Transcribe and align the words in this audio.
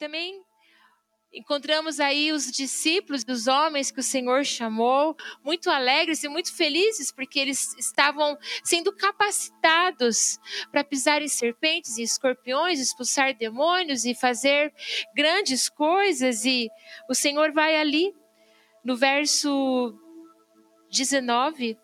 também 0.00 0.42
encontramos 1.30 2.00
aí 2.00 2.32
os 2.32 2.50
discípulos 2.50 3.22
dos 3.22 3.46
homens 3.46 3.90
que 3.90 4.00
o 4.00 4.02
Senhor 4.02 4.46
chamou, 4.46 5.14
muito 5.44 5.68
alegres 5.68 6.24
e 6.24 6.28
muito 6.28 6.56
felizes, 6.56 7.12
porque 7.12 7.38
eles 7.38 7.76
estavam 7.78 8.38
sendo 8.64 8.96
capacitados 8.96 10.38
para 10.72 10.82
pisar 10.82 11.20
em 11.20 11.28
serpentes 11.28 11.98
e 11.98 12.02
escorpiões, 12.02 12.80
expulsar 12.80 13.36
demônios 13.36 14.06
e 14.06 14.14
fazer 14.14 14.72
grandes 15.14 15.68
coisas. 15.68 16.46
E 16.46 16.70
o 17.06 17.14
Senhor 17.14 17.52
vai 17.52 17.76
ali 17.76 18.14
no 18.82 18.96
verso 18.96 19.94
19 20.90 21.78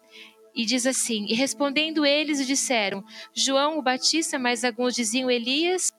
e 0.54 0.64
diz 0.64 0.86
assim: 0.86 1.26
E 1.28 1.34
respondendo 1.34 2.06
eles, 2.06 2.44
disseram: 2.46 3.04
João 3.34 3.78
o 3.78 3.82
Batista, 3.82 4.38
mas 4.38 4.64
alguns 4.64 4.94
diziam 4.94 5.30
Elias, 5.30 5.92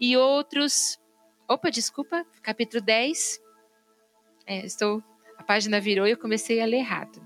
e 0.00 0.16
outros. 0.16 0.96
Opa, 1.48 1.70
desculpa, 1.70 2.26
capítulo 2.42 2.82
10. 2.82 3.40
É, 4.46 4.66
estou. 4.66 5.02
A 5.38 5.42
página 5.42 5.80
virou 5.80 6.06
e 6.06 6.10
eu 6.10 6.18
comecei 6.18 6.60
a 6.60 6.66
ler 6.66 6.78
errado 6.78 7.25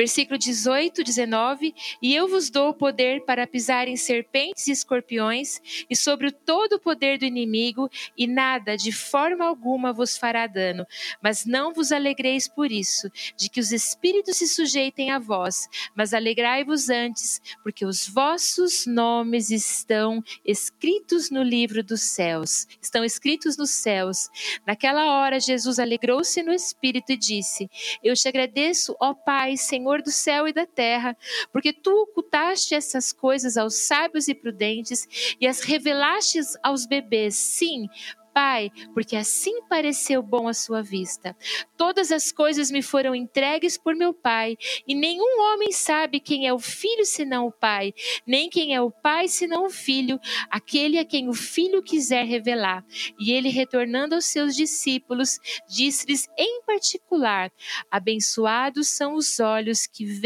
versículo 0.00 0.38
18, 0.38 1.04
19: 1.04 1.74
E 2.00 2.14
eu 2.14 2.26
vos 2.26 2.48
dou 2.48 2.70
o 2.70 2.74
poder 2.74 3.22
para 3.26 3.46
pisar 3.46 3.86
em 3.86 3.96
serpentes 3.96 4.66
e 4.66 4.72
escorpiões, 4.72 5.60
e 5.90 5.94
sobre 5.94 6.30
todo 6.30 6.76
o 6.76 6.80
poder 6.80 7.18
do 7.18 7.26
inimigo, 7.26 7.90
e 8.16 8.26
nada, 8.26 8.78
de 8.78 8.92
forma 8.92 9.44
alguma, 9.44 9.92
vos 9.92 10.16
fará 10.16 10.46
dano. 10.46 10.86
Mas 11.22 11.44
não 11.44 11.74
vos 11.74 11.92
alegreis 11.92 12.48
por 12.48 12.72
isso, 12.72 13.10
de 13.36 13.50
que 13.50 13.60
os 13.60 13.72
espíritos 13.72 14.38
se 14.38 14.48
sujeitem 14.48 15.10
a 15.10 15.18
vós, 15.18 15.68
mas 15.94 16.14
alegrai-vos 16.14 16.88
antes, 16.88 17.38
porque 17.62 17.84
os 17.84 18.08
vossos 18.08 18.86
nomes 18.86 19.50
estão 19.50 20.24
escritos 20.46 21.30
no 21.30 21.42
livro 21.42 21.84
dos 21.84 22.00
céus. 22.00 22.66
Estão 22.80 23.04
escritos 23.04 23.58
nos 23.58 23.70
céus. 23.70 24.30
Naquela 24.66 25.20
hora, 25.20 25.38
Jesus 25.38 25.78
alegrou-se 25.78 26.42
no 26.42 26.54
espírito 26.54 27.12
e 27.12 27.18
disse: 27.18 27.68
Eu 28.02 28.14
te 28.14 28.26
agradeço, 28.26 28.96
ó 28.98 29.12
Pai, 29.12 29.58
Senhor 29.58 29.89
Senhor 29.90 30.02
do 30.02 30.10
céu 30.10 30.48
e 30.48 30.52
da 30.52 30.66
terra, 30.66 31.16
porque 31.52 31.72
tu 31.72 31.90
ocultaste 32.02 32.74
essas 32.74 33.12
coisas 33.12 33.56
aos 33.56 33.86
sábios 33.86 34.28
e 34.28 34.34
prudentes 34.34 35.36
e 35.40 35.46
as 35.46 35.60
revelaste 35.60 36.38
aos 36.62 36.86
bebês. 36.86 37.34
Sim, 37.34 37.88
Pai, 38.32 38.70
porque 38.94 39.16
assim 39.16 39.62
pareceu 39.68 40.22
bom 40.22 40.48
à 40.48 40.54
sua 40.54 40.82
vista. 40.82 41.36
Todas 41.76 42.12
as 42.12 42.30
coisas 42.30 42.70
me 42.70 42.82
foram 42.82 43.14
entregues 43.14 43.76
por 43.76 43.94
meu 43.94 44.12
Pai, 44.12 44.56
e 44.86 44.94
nenhum 44.94 45.40
homem 45.40 45.72
sabe 45.72 46.20
quem 46.20 46.46
é 46.46 46.52
o 46.52 46.58
filho 46.58 47.04
senão 47.04 47.46
o 47.46 47.52
Pai, 47.52 47.92
nem 48.26 48.48
quem 48.48 48.74
é 48.74 48.80
o 48.80 48.90
Pai 48.90 49.28
senão 49.28 49.66
o 49.66 49.70
filho, 49.70 50.20
aquele 50.50 50.98
a 50.98 51.04
quem 51.04 51.28
o 51.28 51.34
filho 51.34 51.82
quiser 51.82 52.24
revelar. 52.24 52.84
E 53.18 53.32
ele, 53.32 53.48
retornando 53.48 54.14
aos 54.14 54.26
seus 54.26 54.54
discípulos, 54.54 55.38
disse-lhes 55.68 56.28
em 56.36 56.62
particular: 56.62 57.50
Abençoados 57.90 58.88
são 58.88 59.14
os 59.14 59.40
olhos 59.40 59.86
que 59.86 60.20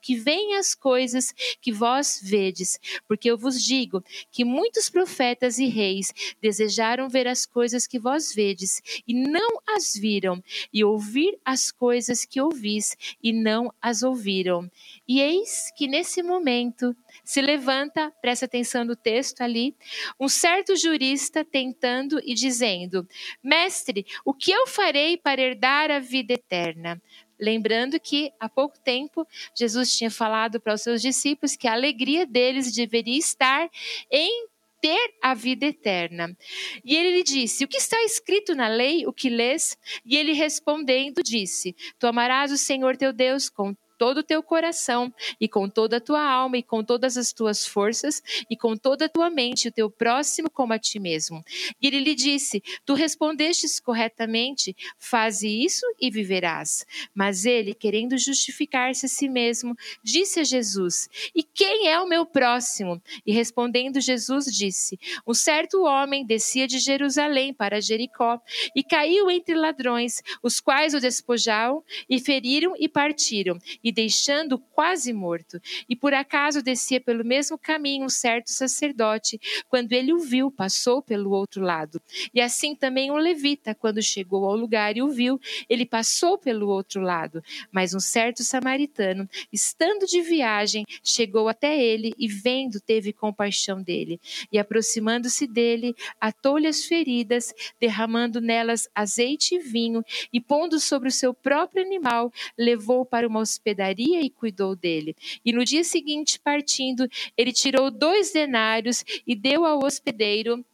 que 0.00 0.14
veem 0.14 0.56
as 0.56 0.74
coisas 0.74 1.32
que 1.60 1.72
vós 1.72 2.20
vedes, 2.22 2.78
porque 3.06 3.30
eu 3.30 3.36
vos 3.36 3.62
digo 3.62 4.02
que 4.30 4.44
muitos 4.44 4.88
profetas 4.88 5.58
e 5.58 5.66
reis 5.66 6.12
desejaram 6.40 7.08
ver 7.08 7.26
as 7.32 7.44
coisas 7.46 7.86
que 7.86 7.98
vós 7.98 8.34
vedes 8.34 8.80
e 9.06 9.14
não 9.14 9.60
as 9.66 9.94
viram, 9.94 10.42
e 10.72 10.84
ouvir 10.84 11.38
as 11.44 11.72
coisas 11.72 12.24
que 12.24 12.40
ouvis 12.40 12.96
e 13.22 13.32
não 13.32 13.72
as 13.80 14.02
ouviram. 14.02 14.70
E 15.08 15.20
eis 15.20 15.72
que 15.76 15.88
nesse 15.88 16.22
momento 16.22 16.94
se 17.24 17.40
levanta, 17.40 18.12
presta 18.20 18.46
atenção 18.46 18.84
no 18.84 18.94
texto 18.94 19.40
ali, 19.40 19.74
um 20.20 20.28
certo 20.28 20.76
jurista 20.76 21.44
tentando 21.44 22.20
e 22.24 22.34
dizendo: 22.34 23.08
Mestre, 23.42 24.06
o 24.24 24.32
que 24.32 24.52
eu 24.52 24.66
farei 24.66 25.16
para 25.16 25.40
herdar 25.40 25.90
a 25.90 25.98
vida 25.98 26.34
eterna? 26.34 27.00
Lembrando 27.42 27.98
que 27.98 28.32
há 28.38 28.48
pouco 28.48 28.78
tempo 28.78 29.26
Jesus 29.52 29.96
tinha 29.96 30.10
falado 30.10 30.60
para 30.60 30.74
os 30.74 30.82
seus 30.82 31.02
discípulos 31.02 31.56
que 31.56 31.66
a 31.66 31.72
alegria 31.72 32.24
deles 32.24 32.72
deveria 32.72 33.18
estar 33.18 33.68
em 34.08 34.46
ter 34.82 35.14
a 35.22 35.32
vida 35.32 35.66
eterna. 35.66 36.36
E 36.84 36.96
ele 36.96 37.12
lhe 37.12 37.22
disse: 37.22 37.64
O 37.64 37.68
que 37.68 37.78
está 37.78 38.02
escrito 38.02 38.54
na 38.54 38.68
lei, 38.68 39.06
o 39.06 39.12
que 39.12 39.30
lês? 39.30 39.78
E 40.04 40.16
ele 40.16 40.32
respondendo 40.32 41.22
disse: 41.22 41.74
Tu 41.98 42.06
amarás 42.06 42.50
o 42.50 42.58
Senhor 42.58 42.96
teu 42.96 43.12
Deus 43.12 43.48
com 43.48 43.74
todo 44.02 44.18
o 44.18 44.22
teu 44.24 44.42
coração 44.42 45.14
e 45.40 45.46
com 45.46 45.68
toda 45.68 45.98
a 45.98 46.00
tua 46.00 46.28
alma 46.28 46.58
e 46.58 46.62
com 46.64 46.82
todas 46.82 47.16
as 47.16 47.32
tuas 47.32 47.64
forças 47.64 48.20
e 48.50 48.56
com 48.56 48.76
toda 48.76 49.04
a 49.04 49.08
tua 49.08 49.30
mente, 49.30 49.68
o 49.68 49.70
teu 49.70 49.88
próximo 49.88 50.50
como 50.50 50.72
a 50.72 50.78
ti 50.78 50.98
mesmo. 50.98 51.40
E 51.80 51.86
ele 51.86 52.00
lhe 52.00 52.12
disse: 52.16 52.60
Tu 52.84 52.94
respondestes 52.94 53.78
corretamente, 53.78 54.74
faze 54.98 55.46
isso 55.48 55.86
e 56.00 56.10
viverás. 56.10 56.84
Mas 57.14 57.46
ele, 57.46 57.74
querendo 57.74 58.18
justificar-se 58.18 59.06
a 59.06 59.08
si 59.08 59.28
mesmo, 59.28 59.76
disse 60.02 60.40
a 60.40 60.44
Jesus: 60.44 61.08
E 61.32 61.44
quem 61.44 61.86
é 61.86 62.00
o 62.00 62.08
meu 62.08 62.26
próximo? 62.26 63.00
E 63.24 63.32
respondendo 63.32 64.00
Jesus 64.00 64.46
disse: 64.46 64.98
Um 65.24 65.32
certo 65.32 65.84
homem 65.84 66.26
descia 66.26 66.66
de 66.66 66.80
Jerusalém 66.80 67.54
para 67.54 67.80
Jericó 67.80 68.40
e 68.74 68.82
caiu 68.82 69.30
entre 69.30 69.54
ladrões, 69.54 70.20
os 70.42 70.58
quais 70.58 70.92
o 70.92 70.98
despojaram 70.98 71.84
e 72.10 72.18
feriram 72.18 72.74
e 72.76 72.88
partiram. 72.88 73.60
E 73.84 73.91
deixando 73.92 74.58
quase 74.58 75.12
morto. 75.12 75.60
E 75.88 75.94
por 75.94 76.14
acaso 76.14 76.62
descia 76.62 77.00
pelo 77.00 77.24
mesmo 77.24 77.58
caminho 77.58 78.06
um 78.06 78.08
certo 78.08 78.50
sacerdote. 78.50 79.40
Quando 79.68 79.92
ele 79.92 80.12
o 80.12 80.18
viu, 80.18 80.50
passou 80.50 81.02
pelo 81.02 81.30
outro 81.30 81.62
lado. 81.62 82.00
E 82.32 82.40
assim 82.40 82.74
também 82.74 83.10
um 83.10 83.16
levita, 83.16 83.74
quando 83.74 84.02
chegou 84.02 84.44
ao 84.44 84.56
lugar 84.56 84.96
e 84.96 85.02
o 85.02 85.08
viu, 85.08 85.40
ele 85.68 85.84
passou 85.84 86.38
pelo 86.38 86.68
outro 86.68 87.02
lado. 87.02 87.42
Mas 87.70 87.94
um 87.94 88.00
certo 88.00 88.42
samaritano, 88.42 89.28
estando 89.52 90.06
de 90.06 90.22
viagem, 90.22 90.84
chegou 91.02 91.48
até 91.48 91.78
ele 91.78 92.12
e, 92.16 92.28
vendo, 92.28 92.80
teve 92.80 93.12
compaixão 93.12 93.82
dele. 93.82 94.20
E 94.50 94.58
aproximando-se 94.58 95.46
dele, 95.46 95.94
atou-lhe 96.20 96.66
as 96.66 96.84
feridas, 96.84 97.52
derramando 97.80 98.40
nelas 98.40 98.88
azeite 98.94 99.56
e 99.56 99.58
vinho, 99.58 100.04
e 100.32 100.40
pondo 100.40 100.78
sobre 100.78 101.08
o 101.08 101.12
seu 101.12 101.34
próprio 101.34 101.84
animal, 101.84 102.32
levou 102.56 103.04
para 103.04 103.26
uma 103.26 103.40
hospedaria 103.40 103.71
hospedaria 103.72 104.20
e 104.20 104.30
cuidou 104.30 104.76
dele. 104.76 105.16
E 105.44 105.52
no 105.52 105.64
dia 105.64 105.82
seguinte, 105.82 106.38
partindo, 106.38 107.08
ele 107.36 107.52
tirou 107.52 107.90
dois 107.90 108.32
denários 108.32 109.04
e 109.26 109.34
deu 109.34 109.64
ao 109.64 109.82
hospedeiro 109.84 110.64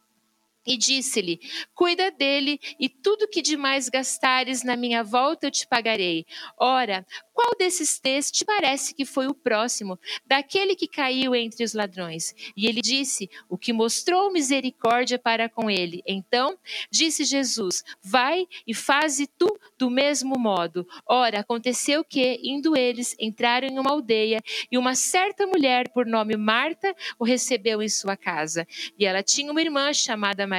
e 0.68 0.76
disse-lhe: 0.76 1.40
Cuida 1.74 2.10
dele, 2.10 2.60
e 2.78 2.88
tudo 2.88 3.26
que 3.26 3.40
demais 3.40 3.88
gastares 3.88 4.62
na 4.62 4.76
minha 4.76 5.02
volta 5.02 5.46
eu 5.46 5.50
te 5.50 5.66
pagarei. 5.66 6.26
Ora, 6.58 7.06
qual 7.32 7.52
desses 7.58 7.98
três 7.98 8.30
te 8.30 8.44
parece 8.44 8.94
que 8.94 9.04
foi 9.04 9.26
o 9.26 9.34
próximo, 9.34 9.98
daquele 10.26 10.74
que 10.74 10.86
caiu 10.86 11.34
entre 11.34 11.64
os 11.64 11.72
ladrões? 11.72 12.34
E 12.56 12.66
ele 12.66 12.82
disse: 12.82 13.30
O 13.48 13.56
que 13.56 13.72
mostrou 13.72 14.30
misericórdia 14.30 15.18
para 15.18 15.48
com 15.48 15.70
ele. 15.70 16.02
Então 16.06 16.58
disse 16.90 17.24
Jesus: 17.24 17.82
Vai 18.02 18.46
e 18.66 18.74
faze 18.74 19.26
tu 19.26 19.48
do 19.78 19.88
mesmo 19.88 20.38
modo. 20.38 20.86
Ora, 21.06 21.40
aconteceu 21.40 22.04
que, 22.04 22.40
indo 22.42 22.76
eles, 22.76 23.16
entraram 23.18 23.68
em 23.68 23.78
uma 23.78 23.92
aldeia, 23.92 24.42
e 24.70 24.76
uma 24.76 24.94
certa 24.94 25.46
mulher, 25.46 25.88
por 25.90 26.04
nome 26.04 26.36
Marta, 26.36 26.94
o 27.18 27.24
recebeu 27.24 27.80
em 27.80 27.88
sua 27.88 28.16
casa. 28.16 28.66
E 28.98 29.06
ela 29.06 29.22
tinha 29.22 29.50
uma 29.50 29.62
irmã 29.62 29.92
chamada 29.92 30.46
Maria, 30.46 30.57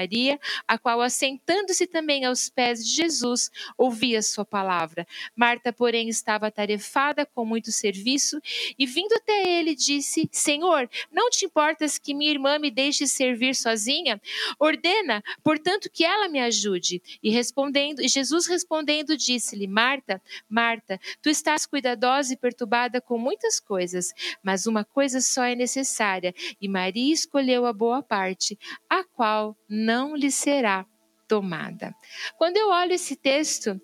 a 0.68 0.78
qual, 0.78 1.02
assentando-se 1.02 1.88
também 1.88 2.26
aos 2.26 2.50
pés 2.50 2.86
de 2.86 2.92
Jesus, 2.92 3.50
ouvia 3.78 4.22
sua 4.22 4.46
palavra. 4.46 5.08
Marta, 5.36 5.74
porém, 5.74 6.10
estava 6.10 6.48
atarefada 6.48 7.26
com 7.26 7.46
muito 7.46 7.72
serviço, 7.72 8.40
e 8.78 8.86
vindo 8.86 9.14
até 9.14 9.48
ele, 9.48 9.76
disse: 9.76 10.30
Senhor, 10.32 10.90
não 11.12 11.30
te 11.30 11.46
importas 11.46 11.98
que 11.98 12.14
minha 12.14 12.32
irmã 12.32 12.60
me 12.60 12.72
deixe 12.72 13.08
servir 13.08 13.56
sozinha? 13.56 14.22
Ordena, 14.60 15.24
portanto, 15.44 15.90
que 15.92 16.04
ela 16.04 16.30
me 16.30 16.40
ajude. 16.40 17.02
E 17.22 17.30
respondendo, 17.30 18.08
Jesus 18.08 18.48
respondendo, 18.48 19.18
disse-lhe: 19.18 19.68
Marta, 19.68 20.22
Marta, 20.48 21.00
tu 21.22 21.30
estás 21.30 21.66
cuidadosa 21.66 22.34
e 22.34 22.38
perturbada 22.38 23.02
com 23.02 23.18
muitas 23.18 23.60
coisas, 23.60 24.14
mas 24.44 24.66
uma 24.66 24.84
coisa 24.84 25.22
só 25.22 25.44
é 25.44 25.56
necessária, 25.56 26.34
e 26.62 26.68
Maria 26.68 27.14
escolheu 27.14 27.66
a 27.66 27.74
boa 27.74 28.02
parte, 28.02 28.58
a 28.90 29.04
qual 29.04 29.58
não 29.68 29.89
lhe 30.16 30.32
será 30.32 30.86
tomada. 31.28 31.94
Quando 32.38 32.58
eu 32.58 32.70
olho 32.70 32.94
esse 32.94 33.16
texto, 33.16 33.80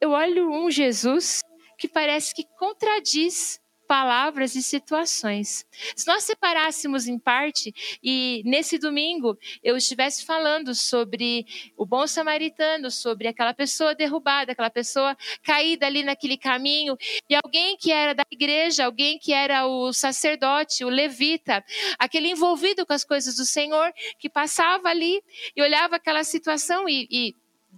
eu 0.00 0.10
olho 0.10 0.50
um 0.50 0.70
Jesus 0.70 1.40
que 1.78 1.88
parece 1.88 2.34
que 2.34 2.44
contradiz 2.58 3.60
palavras 3.86 4.54
e 4.54 4.62
situações. 4.62 5.66
Se 5.94 6.06
nós 6.06 6.24
separássemos 6.24 7.06
em 7.06 7.18
parte 7.18 7.72
e 8.02 8.42
nesse 8.44 8.78
domingo 8.78 9.38
eu 9.62 9.76
estivesse 9.76 10.24
falando 10.24 10.74
sobre 10.74 11.46
o 11.76 11.86
bom 11.86 12.06
samaritano, 12.06 12.90
sobre 12.90 13.28
aquela 13.28 13.54
pessoa 13.54 13.94
derrubada, 13.94 14.52
aquela 14.52 14.70
pessoa 14.70 15.16
caída 15.42 15.86
ali 15.86 16.02
naquele 16.02 16.36
caminho, 16.36 16.96
e 17.28 17.34
alguém 17.34 17.76
que 17.76 17.92
era 17.92 18.14
da 18.14 18.24
igreja, 18.30 18.84
alguém 18.84 19.18
que 19.18 19.32
era 19.32 19.66
o 19.66 19.92
sacerdote, 19.92 20.84
o 20.84 20.88
levita, 20.88 21.64
aquele 21.98 22.30
envolvido 22.30 22.86
com 22.86 22.92
as 22.92 23.04
coisas 23.04 23.36
do 23.36 23.44
Senhor, 23.44 23.92
que 24.18 24.28
passava 24.28 24.88
ali 24.88 25.22
e 25.56 25.62
olhava 25.62 25.96
aquela 25.96 26.24
situação 26.24 26.88
e, 26.88 27.06
e 27.10 27.34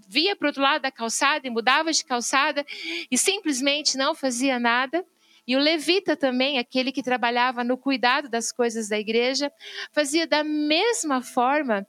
via 0.08 0.36
para 0.36 0.46
o 0.46 0.48
outro 0.48 0.62
lado 0.62 0.82
da 0.82 0.90
calçada 0.90 1.46
e 1.46 1.50
mudava 1.50 1.92
de 1.92 2.04
calçada 2.04 2.64
e 3.10 3.16
simplesmente 3.16 3.96
não 3.96 4.14
fazia 4.14 4.58
nada. 4.58 5.04
E 5.46 5.54
o 5.56 5.60
levita 5.60 6.16
também, 6.16 6.58
aquele 6.58 6.90
que 6.90 7.02
trabalhava 7.02 7.62
no 7.62 7.78
cuidado 7.78 8.28
das 8.28 8.50
coisas 8.50 8.88
da 8.88 8.98
igreja, 8.98 9.50
fazia 9.92 10.26
da 10.26 10.42
mesma 10.42 11.22
forma. 11.22 11.86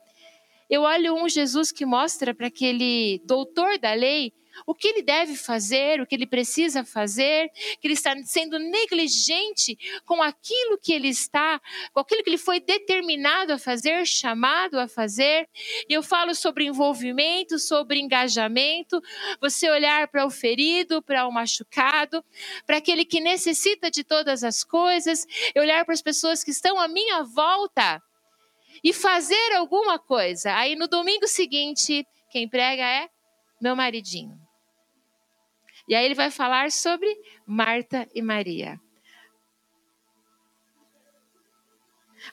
Eu 0.69 0.83
olho 0.83 1.15
um 1.15 1.27
Jesus 1.27 1.71
que 1.71 1.85
mostra 1.85 2.35
para 2.35 2.47
aquele 2.47 3.21
doutor 3.25 3.79
da 3.79 3.93
lei 3.93 4.33
o 4.65 4.73
que 4.73 4.87
ele 4.87 5.01
deve 5.01 5.35
fazer, 5.35 6.01
o 6.01 6.07
que 6.07 6.15
ele 6.15 6.25
precisa 6.25 6.83
fazer, 6.83 7.49
que 7.79 7.87
ele 7.87 7.93
está 7.93 8.15
sendo 8.23 8.57
negligente 8.57 9.77
com 10.05 10.21
aquilo 10.21 10.77
que 10.77 10.93
ele 10.93 11.09
está, 11.09 11.61
com 11.93 11.99
aquilo 11.99 12.23
que 12.23 12.29
ele 12.29 12.37
foi 12.37 12.59
determinado 12.59 13.53
a 13.53 13.57
fazer, 13.57 14.05
chamado 14.05 14.79
a 14.79 14.87
fazer. 14.87 15.47
E 15.89 15.93
eu 15.93 16.01
falo 16.01 16.33
sobre 16.33 16.65
envolvimento, 16.65 17.59
sobre 17.59 17.99
engajamento, 17.99 19.01
você 19.39 19.69
olhar 19.69 20.07
para 20.07 20.25
o 20.25 20.29
ferido, 20.29 21.01
para 21.01 21.27
o 21.27 21.31
machucado, 21.31 22.23
para 22.65 22.77
aquele 22.77 23.05
que 23.05 23.19
necessita 23.19 23.91
de 23.91 24.03
todas 24.03 24.43
as 24.43 24.63
coisas, 24.63 25.25
olhar 25.55 25.85
para 25.85 25.93
as 25.93 26.01
pessoas 26.01 26.43
que 26.43 26.51
estão 26.51 26.79
à 26.79 26.87
minha 26.87 27.23
volta 27.23 28.01
e 28.83 28.93
fazer 28.93 29.53
alguma 29.55 29.99
coisa. 29.99 30.55
Aí 30.55 30.75
no 30.75 30.87
domingo 30.87 31.27
seguinte, 31.27 32.05
quem 32.29 32.47
prega 32.47 32.83
é 32.83 33.09
meu 33.61 33.75
maridinho. 33.75 34.46
E 35.87 35.95
aí 35.95 36.05
ele 36.05 36.15
vai 36.15 36.29
falar 36.29 36.71
sobre 36.71 37.07
Marta 37.45 38.07
e 38.13 38.21
Maria. 38.21 38.79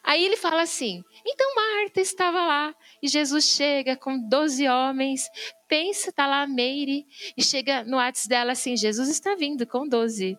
Aí 0.03 0.25
ele 0.25 0.37
fala 0.37 0.62
assim: 0.62 1.05
então 1.27 1.55
Marta 1.55 2.01
estava 2.01 2.45
lá 2.45 2.75
e 3.03 3.09
Jesus 3.09 3.45
chega 3.45 3.97
com 3.97 4.19
12 4.19 4.67
homens. 4.69 5.29
Pensa, 5.69 6.12
tá 6.12 6.27
lá 6.27 6.43
a 6.43 6.47
Meire 6.47 7.06
e 7.37 7.43
chega 7.43 7.85
no 7.85 7.97
WhatsApp 7.97 8.29
dela 8.29 8.53
assim: 8.53 8.77
Jesus 8.77 9.09
está 9.09 9.35
vindo 9.35 9.67
com 9.67 9.87
12. 9.87 10.39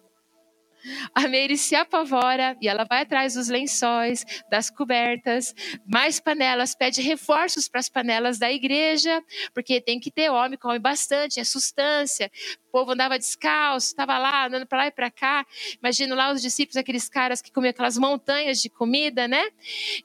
A 1.14 1.28
Meire 1.28 1.58
se 1.58 1.76
apavora 1.76 2.56
e 2.62 2.68
ela 2.68 2.84
vai 2.84 3.02
atrás 3.02 3.34
dos 3.34 3.50
lençóis, 3.50 4.24
das 4.52 4.70
cobertas, 4.70 5.54
mais 5.86 6.20
panelas, 6.20 6.76
pede 6.76 7.02
reforços 7.02 7.68
para 7.68 7.80
as 7.80 7.90
panelas 7.90 8.38
da 8.38 8.52
igreja, 8.52 9.24
porque 9.54 9.82
tem 9.82 10.00
que 10.00 10.12
ter 10.12 10.30
homem, 10.30 10.60
come 10.60 10.78
bastante, 10.78 11.40
é 11.40 11.44
sustância. 11.44 12.32
Povo 12.76 12.92
andava 12.92 13.18
descalço, 13.18 13.88
estava 13.88 14.18
lá, 14.18 14.48
andando 14.48 14.68
para 14.68 14.80
lá 14.80 14.88
e 14.88 14.92
para 14.92 15.10
cá. 15.10 15.46
Imagino 15.82 16.14
lá 16.14 16.34
os 16.34 16.42
discípulos, 16.42 16.76
aqueles 16.76 17.08
caras 17.08 17.42
que 17.42 17.50
comiam 17.50 17.70
aquelas 17.70 17.98
montanhas 17.98 18.62
de 18.62 18.70
comida, 18.70 19.30
né? 19.30 19.50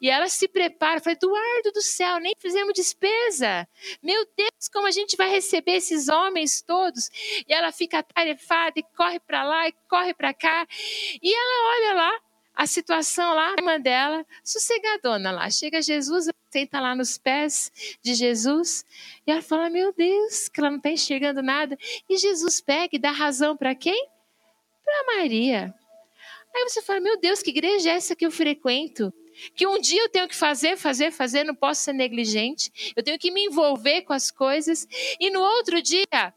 E 0.00 0.08
ela 0.08 0.28
se 0.28 0.46
prepara, 0.46 1.00
fala, 1.00 1.14
Eduardo 1.14 1.72
do 1.74 1.82
céu, 1.82 2.20
nem 2.20 2.32
fizemos 2.38 2.72
despesa. 2.72 3.66
Meu 4.00 4.24
Deus, 4.36 4.68
como 4.72 4.86
a 4.86 4.92
gente 4.92 5.16
vai 5.16 5.28
receber 5.28 5.78
esses 5.78 6.08
homens 6.08 6.62
todos? 6.62 7.10
E 7.44 7.52
ela 7.52 7.72
fica 7.72 7.98
atarefada 7.98 8.74
e 8.76 8.84
corre 8.96 9.18
para 9.18 9.42
lá 9.42 9.66
e 9.66 9.74
corre 9.88 10.14
para 10.14 10.32
cá. 10.32 10.64
E 11.20 11.34
ela 11.34 11.74
olha 11.74 11.94
lá 11.94 12.29
a 12.54 12.66
situação 12.66 13.34
lá, 13.34 13.50
a 13.50 13.54
irmã 13.58 13.80
dela, 13.80 14.26
sossegadona 14.44 15.30
lá. 15.30 15.50
Chega 15.50 15.80
Jesus, 15.80 16.28
senta 16.50 16.80
lá 16.80 16.94
nos 16.94 17.16
pés 17.16 17.72
de 18.02 18.14
Jesus 18.14 18.84
e 19.26 19.30
ela 19.30 19.42
fala: 19.42 19.70
Meu 19.70 19.92
Deus, 19.92 20.48
que 20.48 20.60
ela 20.60 20.70
não 20.70 20.76
está 20.78 20.90
enxergando 20.90 21.42
nada. 21.42 21.78
E 22.08 22.16
Jesus 22.16 22.60
pega 22.60 22.96
e 22.96 22.98
dá 22.98 23.10
razão 23.10 23.56
para 23.56 23.74
quem? 23.74 24.08
Para 24.84 25.16
Maria. 25.16 25.74
Aí 26.54 26.68
você 26.68 26.82
fala: 26.82 27.00
Meu 27.00 27.18
Deus, 27.18 27.42
que 27.42 27.50
igreja 27.50 27.90
é 27.90 27.94
essa 27.94 28.16
que 28.16 28.26
eu 28.26 28.30
frequento? 28.30 29.12
Que 29.54 29.66
um 29.66 29.80
dia 29.80 30.02
eu 30.02 30.08
tenho 30.08 30.28
que 30.28 30.36
fazer, 30.36 30.76
fazer, 30.76 31.10
fazer, 31.10 31.44
não 31.44 31.54
posso 31.54 31.82
ser 31.82 31.94
negligente. 31.94 32.92
Eu 32.94 33.02
tenho 33.02 33.18
que 33.18 33.30
me 33.30 33.46
envolver 33.46 34.02
com 34.02 34.12
as 34.12 34.30
coisas. 34.30 34.86
E 35.18 35.30
no 35.30 35.40
outro 35.40 35.80
dia, 35.80 36.04
ah, 36.12 36.32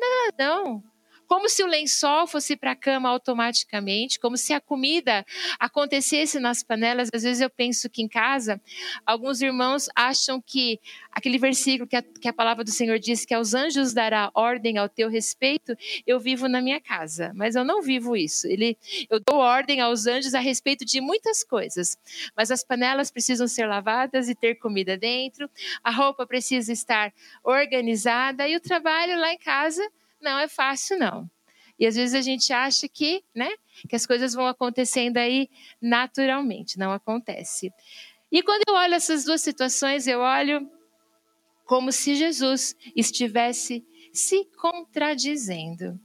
não, 0.00 0.28
não 0.38 0.97
como 1.28 1.48
se 1.48 1.62
o 1.62 1.66
lençol 1.66 2.26
fosse 2.26 2.56
para 2.56 2.72
a 2.72 2.76
cama 2.76 3.10
automaticamente, 3.10 4.18
como 4.18 4.36
se 4.38 4.54
a 4.54 4.60
comida 4.60 5.26
acontecesse 5.60 6.40
nas 6.40 6.62
panelas. 6.62 7.10
Às 7.12 7.22
vezes 7.22 7.42
eu 7.42 7.50
penso 7.50 7.90
que 7.90 8.02
em 8.02 8.08
casa, 8.08 8.58
alguns 9.04 9.42
irmãos 9.42 9.90
acham 9.94 10.40
que 10.40 10.80
aquele 11.12 11.38
versículo 11.38 11.86
que 11.86 11.96
a, 11.96 12.02
que 12.02 12.28
a 12.28 12.32
palavra 12.32 12.64
do 12.64 12.70
Senhor 12.70 12.98
diz 12.98 13.26
que 13.26 13.34
aos 13.34 13.52
anjos 13.52 13.92
dará 13.92 14.30
ordem 14.34 14.78
ao 14.78 14.88
teu 14.88 15.10
respeito, 15.10 15.76
eu 16.06 16.18
vivo 16.18 16.48
na 16.48 16.62
minha 16.62 16.80
casa, 16.80 17.30
mas 17.34 17.54
eu 17.54 17.64
não 17.64 17.82
vivo 17.82 18.16
isso. 18.16 18.46
Ele, 18.46 18.78
eu 19.10 19.20
dou 19.20 19.36
ordem 19.36 19.80
aos 19.80 20.06
anjos 20.06 20.34
a 20.34 20.40
respeito 20.40 20.82
de 20.84 20.98
muitas 20.98 21.44
coisas, 21.44 21.98
mas 22.34 22.50
as 22.50 22.64
panelas 22.64 23.10
precisam 23.10 23.46
ser 23.46 23.66
lavadas 23.66 24.30
e 24.30 24.34
ter 24.34 24.54
comida 24.54 24.96
dentro, 24.96 25.50
a 25.84 25.90
roupa 25.90 26.26
precisa 26.26 26.72
estar 26.72 27.12
organizada 27.44 28.48
e 28.48 28.56
o 28.56 28.60
trabalho 28.60 29.18
lá 29.20 29.30
em 29.30 29.38
casa 29.38 29.82
não 30.20 30.38
é 30.38 30.48
fácil, 30.48 30.98
não. 30.98 31.30
E 31.78 31.86
às 31.86 31.94
vezes 31.94 32.14
a 32.14 32.20
gente 32.20 32.52
acha 32.52 32.88
que, 32.88 33.22
né, 33.34 33.50
que 33.88 33.94
as 33.94 34.04
coisas 34.04 34.34
vão 34.34 34.46
acontecendo 34.46 35.16
aí 35.16 35.48
naturalmente, 35.80 36.78
não 36.78 36.92
acontece. 36.92 37.72
E 38.30 38.42
quando 38.42 38.62
eu 38.66 38.74
olho 38.74 38.94
essas 38.94 39.24
duas 39.24 39.40
situações, 39.40 40.06
eu 40.06 40.20
olho 40.20 40.68
como 41.64 41.92
se 41.92 42.14
Jesus 42.14 42.74
estivesse 42.96 43.86
se 44.12 44.44
contradizendo. 44.56 46.00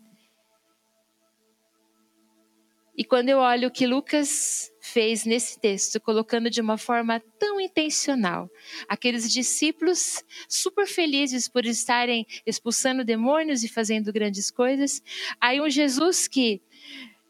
E 2.95 3.03
quando 3.03 3.29
eu 3.29 3.39
olho 3.39 3.69
o 3.69 3.71
que 3.71 3.87
Lucas 3.87 4.72
fez 4.85 5.23
nesse 5.23 5.57
texto, 5.57 5.97
colocando 6.01 6.49
de 6.49 6.59
uma 6.59 6.77
forma 6.77 7.21
tão 7.39 7.59
intencional, 7.59 8.51
aqueles 8.89 9.31
discípulos 9.31 10.21
super 10.49 10.85
felizes 10.85 11.47
por 11.47 11.65
estarem 11.65 12.27
expulsando 12.45 13.05
demônios 13.05 13.63
e 13.63 13.69
fazendo 13.69 14.11
grandes 14.11 14.51
coisas, 14.51 15.01
aí 15.39 15.61
um 15.61 15.69
Jesus 15.69 16.27
que 16.27 16.61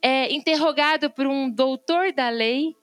é 0.01 0.33
interrogado 0.33 1.11
por 1.11 1.27
um 1.27 1.47
doutor 1.47 2.11
da 2.11 2.27
lei, 2.29 2.75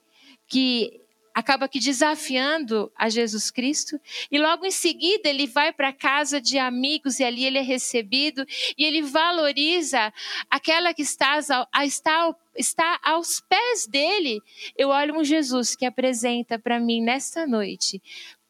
que 0.46 1.00
acaba 1.34 1.69
que 1.69 1.81
desafiando 1.81 2.93
a 2.96 3.08
Jesus 3.08 3.50
Cristo, 3.50 4.00
e 4.31 4.38
logo 4.38 4.64
em 4.64 4.70
seguida 4.70 5.28
ele 5.28 5.46
vai 5.46 5.73
para 5.73 5.93
casa 5.93 6.40
de 6.40 6.58
amigos 6.58 7.19
e 7.19 7.25
ali 7.25 7.44
ele 7.44 7.58
é 7.58 7.62
recebido 7.62 8.44
e 8.76 8.84
ele 8.84 9.02
valoriza 9.02 10.12
aquela 10.49 10.94
que 10.94 11.02
está, 11.02 11.38
está, 11.82 12.37
está 12.61 13.01
aos 13.03 13.41
pés 13.41 13.87
dele. 13.87 14.41
Eu 14.77 14.91
olho 14.91 15.19
um 15.19 15.25
Jesus 15.25 15.75
que 15.75 15.85
apresenta 15.85 16.59
para 16.59 16.79
mim 16.79 17.03
nesta 17.03 17.47
noite 17.47 18.01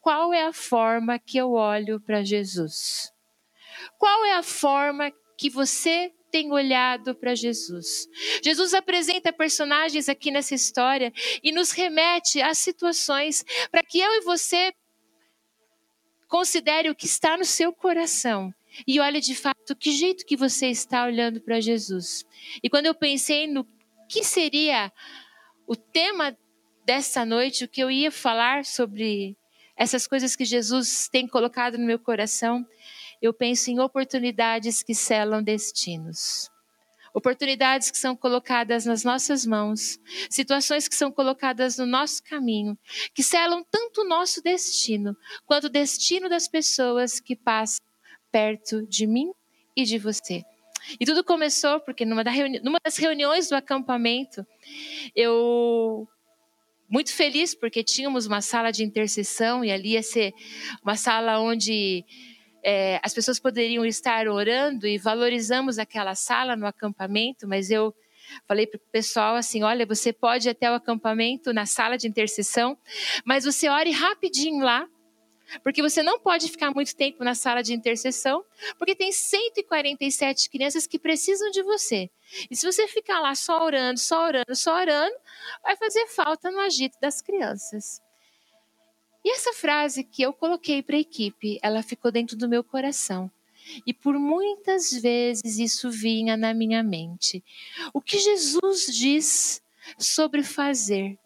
qual 0.00 0.32
é 0.32 0.44
a 0.44 0.52
forma 0.52 1.18
que 1.18 1.38
eu 1.38 1.52
olho 1.52 2.00
para 2.00 2.22
Jesus. 2.22 3.12
Qual 3.98 4.24
é 4.24 4.34
a 4.34 4.42
forma 4.42 5.12
que 5.36 5.48
você 5.48 6.12
tem 6.30 6.52
olhado 6.52 7.14
para 7.14 7.34
Jesus. 7.34 8.08
Jesus 8.42 8.72
apresenta 8.72 9.32
personagens 9.32 10.08
aqui 10.08 10.30
nessa 10.30 10.54
história 10.54 11.12
e 11.42 11.50
nos 11.50 11.72
remete 11.72 12.40
a 12.40 12.54
situações 12.54 13.44
para 13.70 13.82
que 13.82 13.98
eu 13.98 14.12
e 14.12 14.20
você 14.20 14.72
considere 16.28 16.88
o 16.88 16.94
que 16.94 17.06
está 17.06 17.36
no 17.36 17.44
seu 17.44 17.72
coração 17.72 18.54
e 18.86 19.00
olhe 19.00 19.20
de 19.20 19.34
fato 19.34 19.74
que 19.74 19.90
jeito 19.90 20.24
que 20.24 20.36
você 20.36 20.68
está 20.68 21.04
olhando 21.04 21.40
para 21.40 21.60
Jesus. 21.60 22.24
E 22.62 22.70
quando 22.70 22.86
eu 22.86 22.94
pensei 22.94 23.46
no 23.46 23.64
que 24.10 24.24
seria 24.24 24.92
o 25.66 25.76
tema 25.76 26.36
dessa 26.84 27.24
noite, 27.24 27.64
o 27.64 27.68
que 27.68 27.80
eu 27.80 27.88
ia 27.88 28.10
falar 28.10 28.64
sobre 28.64 29.36
essas 29.76 30.06
coisas 30.06 30.34
que 30.34 30.44
Jesus 30.44 31.08
tem 31.08 31.28
colocado 31.28 31.78
no 31.78 31.86
meu 31.86 31.98
coração, 31.98 32.66
eu 33.22 33.32
penso 33.32 33.70
em 33.70 33.78
oportunidades 33.78 34.82
que 34.82 34.94
selam 34.94 35.42
destinos. 35.42 36.50
Oportunidades 37.14 37.90
que 37.90 37.98
são 37.98 38.16
colocadas 38.16 38.84
nas 38.84 39.04
nossas 39.04 39.46
mãos, 39.46 39.98
situações 40.28 40.88
que 40.88 40.96
são 40.96 41.12
colocadas 41.12 41.76
no 41.76 41.86
nosso 41.86 42.22
caminho, 42.24 42.76
que 43.14 43.22
selam 43.22 43.64
tanto 43.70 44.02
o 44.02 44.08
nosso 44.08 44.42
destino, 44.42 45.16
quanto 45.46 45.64
o 45.64 45.70
destino 45.70 46.28
das 46.28 46.48
pessoas 46.48 47.20
que 47.20 47.36
passam 47.36 47.78
perto 48.30 48.86
de 48.86 49.06
mim 49.06 49.30
e 49.76 49.84
de 49.84 49.98
você. 49.98 50.44
E 50.98 51.04
tudo 51.04 51.22
começou 51.22 51.80
porque 51.80 52.04
numa, 52.04 52.24
das 52.24 52.96
reuniões 52.96 53.48
do 53.48 53.54
acampamento, 53.54 54.46
eu 55.14 56.08
muito 56.88 57.14
feliz 57.14 57.54
porque 57.54 57.84
tínhamos 57.84 58.26
uma 58.26 58.40
sala 58.40 58.72
de 58.72 58.82
intercessão 58.82 59.64
e 59.64 59.70
ali 59.70 59.90
ia 59.90 60.02
ser 60.02 60.32
uma 60.82 60.96
sala 60.96 61.38
onde 61.40 62.04
é, 62.64 62.98
as 63.02 63.14
pessoas 63.14 63.38
poderiam 63.38 63.84
estar 63.84 64.26
orando 64.26 64.86
e 64.86 64.98
valorizamos 64.98 65.78
aquela 65.78 66.14
sala 66.14 66.56
no 66.56 66.66
acampamento, 66.66 67.46
mas 67.46 67.70
eu 67.70 67.94
Falei 68.46 68.66
para 68.66 68.78
o 68.78 68.92
pessoal 68.92 69.36
assim: 69.36 69.62
olha, 69.62 69.86
você 69.86 70.12
pode 70.12 70.48
ir 70.48 70.50
até 70.50 70.70
o 70.70 70.74
acampamento 70.74 71.52
na 71.52 71.66
sala 71.66 71.96
de 71.96 72.06
intercessão, 72.06 72.78
mas 73.24 73.44
você 73.44 73.68
ore 73.68 73.90
rapidinho 73.90 74.64
lá, 74.64 74.86
porque 75.62 75.82
você 75.82 76.02
não 76.02 76.18
pode 76.20 76.50
ficar 76.50 76.72
muito 76.72 76.94
tempo 76.94 77.24
na 77.24 77.34
sala 77.34 77.62
de 77.62 77.74
intercessão, 77.74 78.44
porque 78.78 78.94
tem 78.94 79.12
147 79.12 80.48
crianças 80.48 80.86
que 80.86 80.98
precisam 80.98 81.50
de 81.50 81.62
você. 81.62 82.10
E 82.50 82.56
se 82.56 82.64
você 82.64 82.86
ficar 82.86 83.20
lá 83.20 83.34
só 83.34 83.64
orando, 83.64 83.98
só 83.98 84.24
orando, 84.26 84.54
só 84.54 84.76
orando, 84.76 85.16
vai 85.62 85.76
fazer 85.76 86.06
falta 86.06 86.50
no 86.50 86.60
agito 86.60 86.98
das 87.00 87.20
crianças. 87.20 88.00
E 89.24 89.30
essa 89.34 89.52
frase 89.52 90.02
que 90.04 90.22
eu 90.22 90.32
coloquei 90.32 90.82
para 90.82 90.96
a 90.96 91.00
equipe, 91.00 91.58
ela 91.62 91.82
ficou 91.82 92.10
dentro 92.10 92.36
do 92.36 92.48
meu 92.48 92.64
coração. 92.64 93.30
E 93.86 93.92
por 93.92 94.18
muitas 94.18 94.90
vezes 94.90 95.58
isso 95.58 95.90
vinha 95.90 96.36
na 96.36 96.54
minha 96.54 96.82
mente. 96.82 97.44
O 97.92 98.00
que 98.00 98.18
Jesus 98.18 98.86
diz 98.86 99.62
sobre 99.98 100.42
fazer? 100.42 101.18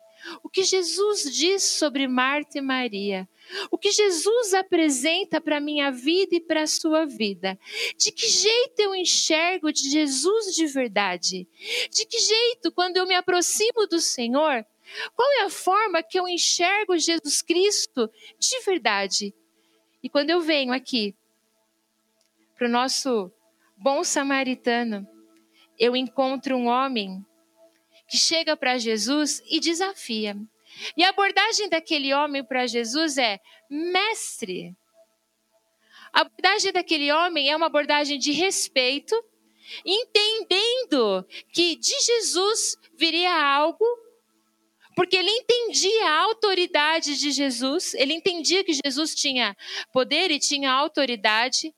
O 0.42 0.48
que 0.48 0.64
Jesus 0.64 1.22
diz 1.32 1.62
sobre 1.62 2.08
Marta 2.08 2.58
e 2.58 2.60
Maria? 2.60 3.28
O 3.70 3.78
que 3.78 3.90
Jesus 3.90 4.54
apresenta 4.54 5.40
para 5.40 5.58
a 5.58 5.60
minha 5.60 5.90
vida 5.90 6.36
e 6.36 6.40
para 6.40 6.62
a 6.62 6.66
sua 6.66 7.04
vida? 7.04 7.58
De 7.96 8.10
que 8.10 8.26
jeito 8.26 8.80
eu 8.80 8.94
enxergo 8.94 9.72
de 9.72 9.90
Jesus 9.90 10.54
de 10.54 10.66
verdade? 10.66 11.46
De 11.90 12.06
que 12.06 12.18
jeito, 12.18 12.72
quando 12.72 12.96
eu 12.96 13.06
me 13.06 13.14
aproximo 13.14 13.86
do 13.86 14.00
Senhor, 14.00 14.64
qual 15.14 15.32
é 15.40 15.42
a 15.42 15.50
forma 15.50 16.02
que 16.02 16.18
eu 16.18 16.28
enxergo 16.28 16.98
Jesus 16.98 17.42
Cristo 17.42 18.10
de 18.38 18.60
verdade? 18.60 19.34
E 20.02 20.08
quando 20.08 20.30
eu 20.30 20.40
venho 20.40 20.72
aqui 20.72 21.14
para 22.56 22.66
o 22.66 22.70
nosso 22.70 23.32
bom 23.76 24.04
samaritano, 24.04 25.06
eu 25.78 25.96
encontro 25.96 26.56
um 26.56 26.66
homem 26.66 27.24
que 28.08 28.16
chega 28.16 28.56
para 28.56 28.78
Jesus 28.78 29.42
e 29.46 29.58
desafia. 29.58 30.36
E 30.96 31.04
a 31.04 31.10
abordagem 31.10 31.68
daquele 31.68 32.12
homem 32.12 32.44
para 32.44 32.66
Jesus 32.66 33.18
é: 33.18 33.38
mestre. 33.70 34.74
A 36.12 36.20
abordagem 36.20 36.72
daquele 36.72 37.10
homem 37.12 37.50
é 37.50 37.56
uma 37.56 37.66
abordagem 37.66 38.18
de 38.18 38.30
respeito, 38.32 39.14
entendendo 39.84 41.26
que 41.52 41.76
de 41.76 42.00
Jesus 42.00 42.76
viria 42.96 43.34
algo, 43.34 43.84
porque 44.94 45.16
ele 45.16 45.30
entendia 45.30 46.08
a 46.08 46.22
autoridade 46.22 47.18
de 47.18 47.32
Jesus, 47.32 47.94
ele 47.94 48.14
entendia 48.14 48.62
que 48.62 48.78
Jesus 48.84 49.14
tinha 49.14 49.56
poder 49.92 50.30
e 50.30 50.38
tinha 50.38 50.70
autoridade. 50.70 51.74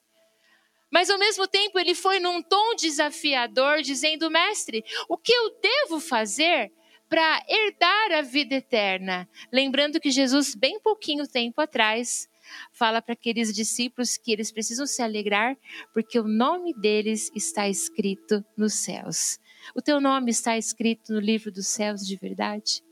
Mas 0.90 1.10
ao 1.10 1.18
mesmo 1.18 1.48
tempo 1.48 1.78
ele 1.78 1.94
foi 1.94 2.20
num 2.20 2.42
tom 2.42 2.74
desafiador, 2.74 3.80
dizendo: 3.82 4.30
Mestre, 4.30 4.84
o 5.08 5.16
que 5.16 5.32
eu 5.32 5.58
devo 5.60 5.98
fazer 5.98 6.70
para 7.08 7.42
herdar 7.48 8.12
a 8.12 8.22
vida 8.22 8.56
eterna? 8.56 9.28
Lembrando 9.52 10.00
que 10.00 10.10
Jesus, 10.10 10.54
bem 10.54 10.80
pouquinho 10.80 11.26
tempo 11.26 11.60
atrás, 11.60 12.28
fala 12.72 13.00
para 13.00 13.12
aqueles 13.12 13.54
discípulos 13.54 14.16
que 14.16 14.32
eles 14.32 14.52
precisam 14.52 14.86
se 14.86 15.02
alegrar, 15.02 15.56
porque 15.92 16.18
o 16.18 16.26
nome 16.26 16.74
deles 16.74 17.30
está 17.34 17.68
escrito 17.68 18.44
nos 18.56 18.74
céus. 18.74 19.38
O 19.74 19.82
teu 19.82 20.00
nome 20.00 20.30
está 20.30 20.56
escrito 20.56 21.12
no 21.12 21.20
livro 21.20 21.50
dos 21.50 21.66
céus 21.66 22.06
de 22.06 22.16
verdade? 22.16 22.82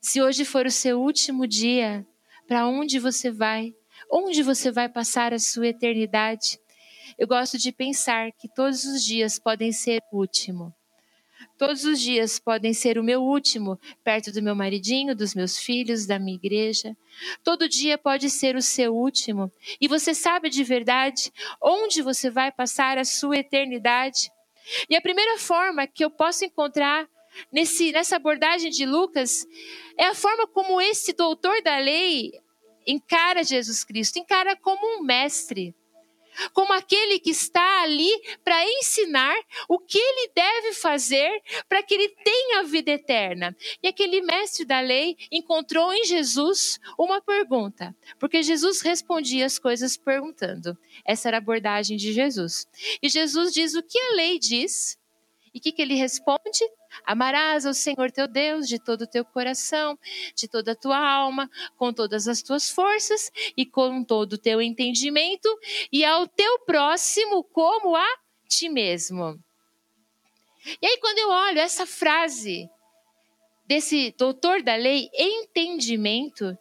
Se 0.00 0.22
hoje 0.22 0.44
for 0.44 0.66
o 0.66 0.70
seu 0.70 1.00
último 1.00 1.46
dia, 1.46 2.06
para 2.46 2.66
onde 2.66 2.98
você 2.98 3.30
vai? 3.30 3.74
Onde 4.10 4.42
você 4.42 4.70
vai 4.70 4.88
passar 4.88 5.34
a 5.34 5.38
sua 5.38 5.68
eternidade? 5.68 6.58
Eu 7.18 7.26
gosto 7.26 7.58
de 7.58 7.72
pensar 7.72 8.30
que 8.32 8.48
todos 8.48 8.84
os 8.84 9.02
dias 9.02 9.38
podem 9.38 9.72
ser 9.72 10.00
o 10.12 10.18
último. 10.18 10.74
Todos 11.58 11.84
os 11.84 12.00
dias 12.00 12.38
podem 12.38 12.72
ser 12.72 12.98
o 12.98 13.02
meu 13.02 13.20
último, 13.20 13.80
perto 14.04 14.30
do 14.30 14.40
meu 14.40 14.54
maridinho, 14.54 15.14
dos 15.14 15.34
meus 15.34 15.58
filhos, 15.58 16.06
da 16.06 16.16
minha 16.16 16.36
igreja. 16.36 16.96
Todo 17.42 17.68
dia 17.68 17.98
pode 17.98 18.30
ser 18.30 18.54
o 18.54 18.62
seu 18.62 18.94
último. 18.94 19.50
E 19.80 19.88
você 19.88 20.14
sabe 20.14 20.48
de 20.50 20.62
verdade 20.62 21.32
onde 21.60 22.00
você 22.00 22.30
vai 22.30 22.52
passar 22.52 22.96
a 22.96 23.04
sua 23.04 23.38
eternidade? 23.38 24.30
E 24.88 24.94
a 24.94 25.00
primeira 25.00 25.36
forma 25.36 25.84
que 25.86 26.04
eu 26.04 26.10
posso 26.10 26.44
encontrar 26.44 27.08
nesse, 27.50 27.90
nessa 27.90 28.16
abordagem 28.16 28.70
de 28.70 28.86
Lucas 28.86 29.44
é 29.98 30.06
a 30.06 30.14
forma 30.14 30.46
como 30.46 30.80
esse 30.80 31.12
doutor 31.12 31.60
da 31.60 31.76
lei 31.78 32.32
encara 32.86 33.42
Jesus 33.42 33.82
Cristo, 33.82 34.18
encara 34.18 34.56
como 34.56 34.98
um 34.98 35.02
mestre, 35.02 35.74
como 36.52 36.72
aquele 36.72 37.18
que 37.18 37.30
está 37.30 37.82
ali 37.82 38.10
para 38.44 38.64
ensinar 38.64 39.36
o 39.68 39.78
que 39.78 39.98
ele 39.98 40.30
deve 40.34 40.72
fazer 40.74 41.42
para 41.68 41.82
que 41.82 41.94
ele 41.94 42.08
tenha 42.08 42.60
a 42.60 42.62
vida 42.64 42.90
eterna. 42.90 43.56
E 43.82 43.88
aquele 43.88 44.20
mestre 44.22 44.64
da 44.64 44.80
lei 44.80 45.16
encontrou 45.30 45.92
em 45.92 46.04
Jesus 46.04 46.78
uma 46.98 47.20
pergunta, 47.20 47.94
porque 48.18 48.42
Jesus 48.42 48.80
respondia 48.80 49.46
as 49.46 49.58
coisas 49.58 49.96
perguntando. 49.96 50.76
Essa 51.04 51.28
era 51.28 51.36
a 51.36 51.38
abordagem 51.38 51.96
de 51.96 52.12
Jesus. 52.12 52.66
E 53.02 53.08
Jesus 53.08 53.52
diz 53.52 53.74
o 53.74 53.82
que 53.82 53.98
a 53.98 54.14
lei 54.14 54.38
diz. 54.38 54.98
E 55.52 55.58
o 55.58 55.60
que, 55.60 55.72
que 55.72 55.82
ele 55.82 55.94
responde? 55.94 56.64
Amarás 57.04 57.66
ao 57.66 57.74
Senhor 57.74 58.10
teu 58.10 58.26
Deus 58.26 58.66
de 58.66 58.78
todo 58.78 59.02
o 59.02 59.06
teu 59.06 59.24
coração, 59.24 59.98
de 60.34 60.48
toda 60.48 60.72
a 60.72 60.76
tua 60.76 60.98
alma, 60.98 61.50
com 61.76 61.92
todas 61.92 62.28
as 62.28 62.42
tuas 62.42 62.70
forças 62.70 63.30
e 63.56 63.64
com 63.64 64.02
todo 64.04 64.34
o 64.34 64.38
teu 64.38 64.60
entendimento, 64.60 65.48
e 65.92 66.04
ao 66.04 66.26
teu 66.26 66.60
próximo 66.60 67.44
como 67.44 67.96
a 67.96 68.06
ti 68.48 68.68
mesmo. 68.68 69.38
E 70.82 70.86
aí, 70.86 70.98
quando 70.98 71.18
eu 71.18 71.28
olho 71.30 71.60
essa 71.60 71.86
frase 71.86 72.68
desse 73.66 74.14
doutor 74.18 74.62
da 74.62 74.74
lei, 74.74 75.08
entendimento, 75.14 76.56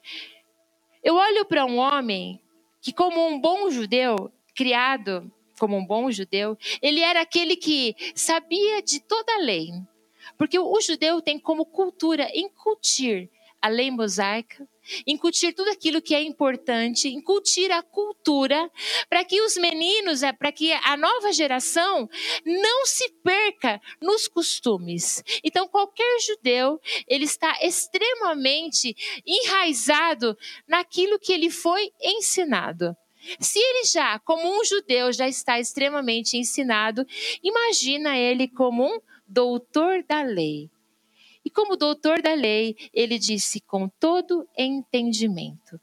eu 1.03 1.15
olho 1.15 1.45
para 1.45 1.65
um 1.65 1.77
homem 1.77 2.41
que, 2.81 2.93
como 2.93 3.27
um 3.27 3.39
bom 3.39 3.69
judeu, 3.69 4.31
criado 4.55 5.31
como 5.59 5.77
um 5.77 5.85
bom 5.85 6.11
judeu, 6.11 6.57
ele 6.81 7.01
era 7.01 7.21
aquele 7.21 7.55
que 7.55 7.95
sabia 8.15 8.81
de 8.81 8.99
toda 8.99 9.33
a 9.35 9.39
lei 9.39 9.71
porque 10.37 10.57
o 10.57 10.81
judeu 10.81 11.21
tem 11.21 11.39
como 11.39 11.65
cultura 11.65 12.29
incutir 12.33 13.29
a 13.59 13.69
lei 13.69 13.89
mosaica, 13.89 14.67
incutir 15.05 15.51
tudo 15.53 15.71
aquilo 15.71 16.01
que 16.01 16.13
é 16.13 16.21
importante, 16.21 17.09
incutir 17.09 17.71
a 17.71 17.81
cultura, 17.81 18.71
para 19.09 19.25
que 19.25 19.41
os 19.41 19.57
meninos, 19.57 20.21
é, 20.21 20.31
para 20.31 20.51
que 20.51 20.71
a 20.71 20.95
nova 20.95 21.33
geração 21.33 22.07
não 22.45 22.85
se 22.85 23.09
perca 23.23 23.81
nos 23.99 24.27
costumes. 24.27 25.23
Então, 25.43 25.67
qualquer 25.67 26.19
judeu, 26.21 26.79
ele 27.07 27.25
está 27.25 27.57
extremamente 27.61 28.95
enraizado 29.25 30.37
naquilo 30.67 31.19
que 31.19 31.33
ele 31.33 31.49
foi 31.49 31.91
ensinado. 31.99 32.95
Se 33.39 33.59
ele 33.59 33.85
já, 33.85 34.19
como 34.19 34.47
um 34.47 34.63
judeu, 34.63 35.11
já 35.11 35.27
está 35.27 35.59
extremamente 35.59 36.37
ensinado, 36.37 37.05
imagina 37.43 38.17
ele 38.17 38.47
como 38.47 38.85
um 38.85 38.99
doutor 39.27 40.03
da 40.07 40.21
lei. 40.21 40.69
E 41.43 41.49
como 41.49 41.77
doutor 41.77 42.21
da 42.21 42.33
lei, 42.33 42.75
ele 42.93 43.17
disse 43.17 43.61
com 43.61 43.87
todo 43.87 44.47
entendimento. 44.57 45.79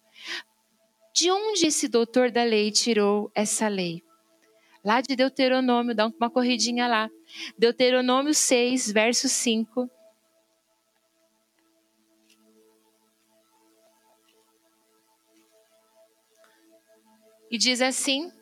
De 1.14 1.30
onde 1.30 1.66
esse 1.66 1.88
doutor 1.88 2.30
da 2.30 2.42
lei 2.42 2.70
tirou 2.70 3.30
essa 3.34 3.68
lei? 3.68 4.02
Lá 4.84 5.00
de 5.00 5.16
Deuteronômio, 5.16 5.94
dá 5.94 6.06
uma 6.06 6.28
corridinha 6.28 6.86
lá. 6.86 7.08
Deuteronômio 7.56 8.34
6, 8.34 8.92
verso 8.92 9.28
5. 9.28 9.88
E 17.54 17.56
diz 17.56 17.80
assim: 17.80 18.32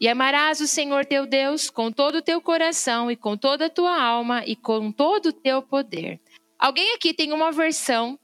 e 0.00 0.06
amarás 0.06 0.60
o 0.60 0.68
Senhor 0.68 1.04
teu 1.04 1.26
Deus 1.26 1.68
com 1.68 1.90
todo 1.90 2.18
o 2.18 2.22
teu 2.22 2.40
coração 2.40 3.10
e 3.10 3.16
com 3.16 3.36
toda 3.36 3.66
a 3.66 3.70
tua 3.70 4.00
alma 4.00 4.44
e 4.46 4.54
com 4.54 4.92
todo 4.92 5.30
o 5.30 5.32
teu 5.32 5.60
poder. 5.60 6.20
Alguém 6.56 6.94
aqui 6.94 7.12
tem 7.12 7.32
uma 7.32 7.50
versão 7.50 8.16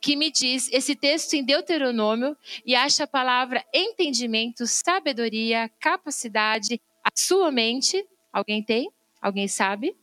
que 0.00 0.16
me 0.16 0.32
diz 0.32 0.68
esse 0.72 0.96
texto 0.96 1.34
em 1.34 1.44
Deuteronômio 1.44 2.36
e 2.66 2.74
acha 2.74 3.04
a 3.04 3.06
palavra 3.06 3.64
entendimento, 3.72 4.66
sabedoria, 4.66 5.70
capacidade, 5.78 6.80
a 7.04 7.10
sua 7.14 7.52
mente. 7.52 8.04
Alguém 8.32 8.64
tem? 8.64 8.90
Alguém 9.22 9.46
sabe? 9.46 9.96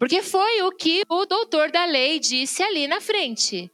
Porque 0.00 0.20
foi 0.20 0.62
o 0.62 0.72
que 0.72 1.04
o 1.08 1.26
doutor 1.26 1.70
da 1.70 1.84
lei 1.84 2.18
disse 2.18 2.60
ali 2.60 2.88
na 2.88 3.00
frente 3.00 3.70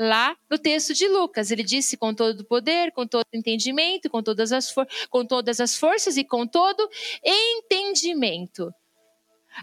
lá 0.00 0.34
no 0.48 0.58
texto 0.58 0.94
de 0.94 1.06
Lucas. 1.06 1.50
Ele 1.50 1.62
disse 1.62 1.94
com 1.94 2.14
todo 2.14 2.40
o 2.40 2.44
poder, 2.44 2.90
com 2.92 3.06
todo 3.06 3.26
o 3.32 3.36
entendimento, 3.36 4.08
com 4.08 4.22
todas 4.22 4.50
as, 4.50 4.74
com 5.10 5.26
todas 5.26 5.60
as 5.60 5.76
forças 5.76 6.16
e 6.16 6.24
com 6.24 6.46
todo 6.46 6.88
entendimento. 7.22 8.72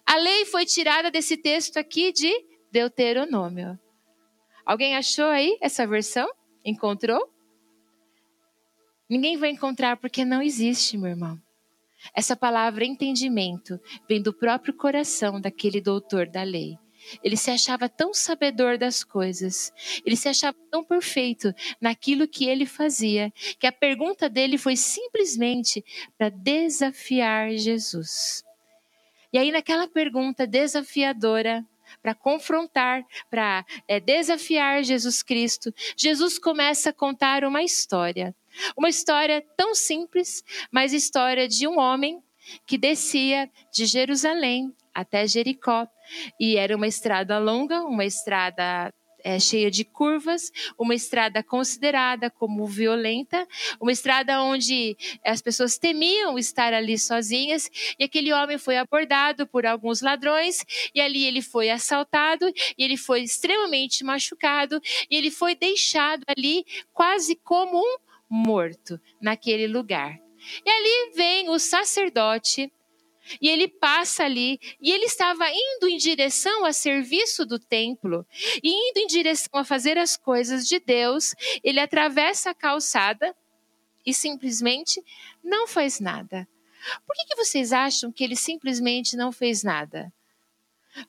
A 0.06 0.16
lei 0.16 0.46
foi 0.46 0.64
tirada 0.64 1.10
desse 1.10 1.38
texto 1.38 1.78
aqui 1.78 2.12
de 2.12 2.32
Deuteronômio. 2.72 3.80
Alguém 4.64 4.96
achou 4.96 5.26
aí 5.26 5.58
essa 5.60 5.88
versão? 5.88 6.30
Encontrou? 6.64 7.34
Ninguém 9.10 9.38
vai 9.38 9.50
encontrar 9.50 9.98
porque 9.98 10.24
não 10.24 10.42
existe, 10.42 10.98
meu 10.98 11.10
irmão. 11.10 11.42
Essa 12.14 12.36
palavra 12.36 12.86
entendimento 12.86 13.80
vem 14.08 14.22
do 14.22 14.34
próprio 14.34 14.74
coração 14.74 15.42
daquele 15.42 15.82
doutor 15.82 16.28
da 16.28 16.44
lei. 16.44 16.78
Ele 17.24 17.38
se 17.38 17.52
achava 17.52 17.88
tão 17.88 18.14
sabedor 18.14 18.78
das 18.78 19.04
coisas, 19.04 19.72
ele 20.06 20.16
se 20.16 20.28
achava 20.28 20.58
tão 20.70 20.84
perfeito 20.84 21.54
naquilo 21.80 22.28
que 22.28 22.48
ele 22.48 22.66
fazia, 22.66 23.32
que 23.60 23.68
a 23.68 23.72
pergunta 23.72 24.30
dele 24.30 24.58
foi 24.58 24.76
simplesmente 24.76 25.84
para 26.18 26.30
desafiar 26.30 27.52
Jesus. 27.52 28.44
E 29.32 29.38
aí, 29.38 29.52
naquela 29.52 29.88
pergunta 29.88 30.48
desafiadora, 30.48 31.66
para 32.02 32.14
confrontar, 32.14 33.04
para 33.30 33.66
é, 33.88 34.00
desafiar 34.00 34.84
Jesus 34.84 35.24
Cristo, 35.24 35.74
Jesus 35.96 36.38
começa 36.38 36.90
a 36.90 36.94
contar 36.94 37.44
uma 37.44 37.64
história. 37.64 38.36
Uma 38.76 38.90
história 38.90 39.44
tão 39.56 39.76
simples, 39.76 40.44
mas 40.72 40.94
história 40.94 41.48
de 41.48 41.68
um 41.68 41.80
homem 41.80 42.22
que 42.66 42.78
descia 42.78 43.50
de 43.72 43.86
Jerusalém 43.86 44.74
até 44.98 45.28
Jericó. 45.28 45.88
E 46.40 46.58
era 46.58 46.76
uma 46.76 46.88
estrada 46.88 47.38
longa, 47.38 47.84
uma 47.84 48.04
estrada 48.04 48.92
é, 49.24 49.40
cheia 49.40 49.70
de 49.70 49.86
curvas, 49.86 50.52
uma 50.78 50.96
estrada 50.96 51.44
considerada 51.44 52.32
como 52.32 52.66
violenta, 52.66 53.48
uma 53.80 53.92
estrada 53.92 54.42
onde 54.42 54.98
as 55.24 55.40
pessoas 55.40 55.78
temiam 55.78 56.40
estar 56.40 56.74
ali 56.74 56.98
sozinhas, 56.98 57.70
e 58.00 58.04
aquele 58.04 58.34
homem 58.34 58.58
foi 58.58 58.78
abordado 58.78 59.46
por 59.46 59.66
alguns 59.66 60.02
ladrões, 60.02 60.66
e 60.96 61.02
ali 61.02 61.26
ele 61.26 61.42
foi 61.42 61.70
assaltado, 61.70 62.48
e 62.78 62.84
ele 62.84 62.98
foi 62.98 63.22
extremamente 63.22 64.04
machucado, 64.04 64.82
e 65.10 65.16
ele 65.16 65.30
foi 65.30 65.54
deixado 65.56 66.24
ali 66.28 66.66
quase 66.92 67.36
como 67.36 67.78
um 67.78 67.98
morto 68.30 69.00
naquele 69.22 69.68
lugar. 69.68 70.18
E 70.66 70.70
ali 70.70 71.12
vem 71.16 71.50
o 71.50 71.60
sacerdote 71.60 72.72
e 73.42 73.50
ele 73.50 73.68
passa 73.68 74.24
ali, 74.24 74.60
e 74.82 74.92
ele 74.92 75.06
estava 75.06 75.46
indo 75.50 75.88
em 75.88 75.98
direção 75.98 76.66
a 76.66 76.74
serviço 76.74 77.46
do 77.46 77.60
templo, 77.60 78.26
e 78.64 78.90
indo 78.90 79.00
em 79.00 79.08
direção 79.08 79.60
a 79.60 79.64
fazer 79.64 79.98
as 79.98 80.16
coisas 80.16 80.68
de 80.68 80.80
Deus, 80.80 81.34
ele 81.64 81.80
atravessa 81.80 82.52
a 82.52 82.56
calçada 82.56 83.36
e 84.06 84.14
simplesmente 84.14 85.04
não 85.44 85.68
faz 85.68 86.00
nada. 86.00 86.48
Por 87.06 87.16
que, 87.16 87.26
que 87.26 87.36
vocês 87.36 87.74
acham 87.74 88.12
que 88.12 88.24
ele 88.24 88.36
simplesmente 88.36 89.18
não 89.18 89.32
fez 89.32 89.64
nada? 89.64 90.12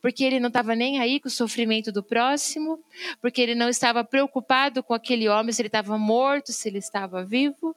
Porque 0.03 0.25
ele 0.25 0.41
não 0.41 0.49
estava 0.49 0.75
nem 0.75 1.01
aí 1.01 1.21
com 1.21 1.29
o 1.29 1.31
sofrimento 1.31 1.91
do 1.91 2.03
próximo, 2.03 2.83
porque 3.21 3.41
ele 3.41 3.55
não 3.55 3.69
estava 3.69 4.05
preocupado 4.05 4.83
com 4.83 4.93
aquele 4.93 5.29
homem, 5.29 5.53
se 5.53 5.63
ele 5.63 5.69
estava 5.69 5.97
morto, 5.97 6.53
se 6.53 6.69
ele 6.69 6.79
estava 6.79 7.25
vivo. 7.25 7.75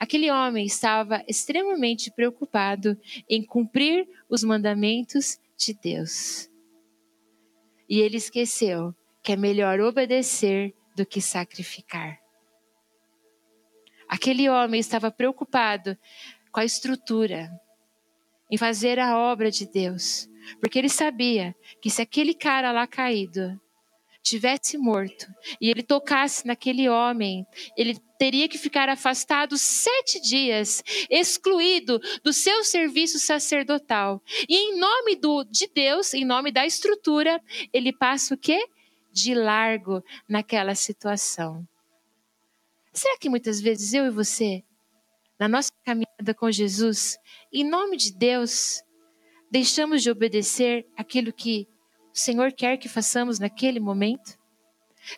Aquele 0.00 0.30
homem 0.30 0.64
estava 0.64 1.22
extremamente 1.28 2.10
preocupado 2.10 2.98
em 3.28 3.44
cumprir 3.44 4.08
os 4.30 4.42
mandamentos 4.42 5.38
de 5.58 5.74
Deus. 5.74 6.50
E 7.86 8.00
ele 8.00 8.16
esqueceu 8.16 8.94
que 9.22 9.32
é 9.32 9.36
melhor 9.36 9.78
obedecer 9.78 10.74
do 10.96 11.04
que 11.04 11.20
sacrificar. 11.20 12.18
Aquele 14.08 14.48
homem 14.48 14.80
estava 14.80 15.10
preocupado 15.10 15.96
com 16.50 16.60
a 16.60 16.64
estrutura, 16.64 17.50
em 18.50 18.56
fazer 18.56 18.98
a 18.98 19.18
obra 19.18 19.50
de 19.50 19.66
Deus, 19.70 20.28
porque 20.60 20.78
ele 20.78 20.88
sabia 20.88 21.54
que 21.82 21.90
se 21.90 22.00
aquele 22.00 22.32
cara 22.32 22.72
lá 22.72 22.86
caído 22.86 23.60
tivesse 24.22 24.76
morto 24.76 25.26
e 25.60 25.70
ele 25.70 25.82
tocasse 25.82 26.46
naquele 26.46 26.88
homem, 26.88 27.46
ele 27.76 27.98
teria 28.18 28.48
que 28.48 28.58
ficar 28.58 28.88
afastado 28.88 29.56
sete 29.56 30.20
dias, 30.20 30.82
excluído 31.08 31.98
do 32.22 32.32
seu 32.32 32.62
serviço 32.62 33.18
sacerdotal. 33.18 34.22
E 34.48 34.54
em 34.54 34.78
nome 34.78 35.16
do, 35.16 35.44
de 35.44 35.66
Deus, 35.74 36.12
em 36.12 36.24
nome 36.24 36.52
da 36.52 36.66
estrutura, 36.66 37.42
ele 37.72 37.92
passa 37.92 38.34
o 38.34 38.38
quê? 38.38 38.66
De 39.12 39.34
largo 39.34 40.02
naquela 40.28 40.74
situação. 40.74 41.66
Será 42.92 43.16
que 43.18 43.30
muitas 43.30 43.60
vezes 43.60 43.94
eu 43.94 44.04
e 44.06 44.10
você, 44.10 44.62
na 45.38 45.48
nossa 45.48 45.70
caminhada 45.84 46.34
com 46.34 46.50
Jesus, 46.50 47.16
em 47.52 47.64
nome 47.64 47.96
de 47.96 48.12
Deus, 48.12 48.82
deixamos 49.50 50.02
de 50.02 50.10
obedecer 50.10 50.86
aquilo 50.96 51.32
que 51.32 51.66
o 52.12 52.18
Senhor 52.18 52.52
quer 52.52 52.76
que 52.76 52.88
façamos 52.88 53.38
naquele 53.38 53.80
momento? 53.80 54.38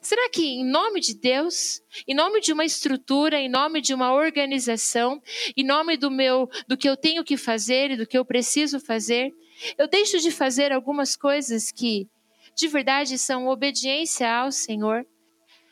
Será 0.00 0.28
que 0.30 0.42
em 0.42 0.64
nome 0.64 1.00
de 1.00 1.14
Deus, 1.14 1.82
em 2.06 2.14
nome 2.14 2.40
de 2.40 2.52
uma 2.52 2.64
estrutura, 2.64 3.38
em 3.38 3.48
nome 3.48 3.80
de 3.80 3.92
uma 3.92 4.12
organização, 4.12 5.20
em 5.56 5.64
nome 5.64 5.96
do 5.96 6.10
meu 6.10 6.48
do 6.68 6.76
que 6.76 6.88
eu 6.88 6.96
tenho 6.96 7.24
que 7.24 7.36
fazer 7.36 7.90
e 7.90 7.96
do 7.96 8.06
que 8.06 8.16
eu 8.16 8.24
preciso 8.24 8.78
fazer, 8.78 9.32
eu 9.76 9.88
deixo 9.88 10.18
de 10.18 10.30
fazer 10.30 10.72
algumas 10.72 11.16
coisas 11.16 11.70
que 11.70 12.08
de 12.54 12.68
verdade 12.68 13.18
são 13.18 13.48
obediência 13.48 14.30
ao 14.30 14.52
Senhor? 14.52 15.04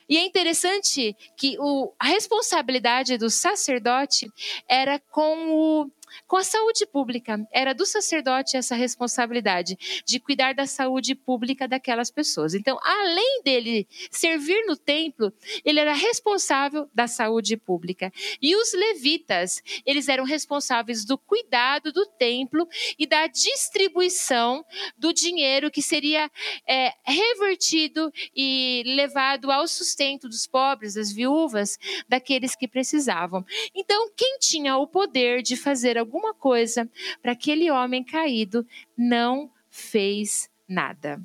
E 0.09 0.17
é 0.17 0.25
interessante 0.25 1.15
que 1.37 1.57
o, 1.61 1.93
a 1.97 2.07
responsabilidade 2.07 3.17
do 3.17 3.31
sacerdote 3.31 4.29
era 4.69 4.99
com 4.99 5.53
o 5.53 5.91
com 6.27 6.37
a 6.37 6.45
saúde 6.45 6.87
pública. 6.87 7.47
Era 7.53 7.73
do 7.73 7.87
sacerdote 7.87 8.57
essa 8.57 8.75
responsabilidade 8.75 9.77
de 10.05 10.21
cuidar 10.21 10.55
da 10.55 10.67
saúde 10.67 11.15
pública 11.15 11.67
daquelas 11.67 12.11
pessoas. 12.11 12.55
Então, 12.55 12.79
além 12.83 13.43
dele 13.43 13.87
servir 14.11 14.65
no 14.67 14.77
templo, 14.77 15.33
ele 15.65 15.81
era 15.81 15.93
responsável 15.93 16.89
da 16.95 17.07
saúde 17.07 17.57
pública. 17.57 18.13
E 18.41 18.57
os 18.57 18.73
levitas, 18.73 19.63
eles 19.85 20.09
eram 20.09 20.25
responsáveis 20.25 21.05
do 21.05 21.19
cuidado 21.19 21.93
do 21.93 22.07
templo 22.07 22.67
e 22.99 23.07
da 23.07 23.27
distribuição 23.27 24.65
do 24.97 25.13
dinheiro 25.13 25.71
que 25.71 25.83
seria 25.83 26.31
é, 26.67 26.93
revertido 27.05 28.13
e 28.35 28.83
levado 28.87 29.51
ao 29.51 29.67
sustento 29.67 30.29
dos 30.29 30.47
pobres, 30.47 30.95
das 30.95 31.13
viúvas, 31.13 31.79
daqueles 32.09 32.55
que 32.55 32.69
precisavam. 32.69 33.45
Então, 33.75 34.11
quem 34.17 34.39
tinha 34.39 34.77
o 34.77 34.87
poder 34.87 35.43
de 35.43 35.57
fazer 35.57 35.97
alguma 36.01 36.35
coisa 36.35 36.89
para 37.23 37.33
aquele 37.33 37.71
homem 37.71 38.03
caído, 38.03 38.67
não 38.97 39.51
fez 39.69 40.51
nada. 40.69 41.21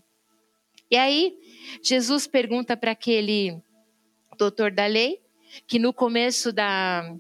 E 0.90 0.96
aí, 0.96 1.38
Jesus 1.82 2.28
pergunta 2.28 2.78
para 2.78 2.92
aquele 2.92 3.60
doutor 4.38 4.72
da 4.72 4.86
lei, 4.86 5.20
que 5.68 5.80
no 5.80 5.94
começo 5.94 6.52
da, 6.52 7.16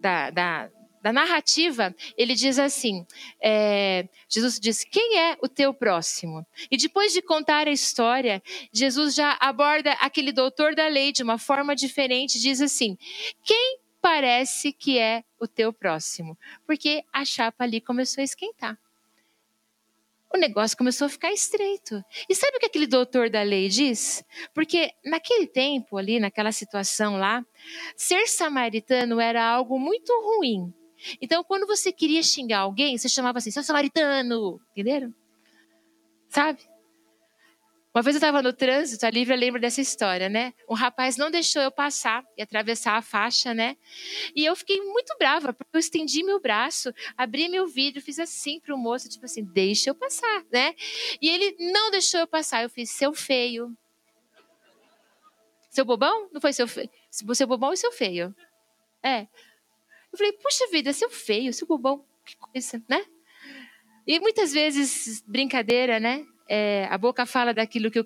da, 0.00 0.30
da, 0.30 0.70
da 1.02 1.12
narrativa, 1.12 1.94
ele 2.16 2.34
diz 2.34 2.58
assim: 2.58 3.06
é, 3.42 4.08
Jesus 4.28 4.60
diz, 4.60 4.84
quem 4.84 5.18
é 5.18 5.38
o 5.42 5.48
teu 5.48 5.72
próximo? 5.72 6.46
E 6.70 6.76
depois 6.76 7.12
de 7.12 7.22
contar 7.22 7.68
a 7.68 7.72
história, 7.72 8.42
Jesus 8.72 9.14
já 9.14 9.36
aborda 9.40 9.92
aquele 9.92 10.32
doutor 10.32 10.74
da 10.74 10.88
lei 10.88 11.12
de 11.12 11.22
uma 11.22 11.38
forma 11.38 11.74
diferente, 11.74 12.40
diz 12.40 12.60
assim: 12.60 12.98
quem 13.42 13.78
parece 14.06 14.72
que 14.72 15.00
é 15.00 15.24
o 15.36 15.48
teu 15.48 15.72
próximo, 15.72 16.38
porque 16.64 17.02
a 17.12 17.24
chapa 17.24 17.64
ali 17.64 17.80
começou 17.80 18.22
a 18.22 18.24
esquentar. 18.24 18.78
O 20.32 20.38
negócio 20.38 20.78
começou 20.78 21.06
a 21.06 21.08
ficar 21.08 21.32
estreito. 21.32 22.00
E 22.28 22.34
sabe 22.36 22.56
o 22.56 22.60
que 22.60 22.66
aquele 22.66 22.86
doutor 22.86 23.28
da 23.28 23.42
lei 23.42 23.68
diz? 23.68 24.24
Porque 24.54 24.92
naquele 25.04 25.48
tempo 25.48 25.96
ali, 25.98 26.20
naquela 26.20 26.52
situação 26.52 27.16
lá, 27.16 27.44
ser 27.96 28.28
samaritano 28.28 29.18
era 29.18 29.44
algo 29.44 29.76
muito 29.76 30.12
ruim. 30.22 30.72
Então, 31.20 31.42
quando 31.42 31.66
você 31.66 31.90
queria 31.90 32.22
xingar 32.22 32.60
alguém, 32.60 32.96
você 32.96 33.08
chamava 33.08 33.38
assim, 33.38 33.50
seu 33.50 33.64
samaritano, 33.64 34.60
entenderam? 34.70 35.12
Sabe? 36.28 36.60
Uma 37.96 38.02
vez 38.02 38.14
eu 38.14 38.18
estava 38.18 38.42
no 38.42 38.52
trânsito, 38.52 39.06
a 39.06 39.10
Lívia 39.10 39.34
lembra 39.34 39.58
dessa 39.58 39.80
história, 39.80 40.28
né? 40.28 40.52
Um 40.68 40.74
rapaz 40.74 41.16
não 41.16 41.30
deixou 41.30 41.62
eu 41.62 41.72
passar 41.72 42.22
e 42.36 42.42
atravessar 42.42 42.94
a 42.94 43.00
faixa, 43.00 43.54
né? 43.54 43.74
E 44.34 44.44
eu 44.44 44.54
fiquei 44.54 44.82
muito 44.82 45.16
brava, 45.16 45.54
porque 45.54 45.74
eu 45.74 45.80
estendi 45.80 46.22
meu 46.22 46.38
braço, 46.38 46.92
abri 47.16 47.48
meu 47.48 47.66
vidro, 47.66 48.02
fiz 48.02 48.18
assim 48.18 48.60
para 48.60 48.74
o 48.74 48.78
moço, 48.78 49.08
tipo 49.08 49.24
assim, 49.24 49.42
deixa 49.42 49.88
eu 49.88 49.94
passar, 49.94 50.44
né? 50.52 50.74
E 51.22 51.26
ele 51.30 51.56
não 51.72 51.90
deixou 51.90 52.20
eu 52.20 52.26
passar. 52.26 52.62
Eu 52.62 52.68
fiz, 52.68 52.90
seu 52.90 53.14
feio. 53.14 53.74
Seu 55.70 55.86
bobão? 55.86 56.28
Não 56.30 56.38
foi 56.38 56.52
seu 56.52 56.68
feio? 56.68 56.90
Seu 57.10 57.46
bobão 57.46 57.72
e 57.72 57.78
seu 57.78 57.92
feio. 57.92 58.36
É. 59.02 59.22
Eu 60.12 60.18
falei, 60.18 60.34
puxa 60.34 60.66
vida, 60.70 60.92
seu 60.92 61.08
feio, 61.08 61.50
seu 61.50 61.66
bobão, 61.66 62.04
que 62.26 62.36
coisa, 62.36 62.78
né? 62.90 63.02
E 64.06 64.20
muitas 64.20 64.52
vezes, 64.52 65.22
brincadeira, 65.26 65.98
né? 65.98 66.26
É, 66.48 66.86
a 66.90 66.98
boca 66.98 67.26
fala 67.26 67.52
daquilo 67.52 67.90
que 67.90 68.00
o 68.00 68.04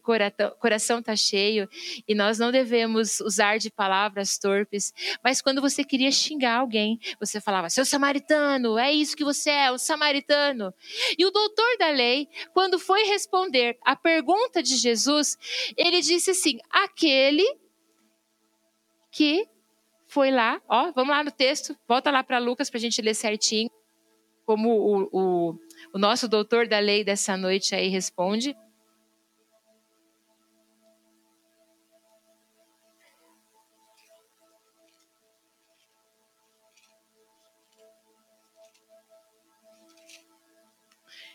coração 0.58 1.00
está 1.00 1.14
cheio 1.14 1.68
e 2.06 2.14
nós 2.14 2.38
não 2.38 2.50
devemos 2.50 3.20
usar 3.20 3.58
de 3.58 3.70
palavras 3.70 4.38
torpes. 4.38 4.92
Mas 5.22 5.40
quando 5.42 5.60
você 5.60 5.84
queria 5.84 6.10
xingar 6.10 6.58
alguém, 6.58 6.98
você 7.18 7.40
falava, 7.40 7.70
seu 7.70 7.84
samaritano, 7.84 8.78
é 8.78 8.92
isso 8.92 9.16
que 9.16 9.24
você 9.24 9.50
é, 9.50 9.72
um 9.72 9.78
samaritano. 9.78 10.72
E 11.18 11.24
o 11.24 11.30
doutor 11.30 11.76
da 11.78 11.90
lei, 11.90 12.28
quando 12.52 12.78
foi 12.78 13.04
responder 13.04 13.78
a 13.84 13.94
pergunta 13.94 14.62
de 14.62 14.76
Jesus, 14.76 15.36
ele 15.76 16.00
disse 16.00 16.30
assim: 16.30 16.58
aquele 16.70 17.46
que 19.10 19.46
foi 20.06 20.30
lá, 20.30 20.60
ó, 20.68 20.90
vamos 20.92 21.14
lá 21.14 21.22
no 21.22 21.30
texto, 21.30 21.76
volta 21.86 22.10
lá 22.10 22.22
para 22.22 22.38
Lucas 22.38 22.68
para 22.70 22.78
a 22.78 22.80
gente 22.80 23.00
ler 23.00 23.14
certinho. 23.14 23.70
como 24.44 24.70
o, 24.70 25.08
o, 25.12 25.58
o 25.92 25.98
nosso 25.98 26.28
doutor 26.28 26.66
da 26.68 26.78
lei 26.78 27.02
dessa 27.04 27.36
noite 27.36 27.74
aí 27.74 27.88
responde. 27.88 28.56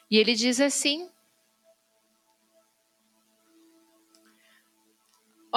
E 0.09 0.17
ele 0.17 0.35
diz 0.35 0.61
assim: 0.61 1.09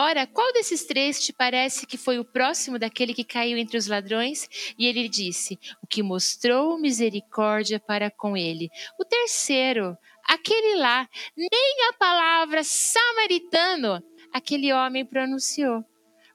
Ora, 0.00 0.28
qual 0.28 0.52
desses 0.52 0.84
três 0.84 1.20
te 1.20 1.32
parece 1.32 1.84
que 1.84 1.98
foi 1.98 2.20
o 2.20 2.24
próximo 2.24 2.78
daquele 2.78 3.12
que 3.12 3.24
caiu 3.24 3.58
entre 3.58 3.76
os 3.76 3.88
ladrões? 3.88 4.48
E 4.78 4.86
ele 4.86 5.08
disse: 5.08 5.58
O 5.82 5.88
que 5.88 6.04
mostrou 6.04 6.78
misericórdia 6.78 7.80
para 7.80 8.08
com 8.08 8.36
ele. 8.36 8.70
O 8.96 9.04
terceiro, 9.04 9.98
aquele 10.24 10.76
lá, 10.76 11.08
nem 11.36 11.88
a 11.90 11.94
palavra 11.94 12.62
samaritano 12.62 14.00
aquele 14.32 14.72
homem 14.72 15.04
pronunciou, 15.04 15.84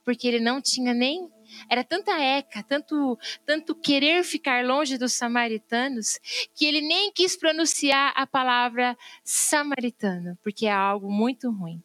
porque 0.04 0.28
ele 0.28 0.42
não 0.42 0.62
tinha 0.62 0.94
nem 0.94 1.30
era 1.70 1.86
tanta 1.86 2.20
eca, 2.20 2.64
tanto, 2.64 3.18
tanto 3.46 3.74
querer 3.76 4.26
ficar 4.26 4.66
longe 4.66 4.98
dos 4.98 5.14
samaritanos, 5.14 6.20
que 6.54 6.66
ele 6.66 6.82
nem 6.82 7.14
quis 7.14 7.38
pronunciar 7.38 8.12
a 8.14 8.28
palavra 8.28 8.98
samaritano, 9.24 10.38
porque 10.44 10.66
é 10.66 10.72
algo 10.72 11.10
muito 11.10 11.50
ruim. 11.50 11.82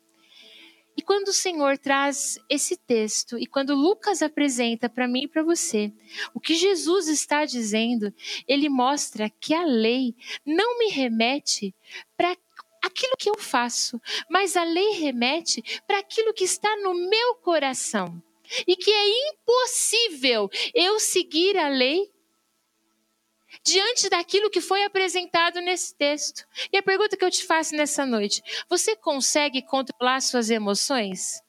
E 0.99 1.01
quando 1.01 1.29
o 1.29 1.33
Senhor 1.33 1.79
traz 1.79 2.41
esse 2.51 2.77
texto 2.77 3.39
e 3.39 3.47
quando 3.47 3.73
Lucas 3.73 4.21
apresenta 4.21 4.89
para 4.89 5.07
mim 5.07 5.23
e 5.23 5.29
para 5.29 5.45
você 5.45 5.93
o 6.35 6.41
que 6.41 6.57
Jesus 6.57 7.07
está 7.07 7.45
dizendo, 7.45 8.13
ele 8.49 8.69
mostra 8.69 9.31
que 9.31 9.55
a 9.55 9.65
lei 9.65 10.13
não 10.45 10.77
me 10.77 10.89
remete 10.89 11.73
para 12.17 12.37
aquilo 12.83 13.17
que 13.17 13.31
eu 13.31 13.39
faço, 13.39 14.01
mas 14.29 14.57
a 14.57 14.65
lei 14.65 14.91
remete 14.95 15.63
para 15.87 16.01
aquilo 16.01 16.35
que 16.35 16.43
está 16.43 16.77
no 16.79 16.93
meu 16.93 17.37
coração. 17.37 18.21
E 18.67 18.75
que 18.75 18.91
é 18.91 19.31
impossível 19.31 20.51
eu 20.75 20.99
seguir 20.99 21.57
a 21.57 21.69
lei 21.69 22.11
diante 23.65 24.09
daquilo 24.09 24.51
que 24.51 24.61
foi 24.61 24.85
apresentado 24.85 25.61
nesse 25.61 25.95
texto. 25.95 26.45
E 26.73 26.77
a 26.77 26.83
pergunta 26.83 27.17
que 27.17 27.25
eu 27.25 27.31
te 27.31 27.45
faço 27.45 27.75
nessa 27.75 28.05
noite: 28.07 28.43
você 28.69 28.97
consegue 28.97 29.63
controlar 29.63 30.21
suas 30.21 30.51
emoções? 30.51 31.43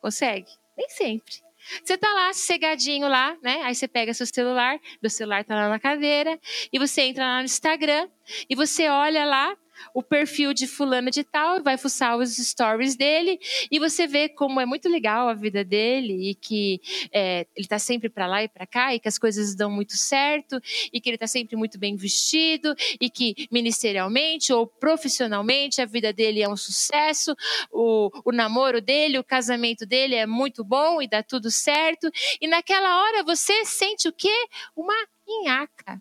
Consegue? 0.00 0.50
Nem 0.76 0.88
sempre. 0.90 1.46
Você 1.82 1.94
está 1.94 2.12
lá, 2.12 2.32
sossegadinho 2.32 3.08
lá, 3.08 3.36
né? 3.42 3.62
Aí 3.64 3.74
você 3.74 3.88
pega 3.88 4.14
seu 4.14 4.26
celular, 4.26 4.78
meu 5.02 5.10
celular 5.10 5.40
está 5.40 5.54
lá 5.54 5.68
na 5.68 5.80
cadeira, 5.80 6.38
e 6.72 6.78
você 6.78 7.02
entra 7.02 7.24
lá 7.24 7.38
no 7.38 7.44
Instagram, 7.44 8.08
e 8.48 8.54
você 8.54 8.88
olha 8.88 9.24
lá 9.24 9.56
o 9.94 10.02
perfil 10.02 10.52
de 10.52 10.66
fulano 10.66 11.10
de 11.10 11.24
tal, 11.24 11.62
vai 11.62 11.76
fuçar 11.76 12.16
os 12.16 12.36
stories 12.36 12.96
dele. 12.96 13.38
E 13.70 13.78
você 13.78 14.06
vê 14.06 14.28
como 14.28 14.60
é 14.60 14.66
muito 14.66 14.88
legal 14.88 15.28
a 15.28 15.34
vida 15.34 15.64
dele 15.64 16.30
e 16.30 16.34
que 16.34 16.80
é, 17.12 17.46
ele 17.54 17.64
está 17.64 17.78
sempre 17.78 18.08
para 18.08 18.26
lá 18.26 18.42
e 18.42 18.48
para 18.48 18.66
cá 18.66 18.94
e 18.94 19.00
que 19.00 19.08
as 19.08 19.18
coisas 19.18 19.54
dão 19.54 19.70
muito 19.70 19.96
certo 19.96 20.60
e 20.92 21.00
que 21.00 21.08
ele 21.08 21.16
está 21.16 21.26
sempre 21.26 21.56
muito 21.56 21.78
bem 21.78 21.96
vestido 21.96 22.74
e 23.00 23.10
que 23.10 23.48
ministerialmente 23.50 24.52
ou 24.52 24.66
profissionalmente 24.66 25.80
a 25.80 25.86
vida 25.86 26.12
dele 26.12 26.42
é 26.42 26.48
um 26.48 26.56
sucesso, 26.56 27.34
o, 27.70 28.10
o 28.24 28.32
namoro 28.32 28.80
dele, 28.80 29.18
o 29.18 29.24
casamento 29.24 29.86
dele 29.86 30.14
é 30.14 30.26
muito 30.26 30.64
bom 30.64 31.00
e 31.00 31.08
dá 31.08 31.22
tudo 31.22 31.50
certo. 31.50 32.10
E 32.40 32.46
naquela 32.46 33.02
hora 33.02 33.22
você 33.22 33.64
sente 33.64 34.08
o 34.08 34.12
quê? 34.12 34.34
Uma 34.74 34.94
inhaca 35.26 36.00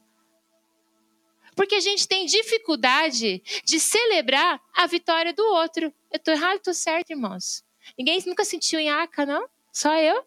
porque 1.55 1.75
a 1.75 1.79
gente 1.79 2.07
tem 2.07 2.25
dificuldade 2.25 3.41
de 3.63 3.79
celebrar 3.79 4.61
a 4.73 4.85
vitória 4.85 5.33
do 5.33 5.43
outro. 5.43 5.85
Eu 6.11 6.17
estou 6.17 6.33
errado, 6.33 6.57
estou 6.57 6.73
certo, 6.73 7.11
irmãos. 7.11 7.63
Ninguém 7.97 8.21
nunca 8.25 8.43
sentiu 8.43 8.79
nhaca, 8.79 9.25
não? 9.25 9.47
Só 9.71 9.95
eu? 9.95 10.23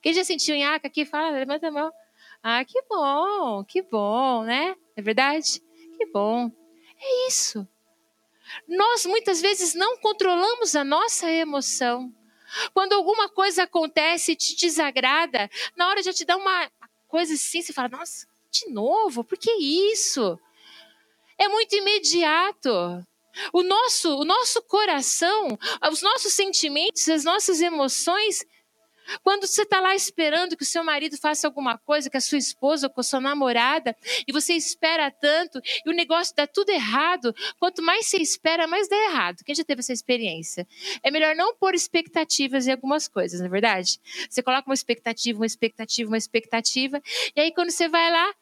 Quem 0.00 0.12
já 0.12 0.24
sentiu 0.24 0.56
nhaca 0.56 0.88
aqui? 0.88 1.04
Fala, 1.04 1.30
levanta 1.30 1.68
a 1.68 1.70
mão. 1.70 1.92
Ah, 2.42 2.64
que 2.64 2.82
bom, 2.88 3.64
que 3.64 3.82
bom, 3.82 4.42
né? 4.42 4.74
É 4.96 5.02
verdade? 5.02 5.62
Que 5.96 6.06
bom. 6.06 6.50
É 7.00 7.28
isso. 7.28 7.66
Nós 8.66 9.06
muitas 9.06 9.40
vezes 9.40 9.74
não 9.74 9.96
controlamos 9.98 10.74
a 10.74 10.82
nossa 10.82 11.30
emoção. 11.30 12.12
Quando 12.74 12.92
alguma 12.92 13.28
coisa 13.28 13.62
acontece 13.62 14.32
e 14.32 14.36
te 14.36 14.56
desagrada, 14.56 15.48
na 15.76 15.88
hora 15.88 16.02
de 16.02 16.12
te 16.12 16.24
dar 16.24 16.36
uma 16.36 16.70
coisa 17.08 17.34
assim, 17.34 17.62
você 17.62 17.72
fala, 17.72 17.88
nossa, 17.88 18.26
de 18.50 18.68
novo? 18.70 19.24
Por 19.24 19.38
que 19.38 19.50
isso? 19.52 20.38
É 21.42 21.48
muito 21.48 21.74
imediato. 21.74 22.70
O 23.52 23.62
nosso, 23.62 24.18
o 24.18 24.24
nosso 24.24 24.62
coração, 24.62 25.58
os 25.90 26.02
nossos 26.02 26.34
sentimentos, 26.34 27.08
as 27.08 27.24
nossas 27.24 27.60
emoções, 27.60 28.44
quando 29.22 29.46
você 29.46 29.62
está 29.62 29.80
lá 29.80 29.94
esperando 29.94 30.56
que 30.56 30.62
o 30.62 30.66
seu 30.66 30.84
marido 30.84 31.16
faça 31.16 31.46
alguma 31.46 31.78
coisa, 31.78 32.10
que 32.10 32.16
a 32.16 32.20
sua 32.20 32.38
esposa 32.38 32.86
ou 32.86 32.92
com 32.92 33.00
a 33.00 33.04
sua 33.04 33.20
namorada, 33.20 33.96
e 34.28 34.32
você 34.32 34.52
espera 34.52 35.10
tanto, 35.10 35.60
e 35.84 35.90
o 35.90 35.94
negócio 35.94 36.36
dá 36.36 36.46
tudo 36.46 36.70
errado, 36.70 37.34
quanto 37.58 37.82
mais 37.82 38.06
você 38.06 38.18
espera, 38.18 38.66
mais 38.66 38.88
dá 38.88 38.96
errado. 38.96 39.42
Quem 39.44 39.54
já 39.54 39.64
teve 39.64 39.80
essa 39.80 39.92
experiência? 39.92 40.66
É 41.02 41.10
melhor 41.10 41.34
não 41.34 41.56
pôr 41.56 41.74
expectativas 41.74 42.66
em 42.66 42.72
algumas 42.72 43.08
coisas, 43.08 43.40
não 43.40 43.46
é 43.46 43.50
verdade? 43.50 43.98
Você 44.28 44.42
coloca 44.42 44.68
uma 44.68 44.74
expectativa, 44.74 45.38
uma 45.38 45.46
expectativa, 45.46 46.08
uma 46.08 46.18
expectativa, 46.18 47.02
e 47.34 47.40
aí 47.40 47.52
quando 47.52 47.70
você 47.70 47.88
vai 47.88 48.10
lá, 48.10 48.32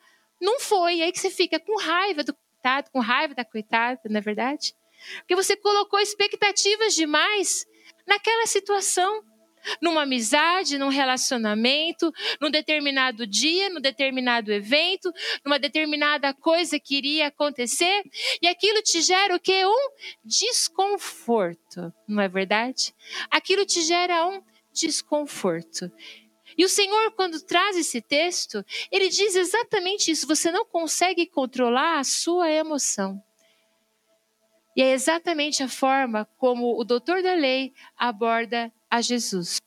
não 0.41 0.59
foi, 0.59 0.97
e 0.97 1.03
aí 1.03 1.13
que 1.13 1.21
você 1.21 1.31
fica 1.31 1.61
com 1.61 1.79
raiva 1.81 2.25
do 2.25 2.35
coitado, 2.61 2.91
com 2.91 3.01
raiva 3.01 3.35
da 3.35 3.45
coitada, 3.45 4.01
não 4.09 4.19
é 4.19 4.21
verdade? 4.21 4.75
Porque 5.21 5.35
você 5.35 5.57
colocou 5.57 5.99
expectativas 5.99 6.95
demais 6.95 7.67
naquela 8.07 8.47
situação. 8.47 9.25
Numa 9.83 10.05
amizade, 10.05 10.79
num 10.79 10.89
relacionamento, 10.89 12.11
num 12.41 12.51
determinado 12.51 13.27
dia, 13.27 13.69
num 13.69 13.81
determinado 13.81 14.51
evento, 14.51 15.13
numa 15.45 15.59
determinada 15.59 16.33
coisa 16.33 16.81
que 16.81 16.97
iria 16.97 17.27
acontecer, 17.27 18.03
e 18.41 18.49
aquilo 18.49 18.81
te 18.81 19.03
gera 19.03 19.37
o 19.37 19.39
que? 19.39 19.67
Um 19.67 19.91
desconforto, 20.25 21.93
não 22.09 22.23
é 22.23 22.27
verdade? 22.27 22.95
Aquilo 23.31 23.67
te 23.67 23.83
gera 23.83 24.27
um 24.27 24.43
desconforto. 24.73 25.93
E 26.57 26.65
o 26.65 26.69
Senhor, 26.69 27.13
quando 27.13 27.41
traz 27.41 27.77
esse 27.77 28.01
texto, 28.01 28.65
ele 28.91 29.09
diz 29.09 29.35
exatamente 29.35 30.11
isso: 30.11 30.27
você 30.27 30.51
não 30.51 30.65
consegue 30.65 31.27
controlar 31.27 31.99
a 31.99 32.05
sua 32.05 32.51
emoção. 32.51 33.23
E 34.77 34.83
é 34.83 34.93
exatamente 34.93 35.63
a 35.63 35.69
forma 35.69 36.29
como 36.39 36.79
o 36.79 36.85
doutor 36.85 37.23
da 37.23 37.35
lei 37.35 37.73
aborda 37.97 38.73
a 38.89 39.01
Jesus. 39.01 39.61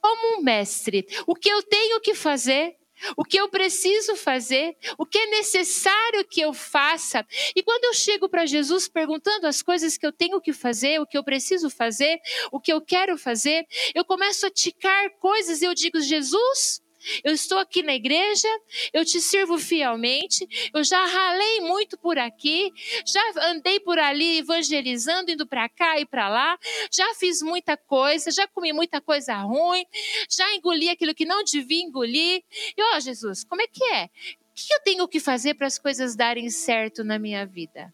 Como 0.00 0.38
um 0.38 0.42
mestre, 0.42 1.06
o 1.26 1.34
que 1.34 1.48
eu 1.48 1.62
tenho 1.62 2.00
que 2.00 2.14
fazer 2.14 2.76
o 3.16 3.24
que 3.24 3.38
eu 3.38 3.48
preciso 3.48 4.16
fazer, 4.16 4.76
o 4.98 5.04
que 5.04 5.18
é 5.18 5.26
necessário 5.26 6.26
que 6.28 6.40
eu 6.40 6.52
faça. 6.52 7.24
E 7.54 7.62
quando 7.62 7.84
eu 7.84 7.94
chego 7.94 8.28
para 8.28 8.46
Jesus 8.46 8.88
perguntando 8.88 9.46
as 9.46 9.62
coisas 9.62 9.96
que 9.96 10.06
eu 10.06 10.12
tenho 10.12 10.40
que 10.40 10.52
fazer, 10.52 11.00
o 11.00 11.06
que 11.06 11.16
eu 11.16 11.24
preciso 11.24 11.68
fazer, 11.70 12.18
o 12.50 12.60
que 12.60 12.72
eu 12.72 12.80
quero 12.80 13.16
fazer, 13.18 13.66
eu 13.94 14.04
começo 14.04 14.46
a 14.46 14.50
ticar 14.50 15.10
coisas 15.18 15.62
e 15.62 15.64
eu 15.64 15.74
digo: 15.74 16.00
Jesus, 16.00 16.80
eu 17.24 17.32
estou 17.32 17.58
aqui 17.58 17.82
na 17.82 17.94
igreja, 17.94 18.48
eu 18.92 19.04
te 19.04 19.20
sirvo 19.20 19.58
fielmente, 19.58 20.46
eu 20.74 20.84
já 20.84 21.04
ralei 21.04 21.60
muito 21.60 21.98
por 21.98 22.18
aqui, 22.18 22.70
já 23.06 23.50
andei 23.50 23.80
por 23.80 23.98
ali 23.98 24.38
evangelizando, 24.38 25.30
indo 25.30 25.46
para 25.46 25.68
cá 25.68 25.98
e 26.00 26.06
para 26.06 26.28
lá, 26.28 26.58
já 26.92 27.14
fiz 27.14 27.42
muita 27.42 27.76
coisa, 27.76 28.30
já 28.30 28.46
comi 28.48 28.72
muita 28.72 29.00
coisa 29.00 29.34
ruim, 29.36 29.84
já 30.30 30.54
engoli 30.54 30.88
aquilo 30.88 31.14
que 31.14 31.24
não 31.24 31.42
devia 31.44 31.82
engolir. 31.82 32.42
E 32.76 32.82
ó, 32.94 33.00
Jesus, 33.00 33.44
como 33.44 33.62
é 33.62 33.66
que 33.66 33.84
é? 33.84 34.04
O 34.04 34.54
que 34.54 34.72
eu 34.72 34.80
tenho 34.82 35.08
que 35.08 35.20
fazer 35.20 35.54
para 35.54 35.66
as 35.66 35.78
coisas 35.78 36.16
darem 36.16 36.48
certo 36.50 37.04
na 37.04 37.18
minha 37.18 37.44
vida? 37.46 37.92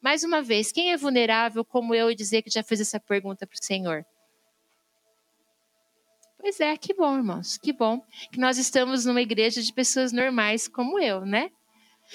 Mais 0.00 0.22
uma 0.22 0.42
vez, 0.42 0.70
quem 0.70 0.92
é 0.92 0.96
vulnerável 0.96 1.64
como 1.64 1.94
eu 1.94 2.10
e 2.10 2.14
dizer 2.14 2.42
que 2.42 2.50
já 2.50 2.62
fez 2.62 2.80
essa 2.80 3.00
pergunta 3.00 3.46
para 3.46 3.58
o 3.58 3.64
Senhor? 3.64 4.04
Pois 6.44 6.60
é, 6.60 6.76
que 6.76 6.92
bom, 6.92 7.16
irmãos, 7.16 7.56
que 7.56 7.72
bom 7.72 8.04
que 8.30 8.38
nós 8.38 8.58
estamos 8.58 9.06
numa 9.06 9.22
igreja 9.22 9.62
de 9.62 9.72
pessoas 9.72 10.12
normais 10.12 10.68
como 10.68 11.00
eu, 11.00 11.24
né? 11.24 11.48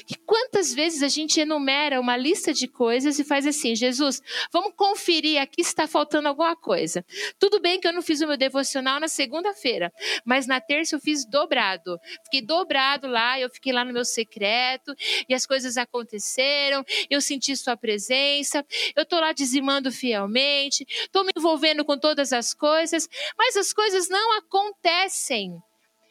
Que 0.06 0.16
quantas 0.26 0.74
vezes 0.74 1.04
a 1.04 1.08
gente 1.08 1.40
enumera 1.40 2.00
uma 2.00 2.18
lista 2.18 2.54
de 2.54 2.68
coisas 2.68 3.20
e 3.20 3.24
faz 3.24 3.46
assim, 3.46 3.76
Jesus, 3.76 4.22
vamos 4.52 4.74
conferir 4.76 5.42
aqui 5.42 5.64
se 5.64 5.70
está 5.70 5.88
faltando 5.88 6.28
alguma 6.28 6.56
coisa. 6.56 7.06
Tudo 7.38 7.60
bem 7.60 7.80
que 7.80 7.88
eu 7.88 7.94
não 7.94 8.02
fiz 8.02 8.22
o 8.22 8.28
meu 8.28 8.38
devocional 8.38 9.00
na 9.00 9.08
segunda-feira, 9.08 9.92
mas 10.26 10.48
na 10.48 10.60
terça 10.60 10.96
eu 10.96 11.00
fiz 11.00 11.26
dobrado. 11.26 12.00
Fiquei 12.26 12.42
dobrado 12.42 13.08
lá, 13.08 13.40
eu 13.40 13.50
fiquei 13.50 13.74
lá 13.74 13.84
no 13.84 13.94
meu 13.94 14.06
secreto 14.06 14.94
e 15.28 15.34
as 15.34 15.46
coisas 15.46 15.78
aconteceram, 15.78 16.84
eu 17.10 17.22
senti 17.22 17.56
sua 17.56 17.78
presença, 17.78 18.66
eu 18.96 19.04
estou 19.04 19.20
lá 19.20 19.32
dizimando 19.32 19.92
fielmente, 19.92 20.86
estou 20.90 21.24
me 21.24 21.32
envolvendo 21.36 21.84
com 21.86 21.98
todas 21.98 22.34
as 22.34 22.54
coisas, 22.54 23.08
mas 23.38 23.56
as 23.56 23.74
coisas 23.74 24.10
não 24.10 24.38
acontecem. 24.38 25.58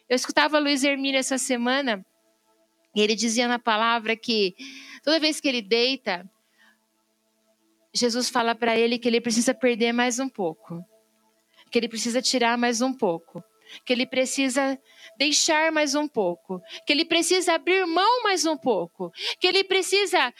Eu 0.07 0.15
escutava 0.15 0.57
a 0.57 0.59
Luiz 0.59 0.83
Hermínio 0.83 1.19
essa 1.19 1.37
semana 1.37 2.03
ele 2.95 3.15
dizia 3.15 3.47
na 3.47 3.59
palavra 3.59 4.15
que 4.15 4.55
toda 5.03 5.19
vez 5.19 5.39
que 5.39 5.47
ele 5.47 5.61
deita, 5.61 6.29
Jesus 7.93 8.29
fala 8.29 8.55
para 8.55 8.77
ele 8.77 8.97
que 8.97 9.07
ele 9.07 9.21
precisa 9.21 9.53
perder 9.53 9.93
mais 9.93 10.19
um 10.19 10.29
pouco, 10.29 10.83
que 11.71 11.77
ele 11.77 11.87
precisa 11.87 12.21
tirar 12.21 12.57
mais 12.57 12.81
um 12.81 12.93
pouco, 12.93 13.43
que 13.85 13.93
ele 13.93 14.05
precisa 14.05 14.79
deixar 15.17 15.71
mais 15.71 15.95
um 15.95 16.07
pouco, 16.07 16.61
que 16.85 16.93
ele 16.93 17.05
precisa 17.05 17.53
abrir 17.53 17.85
mão 17.85 18.23
mais 18.23 18.45
um 18.45 18.57
pouco, 18.57 19.11
que 19.39 19.47
ele 19.47 19.63
precisa 19.63 20.33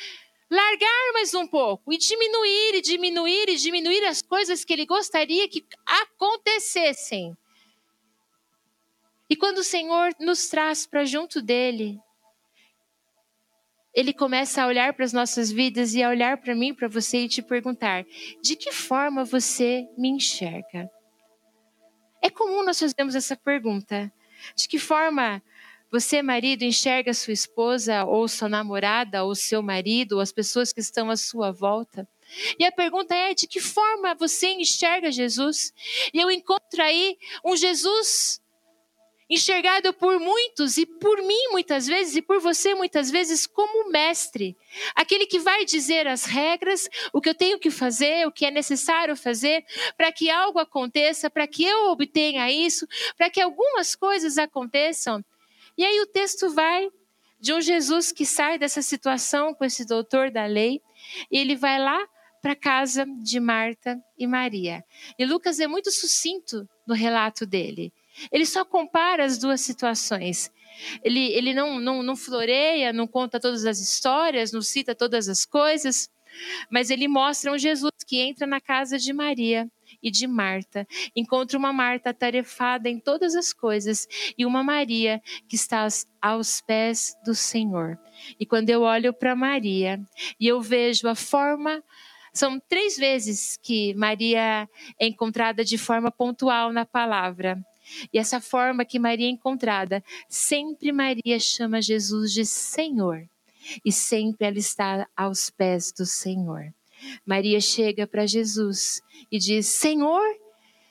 largar 0.49 1.13
mais 1.13 1.33
um 1.33 1.45
pouco 1.45 1.93
e 1.93 1.97
diminuir 1.97 2.75
e 2.75 2.81
diminuir 2.81 3.49
e 3.49 3.55
diminuir 3.55 4.03
as 4.05 4.21
coisas 4.21 4.65
que 4.65 4.73
ele 4.73 4.85
gostaria 4.85 5.47
que 5.47 5.63
acontecessem. 5.85 7.37
E 9.29 9.35
quando 9.35 9.59
o 9.59 9.63
Senhor 9.63 10.11
nos 10.19 10.47
traz 10.49 10.87
para 10.87 11.05
junto 11.05 11.39
dele, 11.39 11.99
ele 13.93 14.13
começa 14.13 14.61
a 14.61 14.67
olhar 14.67 14.93
para 14.93 15.05
as 15.05 15.13
nossas 15.13 15.51
vidas 15.51 15.93
e 15.93 16.03
a 16.03 16.09
olhar 16.09 16.37
para 16.37 16.55
mim, 16.55 16.73
para 16.73 16.87
você 16.87 17.21
e 17.21 17.29
te 17.29 17.41
perguntar: 17.41 18.05
de 18.41 18.55
que 18.55 18.71
forma 18.71 19.25
você 19.25 19.87
me 19.97 20.09
enxerga? 20.09 20.89
É 22.21 22.29
comum 22.29 22.63
nós 22.63 22.79
fazermos 22.79 23.15
essa 23.15 23.35
pergunta. 23.35 24.11
De 24.55 24.67
que 24.67 24.77
forma 24.77 25.41
você, 25.91 26.21
marido, 26.21 26.63
enxerga 26.63 27.13
sua 27.13 27.33
esposa, 27.33 28.05
ou 28.05 28.27
sua 28.27 28.47
namorada, 28.47 29.23
ou 29.23 29.33
seu 29.33 29.61
marido, 29.61 30.13
ou 30.13 30.21
as 30.21 30.31
pessoas 30.31 30.71
que 30.71 30.79
estão 30.79 31.09
à 31.09 31.17
sua 31.17 31.51
volta? 31.51 32.07
E 32.59 32.65
a 32.65 32.71
pergunta 32.71 33.15
é: 33.15 33.33
de 33.33 33.47
que 33.47 33.59
forma 33.59 34.13
você 34.15 34.51
enxerga 34.51 35.11
Jesus? 35.11 35.73
E 36.13 36.19
eu 36.19 36.29
encontro 36.29 36.81
aí 36.81 37.17
um 37.43 37.55
Jesus 37.55 38.39
enxergado 39.29 39.93
por 39.93 40.19
muitos 40.19 40.77
e 40.77 40.85
por 40.85 41.21
mim 41.21 41.49
muitas 41.51 41.85
vezes 41.85 42.15
e 42.15 42.21
por 42.21 42.39
você 42.39 42.73
muitas 42.73 43.11
vezes 43.11 43.45
como 43.45 43.89
mestre, 43.91 44.57
aquele 44.95 45.27
que 45.27 45.39
vai 45.39 45.65
dizer 45.65 46.07
as 46.07 46.25
regras, 46.25 46.89
o 47.13 47.21
que 47.21 47.29
eu 47.29 47.35
tenho 47.35 47.59
que 47.59 47.69
fazer, 47.69 48.25
o 48.25 48.31
que 48.31 48.45
é 48.45 48.51
necessário 48.51 49.15
fazer 49.15 49.63
para 49.95 50.11
que 50.11 50.29
algo 50.29 50.57
aconteça, 50.57 51.29
para 51.29 51.47
que 51.47 51.63
eu 51.63 51.91
obtenha 51.91 52.51
isso, 52.51 52.87
para 53.15 53.29
que 53.29 53.39
algumas 53.39 53.95
coisas 53.95 54.37
aconteçam. 54.37 55.23
E 55.77 55.85
aí 55.85 56.01
o 56.01 56.07
texto 56.07 56.49
vai 56.49 56.89
de 57.39 57.53
um 57.53 57.61
Jesus 57.61 58.11
que 58.11 58.25
sai 58.25 58.57
dessa 58.57 58.81
situação 58.81 59.53
com 59.53 59.63
esse 59.63 59.85
doutor 59.85 60.31
da 60.31 60.45
lei 60.45 60.81
e 61.31 61.37
ele 61.37 61.55
vai 61.55 61.79
lá 61.79 62.05
para 62.41 62.55
casa 62.55 63.05
de 63.21 63.39
Marta 63.39 64.01
e 64.17 64.25
Maria. 64.25 64.83
E 65.17 65.25
Lucas 65.25 65.59
é 65.59 65.67
muito 65.67 65.91
sucinto 65.91 66.67
no 66.87 66.93
relato 66.93 67.45
dele. 67.45 67.93
Ele 68.31 68.45
só 68.45 68.65
compara 68.65 69.23
as 69.23 69.37
duas 69.37 69.61
situações. 69.61 70.51
Ele, 71.03 71.31
ele 71.33 71.53
não, 71.53 71.79
não, 71.79 72.01
não 72.03 72.15
floreia, 72.15 72.93
não 72.93 73.07
conta 73.07 73.39
todas 73.39 73.65
as 73.65 73.79
histórias, 73.79 74.51
não 74.51 74.61
cita 74.61 74.95
todas 74.95 75.27
as 75.27 75.45
coisas, 75.45 76.09
mas 76.69 76.89
ele 76.89 77.07
mostra 77.07 77.51
um 77.51 77.57
Jesus 77.57 77.91
que 78.05 78.19
entra 78.19 78.47
na 78.47 78.61
casa 78.61 78.97
de 78.97 79.11
Maria 79.11 79.69
e 80.01 80.09
de 80.09 80.27
Marta. 80.27 80.87
Encontra 81.15 81.57
uma 81.57 81.73
Marta 81.73 82.13
tarefada 82.13 82.89
em 82.89 82.99
todas 82.99 83.35
as 83.35 83.51
coisas 83.51 84.07
e 84.37 84.45
uma 84.45 84.63
Maria 84.63 85.21
que 85.47 85.55
está 85.55 85.87
aos 86.21 86.61
pés 86.61 87.15
do 87.25 87.35
Senhor. 87.35 87.97
E 88.39 88.45
quando 88.45 88.69
eu 88.69 88.81
olho 88.81 89.13
para 89.13 89.35
Maria 89.35 89.99
e 90.39 90.47
eu 90.47 90.61
vejo 90.61 91.07
a 91.07 91.15
forma 91.15 91.83
são 92.31 92.59
três 92.59 92.95
vezes 92.95 93.57
que 93.61 93.93
Maria 93.95 94.69
é 94.99 95.07
encontrada 95.07 95.65
de 95.65 95.77
forma 95.77 96.11
pontual 96.11 96.71
na 96.71 96.85
palavra. 96.85 97.59
E 98.13 98.17
essa 98.17 98.39
forma 98.39 98.85
que 98.85 98.99
Maria 98.99 99.27
é 99.27 99.31
encontrada, 99.31 100.03
sempre 100.27 100.91
Maria 100.91 101.39
chama 101.39 101.81
Jesus 101.81 102.31
de 102.31 102.45
Senhor. 102.45 103.27
E 103.83 103.91
sempre 103.91 104.47
ela 104.47 104.57
está 104.57 105.07
aos 105.15 105.49
pés 105.49 105.91
do 105.91 106.05
Senhor. 106.05 106.73
Maria 107.25 107.59
chega 107.61 108.07
para 108.07 108.25
Jesus 108.25 109.01
e 109.31 109.37
diz: 109.37 109.67
Senhor, 109.67 110.23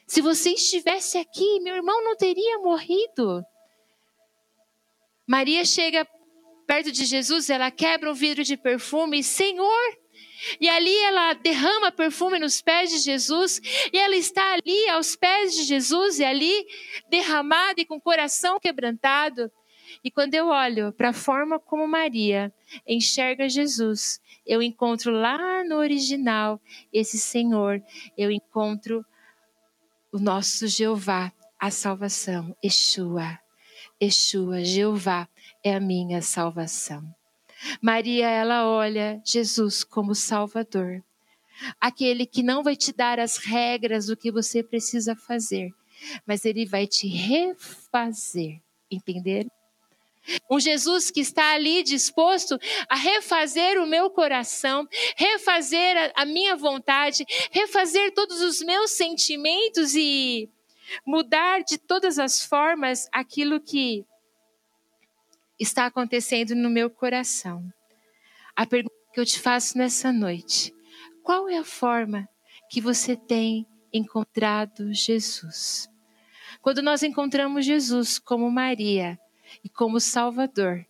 se 0.06 0.20
você 0.20 0.50
estivesse 0.50 1.18
aqui, 1.18 1.60
meu 1.60 1.76
irmão 1.76 2.02
não 2.02 2.16
teria 2.16 2.58
morrido. 2.58 3.44
Maria 5.26 5.64
chega 5.64 6.06
perto 6.66 6.92
de 6.92 7.04
Jesus, 7.04 7.50
ela 7.50 7.70
quebra 7.70 8.10
um 8.10 8.14
vidro 8.14 8.44
de 8.44 8.56
perfume, 8.56 9.22
Senhor, 9.22 9.98
e 10.60 10.68
ali 10.68 10.96
ela 11.04 11.34
derrama 11.34 11.90
perfume 11.90 12.38
nos 12.38 12.60
pés 12.60 12.90
de 12.90 12.98
Jesus, 12.98 13.60
e 13.92 13.98
ela 13.98 14.16
está 14.16 14.54
ali 14.54 14.88
aos 14.88 15.16
pés 15.16 15.54
de 15.54 15.64
Jesus, 15.64 16.18
e 16.18 16.24
ali 16.24 16.66
derramada 17.08 17.80
e 17.80 17.84
com 17.84 17.96
o 17.96 18.00
coração 18.00 18.58
quebrantado. 18.60 19.50
E 20.04 20.10
quando 20.10 20.34
eu 20.34 20.48
olho 20.48 20.92
para 20.92 21.10
a 21.10 21.14
forma 21.14 21.58
como 21.58 21.88
Maria 21.88 22.52
enxerga 22.86 23.48
Jesus, 23.48 24.20
eu 24.46 24.62
encontro 24.62 25.10
lá 25.10 25.64
no 25.64 25.76
original 25.76 26.60
esse 26.92 27.18
Senhor, 27.18 27.82
eu 28.16 28.30
encontro 28.30 29.04
o 30.12 30.18
nosso 30.18 30.66
Jeová, 30.66 31.32
a 31.58 31.70
salvação, 31.70 32.56
Yeshua. 32.64 33.38
Yeshua, 34.00 34.64
Jeová 34.64 35.28
é 35.64 35.74
a 35.74 35.80
minha 35.80 36.22
salvação. 36.22 37.17
Maria, 37.80 38.28
ela 38.28 38.68
olha 38.68 39.20
Jesus 39.24 39.82
como 39.82 40.14
Salvador, 40.14 41.02
aquele 41.80 42.26
que 42.26 42.42
não 42.42 42.62
vai 42.62 42.76
te 42.76 42.92
dar 42.92 43.18
as 43.18 43.36
regras 43.38 44.06
do 44.06 44.16
que 44.16 44.30
você 44.30 44.62
precisa 44.62 45.16
fazer, 45.16 45.70
mas 46.26 46.44
ele 46.44 46.64
vai 46.64 46.86
te 46.86 47.08
refazer, 47.08 48.60
entender? 48.90 49.46
Um 50.50 50.60
Jesus 50.60 51.10
que 51.10 51.20
está 51.20 51.54
ali 51.54 51.82
disposto 51.82 52.58
a 52.88 52.94
refazer 52.94 53.80
o 53.80 53.86
meu 53.86 54.10
coração, 54.10 54.86
refazer 55.16 55.96
a, 55.96 56.22
a 56.22 56.26
minha 56.26 56.54
vontade, 56.54 57.24
refazer 57.50 58.12
todos 58.12 58.42
os 58.42 58.60
meus 58.60 58.90
sentimentos 58.90 59.94
e 59.94 60.50
mudar 61.06 61.62
de 61.62 61.78
todas 61.78 62.18
as 62.18 62.44
formas 62.44 63.08
aquilo 63.12 63.60
que 63.60 64.04
está 65.58 65.86
acontecendo 65.86 66.54
no 66.54 66.70
meu 66.70 66.88
coração. 66.88 67.64
A 68.54 68.66
pergunta 68.66 68.94
que 69.12 69.20
eu 69.20 69.26
te 69.26 69.40
faço 69.40 69.76
nessa 69.76 70.12
noite: 70.12 70.74
qual 71.22 71.48
é 71.48 71.58
a 71.58 71.64
forma 71.64 72.28
que 72.70 72.80
você 72.80 73.16
tem 73.16 73.66
encontrado 73.92 74.92
Jesus? 74.92 75.88
Quando 76.60 76.82
nós 76.82 77.02
encontramos 77.02 77.64
Jesus 77.64 78.18
como 78.18 78.50
Maria 78.50 79.18
e 79.64 79.68
como 79.68 80.00
Salvador, 80.00 80.86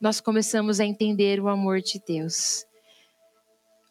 nós 0.00 0.20
começamos 0.20 0.80
a 0.80 0.84
entender 0.84 1.40
o 1.40 1.48
amor 1.48 1.80
de 1.80 2.00
Deus. 2.06 2.66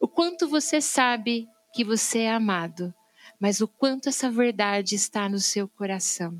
O 0.00 0.06
quanto 0.06 0.46
você 0.46 0.80
sabe 0.80 1.48
que 1.72 1.82
você 1.84 2.20
é 2.20 2.32
amado, 2.32 2.94
mas 3.40 3.60
o 3.60 3.66
quanto 3.66 4.08
essa 4.08 4.30
verdade 4.30 4.94
está 4.94 5.28
no 5.28 5.38
seu 5.38 5.66
coração. 5.66 6.38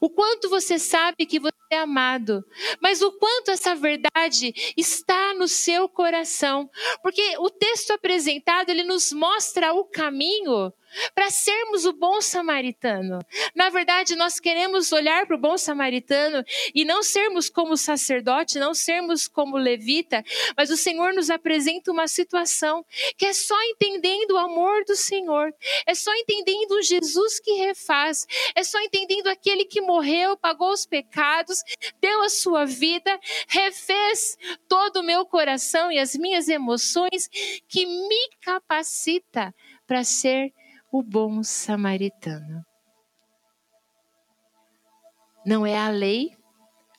O 0.00 0.08
quanto 0.08 0.48
você 0.48 0.78
sabe 0.78 1.26
que 1.26 1.38
você 1.38 1.52
é 1.70 1.78
amado, 1.78 2.44
mas 2.80 3.02
o 3.02 3.12
quanto 3.12 3.50
essa 3.50 3.74
verdade 3.74 4.52
está 4.76 5.34
no 5.34 5.48
seu 5.48 5.88
coração, 5.88 6.70
porque 7.02 7.36
o 7.38 7.50
texto 7.50 7.90
apresentado 7.92 8.70
ele 8.70 8.84
nos 8.84 9.12
mostra 9.12 9.72
o 9.72 9.84
caminho 9.84 10.72
para 11.14 11.30
sermos 11.30 11.84
o 11.84 11.92
bom 11.92 12.20
samaritano. 12.20 13.20
Na 13.54 13.70
verdade, 13.70 14.16
nós 14.16 14.40
queremos 14.40 14.92
olhar 14.92 15.26
para 15.26 15.36
o 15.36 15.40
bom 15.40 15.56
samaritano 15.56 16.44
e 16.74 16.84
não 16.84 17.02
sermos 17.02 17.48
como 17.48 17.76
sacerdote, 17.76 18.58
não 18.58 18.74
sermos 18.74 19.26
como 19.26 19.56
levita, 19.56 20.24
mas 20.56 20.70
o 20.70 20.76
Senhor 20.76 21.12
nos 21.12 21.30
apresenta 21.30 21.90
uma 21.90 22.08
situação 22.08 22.84
que 23.16 23.26
é 23.26 23.32
só 23.32 23.60
entendendo 23.64 24.32
o 24.32 24.38
amor 24.38 24.84
do 24.84 24.96
Senhor, 24.96 25.52
é 25.86 25.94
só 25.94 26.14
entendendo 26.14 26.72
o 26.72 26.82
Jesus 26.82 27.40
que 27.40 27.52
refaz, 27.52 28.26
é 28.54 28.62
só 28.62 28.80
entendendo 28.80 29.28
aquele 29.28 29.64
que 29.64 29.80
morreu, 29.80 30.36
pagou 30.36 30.72
os 30.72 30.86
pecados, 30.86 31.62
deu 32.00 32.22
a 32.22 32.28
sua 32.28 32.64
vida, 32.64 33.18
refez 33.48 34.36
todo 34.68 35.00
o 35.00 35.02
meu 35.02 35.24
coração 35.24 35.90
e 35.90 35.98
as 35.98 36.14
minhas 36.14 36.48
emoções, 36.48 37.28
que 37.68 37.86
me 37.86 38.30
capacita 38.40 39.54
para 39.86 40.04
ser 40.04 40.52
o 40.96 41.02
bom 41.02 41.42
samaritano. 41.42 42.64
Não 45.44 45.66
é 45.66 45.76
a 45.76 45.88
lei, 45.88 46.30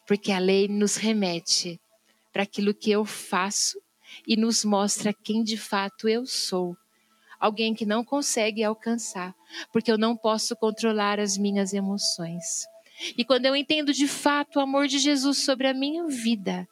porque 0.06 0.34
a 0.34 0.38
lei 0.38 0.68
nos 0.68 0.98
remete 0.98 1.80
para 2.34 2.44
aquilo 2.44 2.74
que 2.74 2.92
eu 2.92 3.06
faço 3.06 3.82
e 4.28 4.36
nos 4.36 4.66
mostra 4.66 5.14
quem 5.14 5.46
de 5.46 5.56
fato 5.56 6.10
eu 6.10 6.26
sou. 6.26 6.76
Alguém 7.40 7.74
que 7.74 7.86
não 7.86 8.04
consegue 8.04 8.66
alcançar, 8.66 9.34
porque 9.72 9.90
eu 9.90 9.98
não 9.98 10.18
posso 10.18 10.58
controlar 10.58 11.18
as 11.18 11.38
minhas 11.38 11.74
emoções. 11.74 12.66
E 13.18 13.24
quando 13.24 13.46
eu 13.46 13.56
entendo 13.56 13.94
de 13.94 14.10
fato 14.10 14.58
o 14.58 14.62
amor 14.62 14.90
de 14.90 15.00
Jesus 15.00 15.38
sobre 15.46 15.68
a 15.68 15.74
minha 15.74 16.06
vida, 16.06 16.68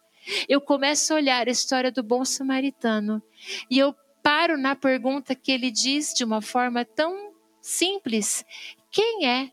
eu 0.49 0.59
começo 0.59 1.13
a 1.13 1.15
olhar 1.15 1.47
a 1.47 1.51
história 1.51 1.89
do 1.89 2.03
bom 2.03 2.25
samaritano 2.25 3.23
e 3.71 3.79
eu 3.79 3.95
paro 4.23 4.57
na 4.57 4.75
pergunta 4.75 5.35
que 5.35 5.51
ele 5.51 5.69
diz 5.69 6.13
de 6.13 6.23
uma 6.23 6.41
forma 6.41 6.85
tão 6.85 7.35
simples: 7.61 8.43
quem 8.89 9.27
é 9.27 9.51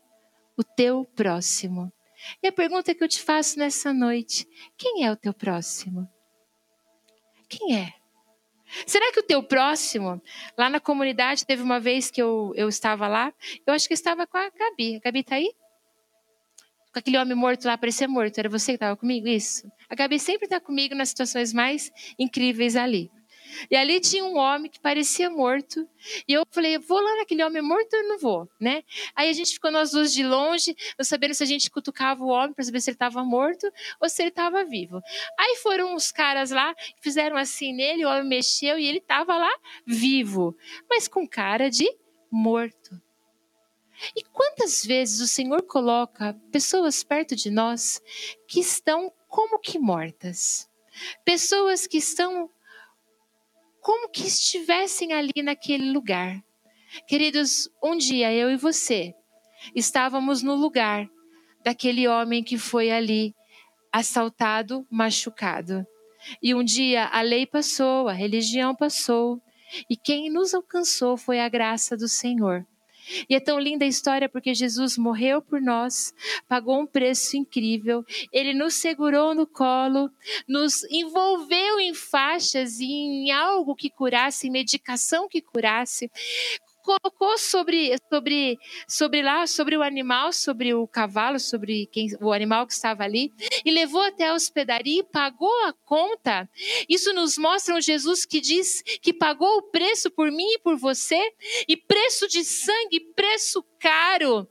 o 0.57 0.63
teu 0.63 1.05
próximo? 1.13 1.91
E 2.41 2.47
a 2.47 2.51
pergunta 2.51 2.95
que 2.95 3.03
eu 3.03 3.07
te 3.07 3.21
faço 3.21 3.59
nessa 3.59 3.93
noite: 3.93 4.47
quem 4.77 5.05
é 5.05 5.11
o 5.11 5.15
teu 5.15 5.33
próximo? 5.33 6.09
Quem 7.49 7.77
é? 7.77 7.93
Será 8.87 9.11
que 9.11 9.19
o 9.19 9.23
teu 9.23 9.43
próximo, 9.43 10.21
lá 10.57 10.69
na 10.69 10.79
comunidade, 10.79 11.45
teve 11.45 11.61
uma 11.61 11.77
vez 11.77 12.09
que 12.09 12.21
eu, 12.21 12.53
eu 12.55 12.69
estava 12.69 13.05
lá, 13.05 13.33
eu 13.67 13.73
acho 13.73 13.85
que 13.85 13.93
estava 13.93 14.25
com 14.25 14.37
a 14.37 14.49
Gabi. 14.49 14.95
A 14.95 14.99
Gabi 14.99 15.23
tá 15.23 15.35
aí? 15.35 15.51
Com 16.93 16.99
aquele 16.99 17.17
homem 17.17 17.35
morto 17.35 17.65
lá, 17.65 17.77
parecia 17.77 18.07
morto. 18.07 18.37
Era 18.37 18.47
você 18.47 18.71
que 18.71 18.75
estava 18.77 18.95
comigo? 18.95 19.27
Isso. 19.27 19.69
A 19.89 19.95
Gabi 19.95 20.17
sempre 20.19 20.45
está 20.45 20.59
comigo 20.59 20.95
nas 20.95 21.09
situações 21.09 21.51
mais 21.51 21.91
incríveis 22.17 22.77
ali. 22.77 23.11
E 23.69 23.75
ali 23.75 23.99
tinha 23.99 24.23
um 24.23 24.37
homem 24.37 24.69
que 24.69 24.79
parecia 24.79 25.29
morto. 25.29 25.87
E 26.27 26.33
eu 26.33 26.43
falei, 26.51 26.77
vou 26.77 26.99
lá 26.99 27.17
naquele 27.17 27.43
homem 27.43 27.61
morto 27.61 27.95
ou 27.95 28.03
não 28.07 28.17
vou, 28.17 28.49
né? 28.59 28.83
Aí 29.15 29.29
a 29.29 29.33
gente 29.33 29.53
ficou 29.53 29.71
nós 29.71 29.91
duas 29.91 30.13
de 30.13 30.23
longe, 30.23 30.75
não 30.97 31.05
sabendo 31.05 31.33
se 31.33 31.43
a 31.43 31.45
gente 31.45 31.69
cutucava 31.69 32.23
o 32.23 32.27
homem 32.27 32.53
para 32.53 32.63
saber 32.63 32.81
se 32.81 32.89
ele 32.89 32.95
estava 32.95 33.23
morto 33.23 33.71
ou 33.99 34.09
se 34.09 34.21
ele 34.21 34.29
estava 34.29 34.63
vivo. 34.63 35.01
Aí 35.37 35.57
foram 35.57 35.95
os 35.95 36.11
caras 36.11 36.51
lá, 36.51 36.73
fizeram 37.01 37.37
assim 37.37 37.73
nele, 37.73 38.05
o 38.05 38.09
homem 38.09 38.27
mexeu 38.27 38.77
e 38.77 38.87
ele 38.87 38.97
estava 38.99 39.37
lá 39.37 39.51
vivo, 39.85 40.55
mas 40.89 41.07
com 41.07 41.27
cara 41.27 41.69
de 41.69 41.89
morto. 42.31 43.01
E 44.15 44.23
quantas 44.23 44.83
vezes 44.83 45.19
o 45.21 45.27
Senhor 45.27 45.61
coloca 45.63 46.35
pessoas 46.51 47.03
perto 47.03 47.35
de 47.35 47.51
nós 47.51 48.01
que 48.47 48.59
estão 48.59 49.13
como 49.27 49.59
que 49.59 49.77
mortas? 49.77 50.69
Pessoas 51.23 51.87
que 51.87 51.97
estão 51.97 52.49
como 53.81 54.09
que 54.09 54.21
estivessem 54.21 55.11
ali 55.11 55.41
naquele 55.43 55.91
lugar. 55.91 56.41
Queridos, 57.07 57.69
um 57.83 57.97
dia 57.97 58.33
eu 58.33 58.49
e 58.51 58.55
você 58.55 59.13
estávamos 59.75 60.41
no 60.41 60.55
lugar 60.55 61.09
daquele 61.63 62.07
homem 62.07 62.43
que 62.43 62.57
foi 62.57 62.91
ali 62.91 63.35
assaltado, 63.91 64.85
machucado. 64.89 65.85
E 66.41 66.53
um 66.53 66.63
dia 66.63 67.07
a 67.07 67.21
lei 67.21 67.45
passou, 67.45 68.07
a 68.07 68.13
religião 68.13 68.75
passou, 68.75 69.41
e 69.89 69.95
quem 69.95 70.31
nos 70.31 70.53
alcançou 70.53 71.17
foi 71.17 71.39
a 71.39 71.49
graça 71.49 71.97
do 71.97 72.07
Senhor. 72.07 72.65
E 73.29 73.35
é 73.35 73.39
tão 73.39 73.59
linda 73.59 73.85
a 73.85 73.87
história 73.87 74.29
porque 74.29 74.53
Jesus 74.53 74.97
morreu 74.97 75.41
por 75.41 75.61
nós, 75.61 76.13
pagou 76.47 76.79
um 76.79 76.85
preço 76.85 77.37
incrível, 77.37 78.05
ele 78.31 78.53
nos 78.53 78.75
segurou 78.75 79.33
no 79.33 79.45
colo, 79.47 80.11
nos 80.47 80.83
envolveu 80.85 81.79
em 81.79 81.93
faixas 81.93 82.79
e 82.79 82.85
em 82.85 83.31
algo 83.31 83.75
que 83.75 83.89
curasse, 83.89 84.47
em 84.47 84.51
medicação 84.51 85.27
que 85.27 85.41
curasse, 85.41 86.09
colocou 86.81 87.37
sobre, 87.37 87.95
sobre, 88.11 88.59
sobre 88.87 89.21
lá, 89.21 89.47
sobre 89.47 89.77
o 89.77 89.83
animal, 89.83 90.33
sobre 90.33 90.73
o 90.73 90.87
cavalo, 90.87 91.39
sobre 91.39 91.87
quem, 91.87 92.09
o 92.21 92.31
animal 92.31 92.67
que 92.67 92.73
estava 92.73 93.03
ali, 93.03 93.31
e 93.63 93.71
levou 93.71 94.01
até 94.01 94.27
a 94.27 94.33
hospedaria 94.33 94.99
e 94.99 95.03
pagou 95.03 95.51
a 95.65 95.73
conta. 95.73 96.49
Isso 96.89 97.13
nos 97.13 97.37
mostra 97.37 97.75
um 97.75 97.81
Jesus 97.81 98.25
que 98.25 98.41
diz 98.41 98.81
que 99.01 99.13
pagou 99.13 99.57
o 99.57 99.63
preço 99.63 100.09
por 100.11 100.31
mim 100.31 100.47
e 100.53 100.59
por 100.59 100.77
você, 100.77 101.19
e 101.67 101.77
preço 101.77 102.27
de 102.27 102.43
sangue, 102.43 102.99
preço 103.15 103.63
caro. 103.79 104.47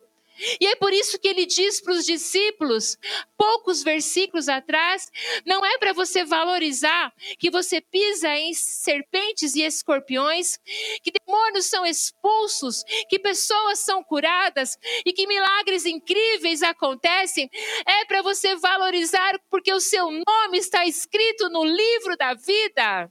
E 0.61 0.67
é 0.67 0.77
por 0.77 0.93
isso 0.93 1.19
que 1.19 1.29
ele 1.29 1.47
diz 1.47 1.81
para 1.81 1.93
os 1.93 2.05
discípulos, 2.05 2.97
poucos 3.37 3.83
versículos 3.83 4.49
atrás, 4.49 5.11
não 5.45 5.65
é 5.65 5.79
para 5.79 5.93
você 5.93 6.25
valorizar 6.25 7.13
que 7.39 7.51
você 7.51 7.81
pisa 7.81 8.29
em 8.29 8.55
serpentes 8.55 9.55
e 9.55 9.63
escorpiões, 9.63 10.59
que 11.03 11.13
demônios 11.27 11.67
são 11.67 11.85
expulsos, 11.85 12.85
que 13.09 13.19
pessoas 13.19 13.81
são 13.81 14.03
curadas 14.03 14.79
e 15.05 15.13
que 15.13 15.27
milagres 15.27 15.85
incríveis 15.85 16.63
acontecem. 16.63 17.51
É 17.87 18.05
para 18.05 18.23
você 18.23 18.57
valorizar 18.57 19.39
porque 19.51 19.73
o 19.73 19.81
seu 19.81 20.11
nome 20.11 20.59
está 20.59 20.87
escrito 20.87 21.49
no 21.49 21.65
livro 21.65 22.17
da 22.17 22.35
vida. 22.35 23.11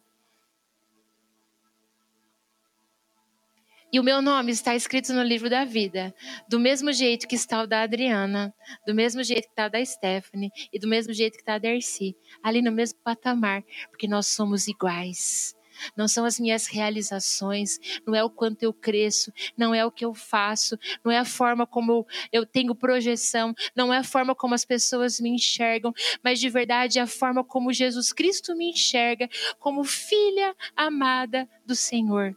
E 3.91 3.99
o 3.99 4.03
meu 4.03 4.21
nome 4.21 4.51
está 4.51 4.75
escrito 4.75 5.11
no 5.13 5.23
livro 5.23 5.49
da 5.49 5.65
vida, 5.65 6.13
do 6.47 6.59
mesmo 6.59 6.93
jeito 6.93 7.27
que 7.27 7.33
está 7.33 7.63
o 7.63 7.65
da 7.65 7.81
Adriana, 7.81 8.53
do 8.85 8.93
mesmo 8.93 9.23
jeito 9.23 9.45
que 9.45 9.49
está 9.49 9.65
o 9.65 9.69
da 9.69 9.83
Stephanie 9.83 10.51
e 10.71 10.77
do 10.77 10.87
mesmo 10.87 11.11
jeito 11.11 11.33
que 11.33 11.41
está 11.41 11.55
a 11.55 11.57
Dercy, 11.57 12.15
ali 12.43 12.61
no 12.61 12.71
mesmo 12.71 12.99
patamar, 13.03 13.63
porque 13.89 14.07
nós 14.07 14.27
somos 14.27 14.67
iguais. 14.67 15.55
Não 15.97 16.07
são 16.07 16.23
as 16.23 16.39
minhas 16.39 16.67
realizações, 16.67 17.79
não 18.05 18.13
é 18.13 18.23
o 18.23 18.29
quanto 18.29 18.61
eu 18.61 18.71
cresço, 18.71 19.33
não 19.57 19.73
é 19.73 19.83
o 19.83 19.91
que 19.91 20.05
eu 20.05 20.13
faço, 20.13 20.77
não 21.03 21.11
é 21.11 21.17
a 21.17 21.25
forma 21.25 21.65
como 21.65 22.05
eu 22.31 22.45
tenho 22.45 22.75
projeção, 22.75 23.55
não 23.75 23.91
é 23.91 23.97
a 23.97 24.03
forma 24.03 24.35
como 24.35 24.53
as 24.53 24.65
pessoas 24.65 25.19
me 25.19 25.29
enxergam, 25.29 25.91
mas 26.23 26.39
de 26.39 26.49
verdade 26.49 26.99
é 26.99 27.01
a 27.01 27.07
forma 27.07 27.43
como 27.43 27.73
Jesus 27.73 28.13
Cristo 28.13 28.55
me 28.55 28.69
enxerga 28.69 29.27
como 29.57 29.83
filha 29.83 30.55
amada 30.75 31.49
do 31.65 31.73
Senhor. 31.73 32.35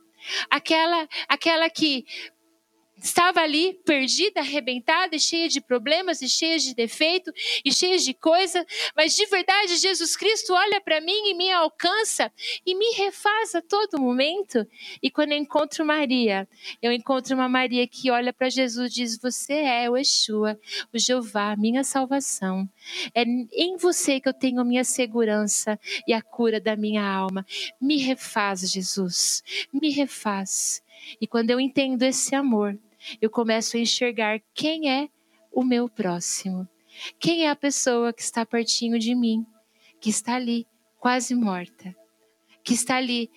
Aquela, 0.50 1.08
aquela 1.28 1.68
que 1.70 2.04
estava 3.02 3.40
ali 3.40 3.74
perdida, 3.84 4.40
arrebentada, 4.40 5.18
cheia 5.18 5.48
de 5.48 5.60
problemas 5.60 6.22
e 6.22 6.28
cheia 6.28 6.58
de 6.58 6.74
defeito 6.74 7.32
e 7.64 7.72
cheia 7.72 7.98
de 7.98 8.14
coisa, 8.14 8.64
mas 8.96 9.16
de 9.16 9.26
verdade 9.26 9.76
Jesus 9.76 10.16
Cristo 10.16 10.52
olha 10.52 10.80
para 10.80 11.00
mim 11.00 11.30
e 11.30 11.34
me 11.34 11.50
alcança 11.50 12.32
e 12.64 12.74
me 12.74 12.92
refaz 12.94 13.54
a 13.54 13.60
todo 13.60 14.00
momento. 14.00 14.66
E 15.02 15.10
quando 15.10 15.32
eu 15.32 15.38
encontro 15.38 15.84
Maria, 15.84 16.48
eu 16.80 16.92
encontro 16.92 17.34
uma 17.34 17.48
Maria 17.48 17.86
que 17.88 18.10
olha 18.10 18.32
para 18.32 18.48
Jesus 18.48 18.92
e 18.92 18.94
diz: 18.94 19.18
Você 19.18 19.54
é 19.54 19.90
o 19.90 19.96
Yeshua, 19.96 20.58
o 20.92 20.98
Jeová, 20.98 21.56
minha 21.56 21.82
salvação. 21.82 22.68
É 23.14 23.22
em 23.22 23.76
você 23.76 24.20
que 24.20 24.28
eu 24.28 24.34
tenho 24.34 24.60
a 24.60 24.64
minha 24.64 24.84
segurança 24.84 25.78
e 26.06 26.12
a 26.12 26.22
cura 26.22 26.60
da 26.60 26.76
minha 26.76 27.04
alma. 27.04 27.44
Me 27.80 27.98
refaz, 27.98 28.60
Jesus, 28.70 29.42
me 29.72 29.90
refaz. 29.90 30.82
E 31.20 31.26
quando 31.26 31.50
eu 31.50 31.60
entendo 31.60 32.02
esse 32.02 32.34
amor, 32.34 32.78
eu 33.20 33.30
começo 33.30 33.76
a 33.76 33.80
enxergar 33.80 34.40
quem 34.54 34.90
é 34.90 35.08
o 35.52 35.62
meu 35.64 35.88
próximo. 35.88 36.68
Quem 37.18 37.44
é 37.44 37.50
a 37.50 37.56
pessoa 37.56 38.12
que 38.12 38.22
está 38.22 38.44
pertinho 38.44 38.98
de 38.98 39.14
mim, 39.14 39.46
que 40.00 40.10
está 40.10 40.34
ali, 40.34 40.66
quase 40.98 41.34
morta, 41.34 41.94
que 42.62 42.74
está 42.74 42.96
ali, 42.96 43.30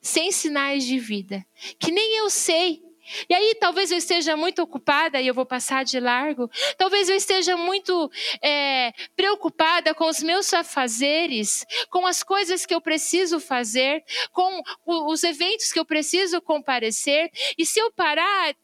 sem 0.00 0.30
sinais 0.30 0.84
de 0.84 0.98
vida, 0.98 1.44
que 1.78 1.90
nem 1.90 2.18
eu 2.18 2.28
sei. 2.28 2.83
E 3.28 3.34
aí, 3.34 3.56
talvez 3.60 3.90
eu 3.90 3.98
esteja 3.98 4.36
muito 4.36 4.62
ocupada 4.62 5.20
e 5.20 5.26
eu 5.26 5.34
vou 5.34 5.46
passar 5.46 5.84
de 5.84 6.00
largo. 6.00 6.50
Talvez 6.78 7.08
eu 7.08 7.16
esteja 7.16 7.56
muito 7.56 8.10
é, 8.42 8.92
preocupada 9.16 9.94
com 9.94 10.08
os 10.08 10.22
meus 10.22 10.52
afazeres, 10.54 11.66
com 11.90 12.06
as 12.06 12.22
coisas 12.22 12.64
que 12.64 12.74
eu 12.74 12.80
preciso 12.80 13.40
fazer, 13.40 14.02
com 14.32 14.62
os 14.84 15.22
eventos 15.22 15.72
que 15.72 15.78
eu 15.78 15.84
preciso 15.84 16.40
comparecer. 16.40 17.30
E 17.58 17.66
se 17.66 17.78
eu 17.78 17.92
parar, 17.92 18.54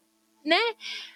né, 0.44 0.60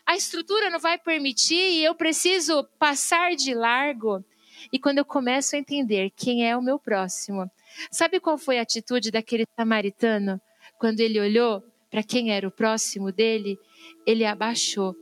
a 0.05 0.17
estrutura 0.17 0.71
não 0.71 0.79
vai 0.79 0.99
permitir 0.99 1.55
e 1.55 1.85
eu 1.85 1.95
preciso 1.95 2.65
passar 2.79 3.35
de 3.35 3.55
largo. 3.55 4.25
E 4.73 4.79
quando 4.79 4.99
eu 4.99 5.05
começo 5.05 5.57
a 5.57 5.59
entender 5.59 6.11
quem 6.17 6.49
é 6.49 6.57
o 6.57 6.63
meu 6.63 6.79
próximo, 6.79 7.51
sabe 7.91 8.21
qual 8.21 8.39
foi 8.39 8.59
a 8.59 8.63
atitude 8.63 9.11
daquele 9.11 9.47
samaritano 9.57 10.41
quando 10.79 11.01
ele 11.01 11.21
olhou 11.21 11.63
para 11.95 12.03
quem 12.03 12.33
era 12.33 12.49
o 12.49 12.51
próximo 12.51 13.13
dele, 13.13 13.57
ele 14.05 14.25
abaixou 14.25 14.97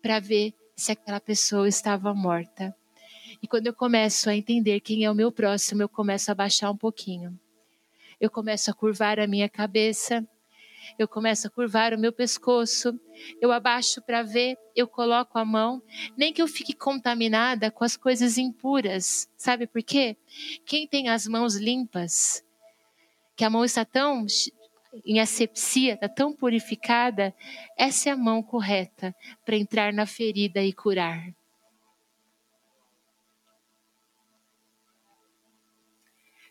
para 0.00 0.18
ver 0.18 0.54
se 0.74 0.90
aquela 0.90 1.20
pessoa 1.20 1.68
estava 1.68 2.14
morta. 2.14 2.74
E 3.42 3.46
quando 3.46 3.66
eu 3.66 3.74
começo 3.74 4.30
a 4.30 4.34
entender 4.34 4.80
quem 4.80 5.04
é 5.04 5.10
o 5.10 5.14
meu 5.14 5.30
próximo, 5.30 5.82
eu 5.82 5.88
começo 5.88 6.30
a 6.30 6.34
baixar 6.34 6.70
um 6.70 6.76
pouquinho. 6.78 7.38
Eu 8.18 8.30
começo 8.30 8.70
a 8.70 8.72
curvar 8.72 9.20
a 9.20 9.26
minha 9.26 9.50
cabeça, 9.50 10.26
eu 10.98 11.06
começo 11.06 11.46
a 11.46 11.50
curvar 11.50 11.92
o 11.92 11.98
meu 11.98 12.10
pescoço, 12.10 12.98
eu 13.38 13.52
abaixo 13.52 14.00
para 14.00 14.22
ver, 14.22 14.56
eu 14.74 14.88
coloco 14.88 15.38
a 15.38 15.44
mão, 15.44 15.82
nem 16.16 16.32
que 16.32 16.40
eu 16.40 16.48
fique 16.48 16.72
contaminada 16.72 17.70
com 17.70 17.84
as 17.84 17.98
coisas 17.98 18.38
impuras. 18.38 19.28
Sabe 19.36 19.66
por 19.66 19.82
quê? 19.82 20.16
Quem 20.64 20.88
tem 20.88 21.10
as 21.10 21.26
mãos 21.26 21.56
limpas, 21.56 22.42
que 23.36 23.44
a 23.44 23.50
mão 23.50 23.62
está 23.62 23.84
tão 23.84 24.26
em 25.04 25.20
asepsia, 25.20 25.94
está 25.94 26.08
tão 26.08 26.32
purificada, 26.32 27.34
essa 27.76 28.08
é 28.08 28.12
a 28.12 28.16
mão 28.16 28.42
correta 28.42 29.14
para 29.44 29.56
entrar 29.56 29.92
na 29.92 30.06
ferida 30.06 30.62
e 30.62 30.72
curar. 30.72 31.32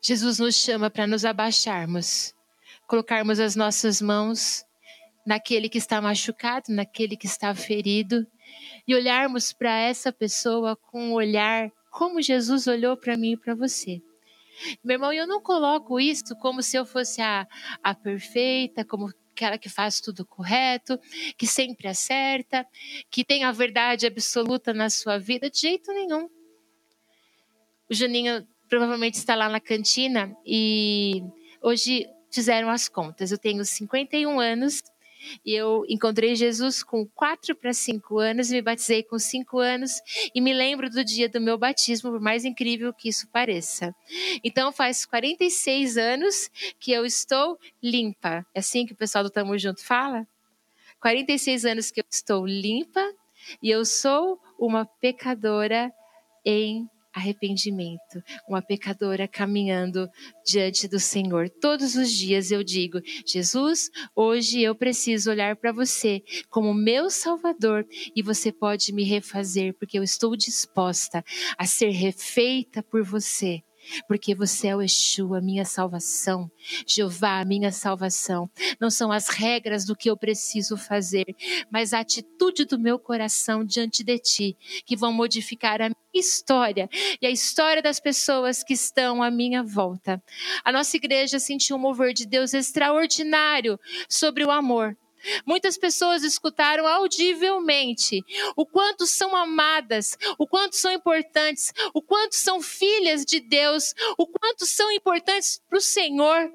Jesus 0.01 0.39
nos 0.39 0.55
chama 0.55 0.89
para 0.89 1.05
nos 1.05 1.25
abaixarmos, 1.25 2.33
colocarmos 2.87 3.39
as 3.39 3.55
nossas 3.55 4.01
mãos 4.01 4.63
naquele 5.25 5.67
que 5.67 5.77
está 5.77 6.01
machucado, 6.01 6.67
naquele 6.69 7.17
que 7.17 7.27
está 7.27 7.53
ferido, 7.53 8.25
e 8.87 8.95
olharmos 8.95 9.51
para 9.51 9.77
essa 9.77 10.11
pessoa 10.11 10.75
com 10.75 11.09
um 11.09 11.13
olhar 11.13 11.69
como 11.91 12.21
Jesus 12.21 12.65
olhou 12.65 12.95
para 12.95 13.17
mim 13.17 13.33
e 13.33 13.37
para 13.37 13.53
você. 13.53 14.01
Meu 14.83 14.95
irmão, 14.95 15.13
eu 15.13 15.27
não 15.27 15.41
coloco 15.41 15.99
isso 15.99 16.35
como 16.37 16.61
se 16.61 16.77
eu 16.77 16.85
fosse 16.85 17.21
a, 17.21 17.47
a 17.83 17.93
perfeita, 17.93 18.85
como 18.85 19.11
aquela 19.31 19.57
que 19.57 19.69
faz 19.69 20.01
tudo 20.01 20.25
correto, 20.25 20.99
que 21.37 21.47
sempre 21.47 21.87
acerta, 21.87 22.65
que 23.09 23.23
tem 23.23 23.45
a 23.45 23.51
verdade 23.51 24.05
absoluta 24.05 24.73
na 24.73 24.89
sua 24.89 25.17
vida, 25.17 25.49
de 25.49 25.59
jeito 25.61 25.93
nenhum. 25.93 26.29
O 27.89 27.93
Juninho 27.93 28.45
provavelmente 28.67 29.15
está 29.15 29.35
lá 29.35 29.47
na 29.49 29.59
cantina 29.59 30.35
e 30.45 31.23
hoje 31.61 32.05
fizeram 32.31 32.69
as 32.69 32.87
contas. 32.87 33.31
Eu 33.31 33.37
tenho 33.37 33.63
51 33.63 34.39
anos 34.39 34.83
e 35.45 35.53
eu 35.53 35.85
encontrei 35.87 36.35
Jesus 36.35 36.83
com 36.83 37.05
4 37.05 37.55
para 37.55 37.73
5 37.73 38.19
anos, 38.19 38.49
me 38.49 38.61
batizei 38.61 39.03
com 39.03 39.17
5 39.17 39.59
anos 39.59 40.01
e 40.33 40.41
me 40.41 40.53
lembro 40.53 40.89
do 40.89 41.03
dia 41.03 41.27
do 41.27 41.41
meu 41.41 41.57
batismo, 41.57 42.11
por 42.11 42.19
mais 42.19 42.45
incrível 42.45 42.93
que 42.93 43.09
isso 43.09 43.27
pareça. 43.27 43.95
Então 44.43 44.71
faz 44.71 45.05
46 45.05 45.97
anos 45.97 46.49
que 46.79 46.91
eu 46.91 47.05
estou 47.05 47.59
limpa. 47.81 48.45
É 48.53 48.59
assim 48.59 48.85
que 48.85 48.93
o 48.93 48.97
pessoal 48.97 49.23
do 49.23 49.29
Tamo 49.29 49.57
Junto 49.57 49.83
fala? 49.83 50.27
46 50.99 51.65
anos 51.65 51.91
que 51.91 52.01
eu 52.01 52.05
estou 52.09 52.45
limpa 52.45 53.01
e 53.61 53.69
eu 53.69 53.85
sou 53.85 54.39
uma 54.57 54.85
pecadora 54.85 55.91
em 56.45 56.89
arrependimento, 57.19 58.23
uma 58.47 58.61
pecadora 58.61 59.27
caminhando 59.27 60.09
diante 60.45 60.87
do 60.87 60.99
Senhor. 60.99 61.49
Todos 61.49 61.95
os 61.95 62.11
dias 62.11 62.51
eu 62.51 62.63
digo: 62.63 62.99
Jesus, 63.25 63.89
hoje 64.15 64.61
eu 64.61 64.73
preciso 64.73 65.29
olhar 65.29 65.55
para 65.55 65.71
você 65.71 66.23
como 66.49 66.73
meu 66.73 67.09
Salvador 67.09 67.85
e 68.15 68.23
você 68.23 68.51
pode 68.51 68.91
me 68.93 69.03
refazer, 69.03 69.75
porque 69.77 69.99
eu 69.99 70.03
estou 70.03 70.35
disposta 70.35 71.23
a 71.57 71.65
ser 71.65 71.89
refeita 71.89 72.81
por 72.81 73.03
você 73.03 73.61
porque 74.07 74.35
você 74.35 74.67
é 74.67 74.75
o 74.75 74.81
Exu, 74.81 75.33
a 75.33 75.41
minha 75.41 75.65
salvação, 75.65 76.49
Jeová, 76.87 77.39
a 77.39 77.45
minha 77.45 77.71
salvação. 77.71 78.49
Não 78.79 78.89
são 78.89 79.11
as 79.11 79.29
regras 79.29 79.85
do 79.85 79.95
que 79.95 80.09
eu 80.09 80.17
preciso 80.17 80.77
fazer, 80.77 81.35
mas 81.71 81.93
a 81.93 81.99
atitude 81.99 82.65
do 82.65 82.79
meu 82.79 82.99
coração 82.99 83.63
diante 83.63 84.03
de 84.03 84.17
ti 84.19 84.57
que 84.85 84.95
vão 84.95 85.11
modificar 85.11 85.81
a 85.81 85.89
minha 85.89 85.95
história 86.13 86.89
e 87.21 87.25
a 87.25 87.31
história 87.31 87.81
das 87.81 87.99
pessoas 87.99 88.63
que 88.63 88.73
estão 88.73 89.21
à 89.21 89.29
minha 89.29 89.63
volta. 89.63 90.21
A 90.63 90.71
nossa 90.71 90.97
igreja 90.97 91.39
sentiu 91.39 91.75
um 91.75 91.79
mover 91.79 92.13
de 92.13 92.25
Deus 92.25 92.53
extraordinário 92.53 93.79
sobre 94.07 94.43
o 94.43 94.51
amor. 94.51 94.97
Muitas 95.45 95.77
pessoas 95.77 96.23
escutaram 96.23 96.87
audivelmente 96.87 98.23
o 98.55 98.65
quanto 98.65 99.05
são 99.05 99.35
amadas, 99.35 100.17
o 100.37 100.47
quanto 100.47 100.75
são 100.75 100.91
importantes, 100.91 101.73
o 101.93 102.01
quanto 102.01 102.35
são 102.35 102.61
filhas 102.61 103.25
de 103.25 103.39
Deus, 103.39 103.93
o 104.17 104.25
quanto 104.27 104.65
são 104.65 104.91
importantes 104.91 105.61
para 105.67 105.77
o 105.77 105.81
Senhor. 105.81 106.51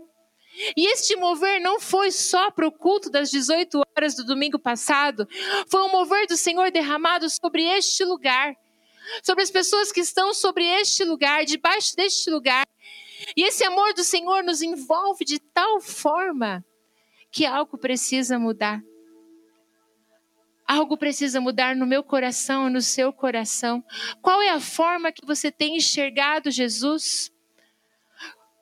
E 0.77 0.87
este 0.87 1.17
mover 1.17 1.61
não 1.61 1.81
foi 1.81 2.13
só 2.13 2.51
para 2.51 2.67
o 2.67 2.73
culto 2.73 3.11
das 3.11 3.31
18 3.31 3.81
horas 3.97 4.15
do 4.15 4.25
domingo 4.25 4.59
passado, 4.59 5.27
foi 5.69 5.83
um 5.83 5.91
mover 5.91 6.27
do 6.27 6.37
Senhor 6.37 6.71
derramado 6.71 7.29
sobre 7.29 7.65
este 7.65 8.05
lugar, 8.05 8.55
sobre 9.23 9.43
as 9.43 9.51
pessoas 9.51 9.91
que 9.91 10.01
estão 10.01 10.33
sobre 10.33 10.65
este 10.65 11.05
lugar, 11.05 11.45
debaixo 11.45 11.97
deste 11.97 12.31
lugar. 12.31 12.65
E 13.37 13.43
esse 13.43 13.65
amor 13.65 13.95
do 13.95 14.05
Senhor 14.05 14.43
nos 14.45 14.63
envolve 14.63 15.25
de 15.25 15.39
tal 15.39 15.81
forma 15.81 16.65
que 17.35 17.45
algo 17.45 17.77
precisa 17.77 18.39
mudar. 18.39 18.81
Algo 20.65 20.97
precisa 20.97 21.41
mudar 21.41 21.75
no 21.75 21.85
meu 21.85 22.05
coração, 22.05 22.71
no 22.71 22.81
seu 22.81 23.13
coração. 23.13 23.85
Qual 24.23 24.41
é 24.41 24.51
a 24.51 24.61
forma 24.61 25.11
que 25.11 25.27
você 25.27 25.51
tem 25.51 25.77
enxergado 25.77 26.49
Jesus? 26.49 27.33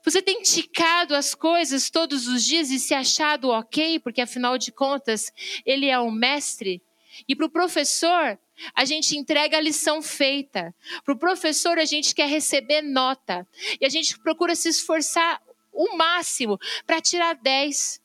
Você 0.02 0.22
tem 0.22 0.40
ticado 0.40 1.14
as 1.14 1.34
coisas 1.34 1.90
todos 1.90 2.26
os 2.26 2.42
dias 2.42 2.70
e 2.70 2.78
se 2.78 2.94
achado 2.94 3.50
ok, 3.50 4.00
porque 4.00 4.22
afinal 4.22 4.56
de 4.56 4.72
contas, 4.72 5.30
ele 5.66 5.90
é 5.90 5.98
o 5.98 6.10
mestre? 6.10 6.82
E 7.28 7.36
para 7.36 7.46
o 7.46 7.50
professor, 7.50 8.38
a 8.74 8.84
gente 8.86 9.18
entrega 9.18 9.58
a 9.58 9.60
lição 9.60 10.00
feita. 10.00 10.74
Para 11.04 11.12
o 11.12 11.18
professor, 11.18 11.78
a 11.78 11.84
gente 11.84 12.14
quer 12.14 12.26
receber 12.26 12.80
nota. 12.80 13.46
E 13.78 13.84
a 13.84 13.90
gente 13.90 14.18
procura 14.18 14.56
se 14.56 14.70
esforçar 14.70 15.42
o 15.70 15.94
máximo 15.94 16.58
para 16.86 17.02
tirar 17.02 17.34
10. 17.34 18.01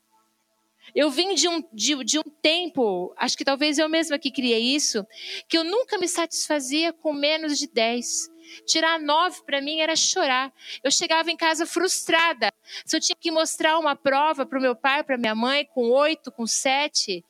Eu 0.96 1.10
vim 1.10 1.36
de 1.36 1.48
um, 1.48 1.64
de, 1.74 2.04
de, 2.04 2.20
um 2.20 2.24
tempo, 2.42 3.14
acho 3.18 3.38
que 3.38 3.46
talvez 3.46 3.78
eu 3.78 3.90
mesma 3.90 4.18
que 4.18 4.32
criei 4.32 4.62
isso, 4.76 5.06
que 5.48 5.58
eu 5.58 5.64
nunca 5.64 5.98
me 5.98 6.08
satisfazia 6.08 6.94
com 6.94 7.14
menos 7.14 7.58
de 7.58 7.68
10. 7.68 8.32
Tirar 8.66 9.00
nove 9.00 9.42
para 9.46 9.62
mim 9.62 9.80
era 9.80 9.96
chorar. 9.96 10.54
Eu 10.84 10.90
chegava 10.90 11.30
em 11.30 11.36
casa 11.36 11.66
frustrada. 11.66 12.52
Se 12.86 12.96
eu 12.96 13.02
tinha 13.02 13.16
que 13.20 13.30
mostrar 13.30 13.78
uma 13.78 13.96
prova 13.96 14.46
para 14.46 14.58
o 14.58 14.62
meu 14.62 14.76
pai, 14.76 15.04
para 15.04 15.18
minha 15.18 15.36
mãe, 15.36 15.66
com 15.66 15.90
oito, 15.92 16.32
com 16.32 16.48
sete, 16.48 17.24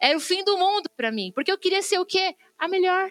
era 0.00 0.16
o 0.16 0.20
fim 0.20 0.44
do 0.44 0.58
mundo 0.58 0.90
para 0.96 1.10
mim. 1.10 1.32
Porque 1.34 1.50
eu 1.50 1.58
queria 1.58 1.82
ser 1.82 1.98
o 1.98 2.04
quê? 2.04 2.36
A 2.58 2.68
melhor. 2.68 3.10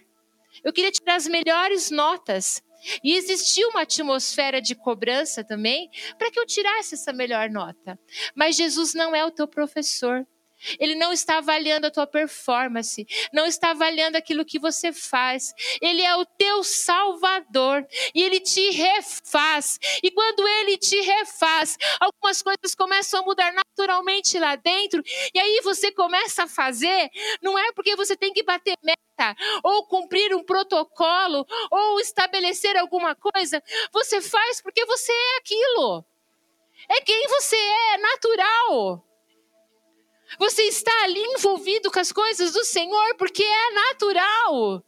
Eu 0.63 0.71
queria 0.71 0.91
tirar 0.91 1.15
as 1.15 1.27
melhores 1.27 1.89
notas. 1.89 2.61
E 3.03 3.15
existia 3.15 3.67
uma 3.67 3.81
atmosfera 3.81 4.61
de 4.61 4.75
cobrança 4.75 5.43
também 5.43 5.89
para 6.17 6.31
que 6.31 6.39
eu 6.39 6.45
tirasse 6.45 6.95
essa 6.95 7.13
melhor 7.13 7.49
nota. 7.49 7.99
Mas 8.35 8.55
Jesus 8.55 8.93
não 8.93 9.15
é 9.15 9.25
o 9.25 9.31
teu 9.31 9.47
professor. 9.47 10.25
Ele 10.79 10.95
não 10.95 11.11
está 11.11 11.37
avaliando 11.37 11.87
a 11.87 11.91
tua 11.91 12.07
performance, 12.07 13.05
não 13.33 13.45
está 13.45 13.71
avaliando 13.71 14.17
aquilo 14.17 14.45
que 14.45 14.59
você 14.59 14.91
faz. 14.91 15.53
Ele 15.81 16.01
é 16.01 16.15
o 16.15 16.25
teu 16.25 16.63
salvador 16.63 17.85
e 18.13 18.21
ele 18.23 18.39
te 18.39 18.69
refaz. 18.71 19.79
E 20.03 20.11
quando 20.11 20.47
ele 20.47 20.77
te 20.77 20.99
refaz, 21.01 21.77
algumas 21.99 22.41
coisas 22.41 22.75
começam 22.75 23.21
a 23.21 23.23
mudar 23.23 23.53
naturalmente 23.53 24.37
lá 24.39 24.55
dentro, 24.55 25.03
e 25.33 25.39
aí 25.39 25.61
você 25.63 25.91
começa 25.91 26.43
a 26.43 26.47
fazer, 26.47 27.09
não 27.41 27.57
é 27.57 27.71
porque 27.73 27.95
você 27.95 28.15
tem 28.15 28.33
que 28.33 28.43
bater 28.43 28.75
meta, 28.83 29.35
ou 29.63 29.85
cumprir 29.85 30.35
um 30.35 30.43
protocolo, 30.43 31.45
ou 31.71 31.99
estabelecer 31.99 32.77
alguma 32.77 33.15
coisa, 33.15 33.61
você 33.91 34.21
faz 34.21 34.61
porque 34.61 34.85
você 34.85 35.11
é 35.11 35.37
aquilo. 35.37 36.05
É 36.89 37.01
quem 37.01 37.27
você 37.27 37.55
é, 37.55 37.93
é 37.93 37.97
natural. 37.97 39.10
Você 40.39 40.63
está 40.63 40.91
ali 41.03 41.21
envolvido 41.21 41.91
com 41.91 41.99
as 41.99 42.11
coisas 42.11 42.53
do 42.53 42.63
Senhor 42.63 43.15
porque 43.17 43.43
é 43.43 43.73
natural. 43.73 44.83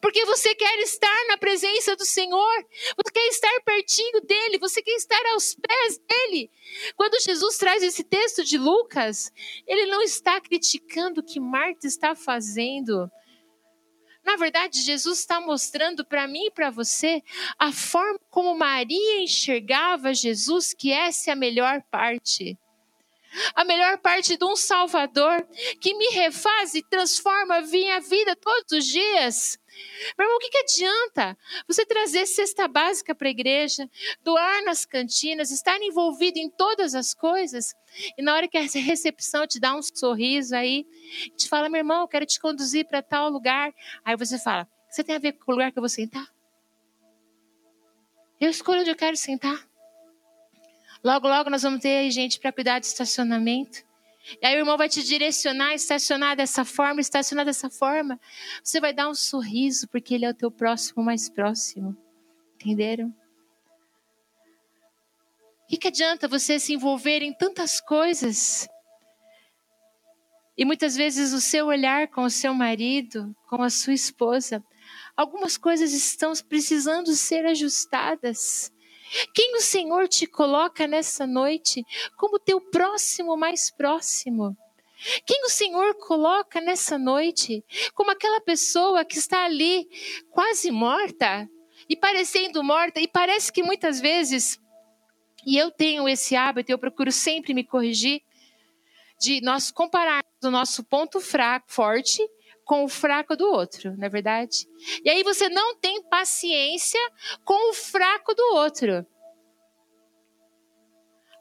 Porque 0.00 0.26
você 0.26 0.54
quer 0.54 0.78
estar 0.80 1.26
na 1.28 1.38
presença 1.38 1.96
do 1.96 2.04
Senhor, 2.04 2.66
você 2.96 3.12
quer 3.12 3.26
estar 3.28 3.60
pertinho 3.64 4.20
dele, 4.20 4.58
você 4.58 4.82
quer 4.82 4.94
estar 4.94 5.24
aos 5.32 5.54
pés 5.54 5.98
dele. 5.98 6.50
Quando 6.96 7.20
Jesus 7.20 7.56
traz 7.56 7.82
esse 7.82 8.04
texto 8.04 8.44
de 8.44 8.58
Lucas, 8.58 9.32
ele 9.66 9.86
não 9.86 10.02
está 10.02 10.38
criticando 10.38 11.20
o 11.20 11.24
que 11.24 11.40
Marta 11.40 11.86
está 11.86 12.14
fazendo. 12.14 13.10
Na 14.22 14.36
verdade, 14.36 14.82
Jesus 14.82 15.20
está 15.20 15.40
mostrando 15.40 16.04
para 16.04 16.28
mim 16.28 16.46
e 16.46 16.50
para 16.50 16.70
você 16.70 17.22
a 17.58 17.72
forma 17.72 18.20
como 18.28 18.54
Maria 18.54 19.22
enxergava 19.22 20.12
Jesus, 20.12 20.74
que 20.74 20.92
essa 20.92 21.30
é 21.30 21.32
a 21.32 21.36
melhor 21.36 21.82
parte 21.90 22.58
a 23.54 23.64
melhor 23.64 23.98
parte 23.98 24.36
de 24.36 24.44
um 24.44 24.56
Salvador 24.56 25.46
que 25.80 25.94
me 25.94 26.08
refaz 26.10 26.74
e 26.74 26.82
transforma 26.82 27.56
a 27.56 27.62
minha 27.62 28.00
vida 28.00 28.34
todos 28.36 28.72
os 28.72 28.86
dias. 28.86 29.58
Meu 30.18 30.26
irmão, 30.26 30.36
o 30.36 30.40
que, 30.40 30.50
que 30.50 30.58
adianta 30.58 31.38
você 31.66 31.86
trazer 31.86 32.26
cesta 32.26 32.66
básica 32.66 33.14
para 33.14 33.28
a 33.28 33.30
igreja, 33.30 33.88
doar 34.22 34.62
nas 34.64 34.84
cantinas, 34.84 35.50
estar 35.50 35.80
envolvido 35.80 36.38
em 36.38 36.50
todas 36.50 36.94
as 36.94 37.14
coisas, 37.14 37.74
e 38.18 38.22
na 38.22 38.34
hora 38.34 38.48
que 38.48 38.58
a 38.58 38.62
recepção 38.62 39.46
te 39.46 39.60
dá 39.60 39.74
um 39.74 39.82
sorriso 39.82 40.54
aí, 40.54 40.86
te 41.36 41.48
fala, 41.48 41.68
meu 41.68 41.78
irmão, 41.78 42.02
eu 42.02 42.08
quero 42.08 42.26
te 42.26 42.40
conduzir 42.40 42.86
para 42.86 43.02
tal 43.02 43.30
lugar. 43.30 43.72
Aí 44.04 44.16
você 44.16 44.38
fala, 44.38 44.68
você 44.88 45.04
tem 45.04 45.14
a 45.14 45.20
ver 45.20 45.32
com 45.32 45.52
o 45.52 45.54
lugar 45.54 45.70
que 45.72 45.78
eu 45.78 45.82
vou 45.82 45.88
sentar? 45.88 46.26
Eu 48.40 48.50
escolho 48.50 48.80
onde 48.80 48.90
eu 48.90 48.96
quero 48.96 49.16
sentar. 49.16 49.69
Logo, 51.02 51.28
logo 51.28 51.48
nós 51.48 51.62
vamos 51.62 51.80
ter 51.80 51.96
aí 51.96 52.10
gente 52.10 52.38
para 52.38 52.52
cuidar 52.52 52.78
de 52.78 52.86
estacionamento. 52.86 53.84
E 54.40 54.46
aí 54.46 54.54
o 54.54 54.58
irmão 54.58 54.76
vai 54.76 54.88
te 54.88 55.02
direcionar, 55.02 55.74
estacionar 55.74 56.36
dessa 56.36 56.64
forma, 56.64 57.00
estacionar 57.00 57.44
dessa 57.44 57.70
forma. 57.70 58.20
Você 58.62 58.80
vai 58.80 58.92
dar 58.92 59.08
um 59.08 59.14
sorriso, 59.14 59.88
porque 59.88 60.14
ele 60.14 60.26
é 60.26 60.30
o 60.30 60.34
teu 60.34 60.50
próximo 60.50 61.02
mais 61.02 61.28
próximo. 61.28 61.96
Entenderam? 62.54 63.08
O 65.64 65.68
que, 65.68 65.78
que 65.78 65.88
adianta 65.88 66.28
você 66.28 66.58
se 66.58 66.74
envolver 66.74 67.22
em 67.22 67.32
tantas 67.32 67.80
coisas? 67.80 68.68
E 70.58 70.64
muitas 70.64 70.94
vezes 70.94 71.32
o 71.32 71.40
seu 71.40 71.66
olhar 71.66 72.08
com 72.08 72.24
o 72.24 72.30
seu 72.30 72.52
marido, 72.52 73.34
com 73.48 73.62
a 73.62 73.70
sua 73.70 73.94
esposa, 73.94 74.62
algumas 75.16 75.56
coisas 75.56 75.92
estão 75.92 76.32
precisando 76.48 77.14
ser 77.14 77.46
ajustadas. 77.46 78.70
Quem 79.34 79.56
o 79.56 79.60
Senhor 79.60 80.08
te 80.08 80.26
coloca 80.26 80.86
nessa 80.86 81.26
noite 81.26 81.84
como 82.16 82.38
teu 82.38 82.60
próximo 82.60 83.36
mais 83.36 83.70
próximo? 83.70 84.56
Quem 85.26 85.44
o 85.44 85.48
Senhor 85.48 85.94
coloca 85.94 86.60
nessa 86.60 86.98
noite 86.98 87.64
como 87.94 88.10
aquela 88.10 88.40
pessoa 88.40 89.04
que 89.04 89.18
está 89.18 89.44
ali 89.44 89.88
quase 90.30 90.70
morta 90.70 91.48
e 91.88 91.96
parecendo 91.96 92.62
morta, 92.62 93.00
e 93.00 93.08
parece 93.08 93.52
que 93.52 93.62
muitas 93.62 94.00
vezes, 94.00 94.60
e 95.44 95.56
eu 95.56 95.70
tenho 95.70 96.08
esse 96.08 96.36
hábito, 96.36 96.70
eu 96.70 96.78
procuro 96.78 97.10
sempre 97.10 97.52
me 97.52 97.64
corrigir, 97.64 98.22
de 99.18 99.40
nós 99.40 99.70
compararmos 99.70 100.30
o 100.44 100.50
nosso 100.50 100.84
ponto 100.84 101.20
fraco, 101.20 101.66
forte 101.68 102.22
com 102.70 102.84
o 102.84 102.88
fraco 102.88 103.34
do 103.34 103.50
outro, 103.50 103.96
não 103.96 104.06
é 104.06 104.08
verdade? 104.08 104.64
E 105.04 105.10
aí 105.10 105.24
você 105.24 105.48
não 105.48 105.74
tem 105.74 106.00
paciência 106.04 107.00
com 107.44 107.70
o 107.70 107.74
fraco 107.74 108.32
do 108.32 108.54
outro. 108.54 109.04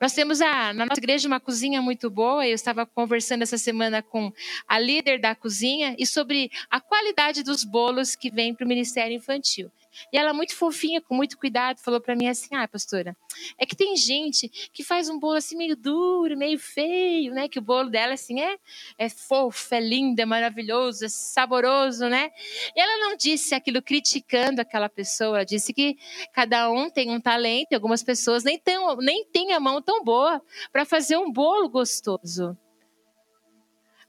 Nós 0.02 0.12
temos 0.12 0.42
a, 0.42 0.74
na 0.74 0.88
nossa 0.88 1.00
igreja 1.00 1.28
uma 1.28 1.40
cozinha 1.40 1.84
muito 1.84 2.10
boa. 2.10 2.48
Eu 2.48 2.56
estava 2.56 2.84
conversando 2.84 3.44
essa 3.44 3.60
semana 3.60 4.02
com 4.02 4.34
a 4.68 4.80
líder 4.80 5.22
da 5.22 5.36
cozinha 5.36 5.96
e 6.00 6.06
sobre 6.08 6.50
a 6.68 6.82
qualidade 6.82 7.44
dos 7.44 7.64
bolos 7.64 8.16
que 8.16 8.32
vêm 8.32 8.56
para 8.56 8.66
o 8.66 8.68
Ministério 8.68 9.16
Infantil. 9.16 9.72
E 10.12 10.18
ela, 10.18 10.34
muito 10.34 10.56
fofinha, 10.56 11.02
com 11.02 11.16
muito 11.16 11.38
cuidado, 11.38 11.80
falou 11.80 12.00
para 12.00 12.16
mim 12.16 12.28
assim: 12.28 12.56
Ah, 12.56 12.68
pastora, 12.68 13.16
é 13.58 13.66
que 13.66 13.76
tem 13.76 13.96
gente 13.96 14.50
que 14.72 14.84
faz 14.84 15.10
um 15.10 15.20
bolo 15.20 15.36
assim 15.36 15.56
meio 15.56 15.76
duro, 15.76 16.38
meio 16.38 16.60
feio, 16.60 17.34
né? 17.34 17.48
Que 17.48 17.60
o 17.60 17.62
bolo 17.62 17.90
dela, 17.90 18.14
assim, 18.14 18.40
é, 18.40 18.58
é 18.98 19.10
fofo, 19.10 19.74
é 19.74 19.80
lindo, 19.80 20.20
é 20.20 20.26
maravilhoso, 20.26 21.06
é 21.06 21.10
saboroso, 21.10 22.08
né? 22.08 22.30
E 22.76 22.80
ela 22.80 22.98
não 22.98 23.16
disse 23.16 23.54
aquilo 23.54 23.82
criticando 23.82 24.62
aquela 24.62 24.90
pessoa, 24.90 25.38
ela 25.38 25.46
disse 25.46 25.74
que 25.74 25.98
cada 26.34 26.72
um 26.72 26.90
tem 26.90 27.12
um 27.12 27.20
talento 27.20 27.68
e 27.72 27.76
algumas 27.76 28.04
pessoas 28.04 28.44
nem 28.44 28.58
têm, 28.58 28.78
nem 29.00 29.26
têm 29.26 29.54
a 29.54 29.60
mão 29.60 29.82
tão 29.82 30.04
boa 30.04 30.42
para 30.72 30.86
fazer 30.86 31.18
um 31.18 31.32
bolo 31.32 31.70
gostoso. 31.70 32.58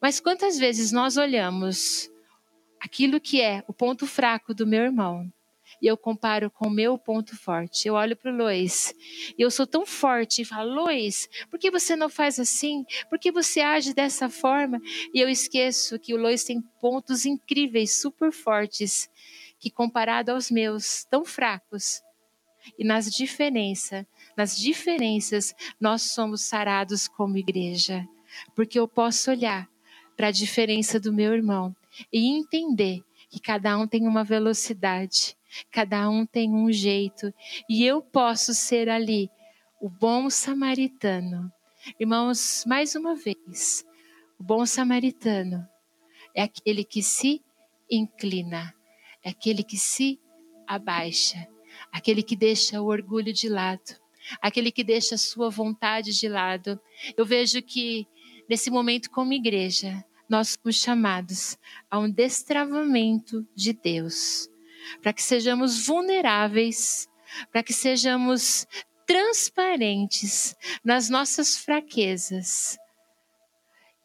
Mas 0.01 0.19
quantas 0.19 0.59
vezes 0.59 0.93
nós 0.93 1.17
olhamos 1.19 2.11
aquilo 2.81 3.21
que 3.21 3.41
é 3.41 3.63
o 3.69 3.73
ponto 3.73 4.07
fraco 4.07 4.55
do 4.55 4.67
meu 4.67 4.85
irmão 4.85 5.31
e 5.81 5.87
eu 5.87 5.97
comparo 5.97 6.51
com 6.51 6.69
o 6.69 6.71
meu 6.71 6.99
ponto 6.99 7.37
forte. 7.37 7.89
Eu 7.89 7.95
olho 7.95 8.17
para 8.17 8.33
o 8.33 8.37
Lois 8.37 8.95
e 9.39 9.43
eu 9.43 9.51
sou 9.51 9.67
tão 9.67 9.87
forte 9.87 10.43
e 10.43 10.45
falo, 10.45 10.75
Lois, 10.75 11.29
por 11.51 11.59
que 11.59 11.71
você 11.71 11.97
não 11.97 12.09
faz 12.09 12.39
assim? 12.39 12.85
Por 13.09 13.19
que 13.19 13.33
você 13.33 13.61
age 13.61 13.95
dessa 13.95 14.29
forma? 14.29 14.81
E 15.15 15.21
eu 15.21 15.29
esqueço 15.29 15.99
que 15.99 16.15
o 16.15 16.17
Lois 16.17 16.45
tem 16.45 16.61
pontos 16.81 17.25
incríveis, 17.25 18.01
super 18.01 18.33
fortes, 18.33 19.09
que 19.59 19.71
comparado 19.71 20.33
aos 20.33 20.51
meus, 20.51 21.05
tão 21.05 21.25
fracos. 21.25 22.03
E 22.79 22.85
nas 22.85 23.11
diferenças, 23.11 24.05
nas 24.37 24.57
diferenças, 24.57 25.55
nós 25.81 26.03
somos 26.03 26.43
sarados 26.43 27.09
como 27.09 27.39
igreja. 27.39 28.07
Porque 28.55 28.79
eu 28.79 28.87
posso 28.87 29.31
olhar 29.31 29.69
para 30.17 30.29
a 30.29 30.33
diferença 30.33 31.01
do 31.01 31.13
meu 31.13 31.35
irmão 31.35 31.75
e 32.13 32.27
entender 32.27 33.03
que 33.31 33.41
cada 33.41 33.79
um 33.79 33.87
tem 33.87 34.07
uma 34.07 34.25
velocidade, 34.25 35.37
Cada 35.71 36.09
um 36.09 36.25
tem 36.27 36.55
um 36.55 36.71
jeito 36.73 37.33
e 37.69 37.85
eu 37.85 38.03
posso 38.03 38.55
ser 38.55 38.89
ali 38.89 39.31
o 39.81 39.89
bom 39.89 40.29
samaritano. 40.31 41.51
Irmãos, 41.99 42.65
mais 42.67 42.95
uma 42.95 43.15
vez, 43.15 43.85
o 44.39 44.45
bom 44.45 44.67
samaritano 44.67 45.67
é 46.35 46.43
aquele 46.43 46.85
que 46.85 47.03
se 47.03 47.43
inclina, 47.91 48.75
é 49.25 49.31
aquele 49.31 49.63
que 49.63 49.77
se 49.77 50.21
abaixa, 50.67 51.49
aquele 51.91 52.23
que 52.23 52.37
deixa 52.37 52.81
o 52.81 52.87
orgulho 52.87 53.33
de 53.33 53.49
lado, 53.49 53.97
aquele 54.41 54.71
que 54.71 54.85
deixa 54.85 55.15
a 55.15 55.19
sua 55.19 55.49
vontade 55.49 56.13
de 56.13 56.29
lado. 56.29 56.79
Eu 57.17 57.25
vejo 57.25 57.63
que 57.63 58.07
nesse 58.49 58.71
momento, 58.71 59.11
como 59.11 59.33
igreja, 59.33 60.05
nós 60.29 60.57
somos 60.61 60.77
chamados 60.77 61.59
a 61.91 61.99
um 61.99 62.09
destravamento 62.09 63.45
de 63.55 63.73
Deus 63.73 64.49
para 65.03 65.13
que 65.13 65.23
sejamos 65.23 65.87
vulneráveis, 65.87 67.09
para 67.53 67.63
que 67.63 67.73
sejamos 67.73 68.67
transparentes 69.07 70.55
nas 70.85 71.09
nossas 71.09 71.57
fraquezas. 71.57 72.79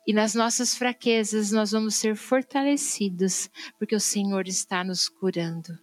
E 0.07 0.13
nas 0.13 0.35
nossas 0.35 0.75
fraquezas 0.75 1.51
nós 1.51 1.71
vamos 1.71 1.95
ser 1.95 2.15
fortalecidos, 2.15 3.49
porque 3.79 3.95
o 3.95 3.99
Senhor 3.99 4.47
está 4.47 4.83
nos 4.83 5.09
curando. 5.09 5.77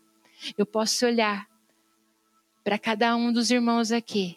Eu 0.56 0.66
posso 0.66 1.06
olhar 1.06 1.46
para 2.64 2.78
cada 2.78 3.14
um 3.16 3.32
dos 3.32 3.50
irmãos 3.50 3.90
aqui 3.90 4.36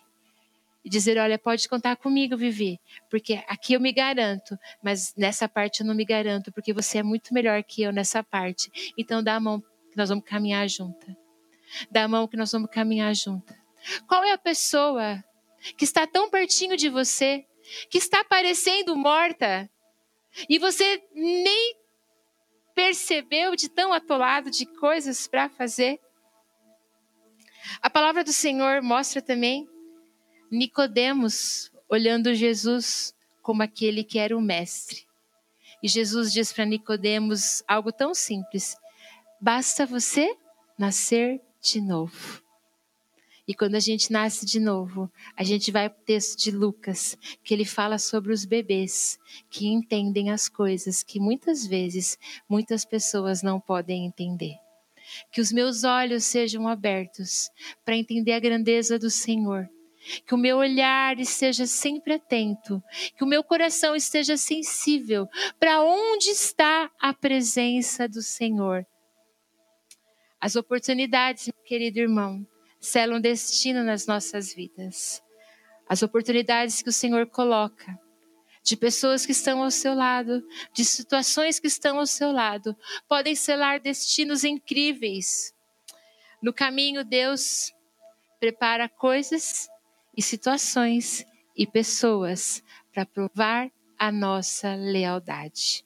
e 0.84 0.90
dizer: 0.90 1.18
Olha, 1.18 1.38
pode 1.38 1.68
contar 1.68 1.96
comigo, 1.96 2.38
Vivi, 2.38 2.80
porque 3.10 3.44
aqui 3.48 3.74
eu 3.74 3.80
me 3.80 3.92
garanto, 3.92 4.58
mas 4.84 5.14
nessa 5.16 5.50
parte 5.50 5.82
eu 5.82 5.88
não 5.88 5.96
me 5.96 6.06
garanto, 6.06 6.52
porque 6.52 6.72
você 6.74 7.00
é 7.00 7.04
muito 7.04 7.34
melhor 7.34 7.64
que 7.64 7.82
eu 7.82 7.92
nessa 7.92 8.24
parte. 8.24 8.94
Então 8.98 9.24
dá 9.24 9.36
a 9.36 9.40
mão 9.40 9.64
que 9.96 9.98
nós 9.98 10.10
vamos 10.10 10.26
caminhar 10.26 10.68
junta. 10.68 11.18
Dá 11.90 12.04
a 12.04 12.08
mão 12.08 12.28
que 12.28 12.36
nós 12.36 12.52
vamos 12.52 12.70
caminhar 12.70 13.16
junta. 13.16 13.58
Qual 14.08 14.26
é 14.26 14.34
a 14.34 14.38
pessoa 14.38 15.24
que 15.78 15.86
está 15.86 16.06
tão 16.06 16.30
pertinho 16.30 16.76
de 16.76 16.90
você, 16.90 17.46
que 17.90 17.98
está 17.98 18.22
parecendo 18.26 18.94
morta, 18.96 19.70
e 20.50 20.60
você 20.60 21.02
nem 21.14 21.78
percebeu 22.76 23.56
de 23.56 23.70
tão 23.70 23.94
atolado 23.94 24.52
de 24.52 24.66
coisas 24.66 25.28
para 25.30 25.48
fazer? 25.48 25.98
A 27.82 27.90
palavra 27.90 28.22
do 28.22 28.34
Senhor 28.34 28.82
mostra 28.82 29.22
também 29.22 29.66
Nicodemos 30.52 31.72
olhando 31.88 32.34
Jesus 32.34 33.16
como 33.42 33.64
aquele 33.64 34.04
que 34.04 34.20
era 34.20 34.36
o 34.36 34.42
mestre. 34.42 35.06
E 35.82 35.88
Jesus 35.88 36.34
diz 36.34 36.52
para 36.52 36.66
Nicodemos 36.66 37.64
algo 37.66 37.92
tão 37.92 38.14
simples: 38.14 38.76
Basta 39.42 39.86
você 39.86 40.36
nascer 40.78 41.42
de 41.62 41.82
novo. 41.82 42.42
E 43.48 43.54
quando 43.54 43.76
a 43.76 43.80
gente 43.80 44.12
nasce 44.12 44.46
de 44.46 44.60
novo, 44.60 45.12
a 45.38 45.44
gente 45.44 45.72
vai 45.72 45.88
para 45.88 46.00
o 46.00 46.06
texto 46.06 46.38
de 46.40 46.50
Lucas, 46.50 47.16
que 47.44 47.54
ele 47.54 47.66
fala 47.66 48.00
sobre 48.00 48.34
os 48.34 48.44
bebês 48.44 49.20
que 49.52 49.68
entendem 49.68 50.32
as 50.32 50.50
coisas 50.50 51.04
que 51.04 51.20
muitas 51.20 51.68
vezes 51.68 52.18
muitas 52.50 52.84
pessoas 52.84 53.44
não 53.44 53.60
podem 53.60 54.06
entender. 54.06 54.56
Que 55.32 55.42
os 55.42 55.52
meus 55.52 55.84
olhos 55.84 56.24
sejam 56.24 56.68
abertos 56.68 57.52
para 57.84 57.96
entender 57.96 58.32
a 58.32 58.40
grandeza 58.40 58.98
do 58.98 59.12
Senhor. 59.12 59.70
Que 60.26 60.34
o 60.34 60.38
meu 60.38 60.58
olhar 60.58 61.20
esteja 61.20 61.68
sempre 61.68 62.14
atento, 62.14 62.82
que 63.16 63.24
o 63.24 63.28
meu 63.28 63.44
coração 63.44 63.96
esteja 63.96 64.38
sensível 64.38 65.28
para 65.60 65.84
onde 65.84 66.30
está 66.30 66.90
a 67.00 67.14
presença 67.14 68.08
do 68.08 68.22
Senhor 68.22 68.86
as 70.40 70.56
oportunidades, 70.56 71.48
meu 71.48 71.66
querido 71.66 72.00
irmão, 72.00 72.46
selam 72.80 73.20
destino 73.20 73.84
nas 73.84 74.06
nossas 74.06 74.54
vidas. 74.54 75.22
As 75.88 76.04
oportunidades 76.04 76.82
que 76.82 76.90
o 76.90 76.94
Senhor 76.94 77.28
coloca, 77.28 78.00
de 78.64 78.76
pessoas 78.76 79.26
que 79.26 79.32
estão 79.32 79.64
ao 79.64 79.70
seu 79.70 79.94
lado, 79.94 80.44
de 80.74 80.84
situações 80.84 81.60
que 81.60 81.68
estão 81.68 82.00
ao 82.00 82.08
seu 82.08 82.32
lado, 82.32 82.76
podem 83.08 83.36
selar 83.36 83.80
destinos 83.80 84.44
incríveis. 84.44 85.54
No 86.42 86.52
caminho, 86.52 87.06
Deus 87.06 87.72
prepara 88.40 88.90
coisas 88.90 89.68
e 90.18 90.22
situações 90.22 91.24
e 91.56 91.68
pessoas 91.68 92.64
para 92.92 93.06
provar 93.06 93.70
a 93.98 94.12
nossa 94.12 94.76
lealdade. 94.76 95.86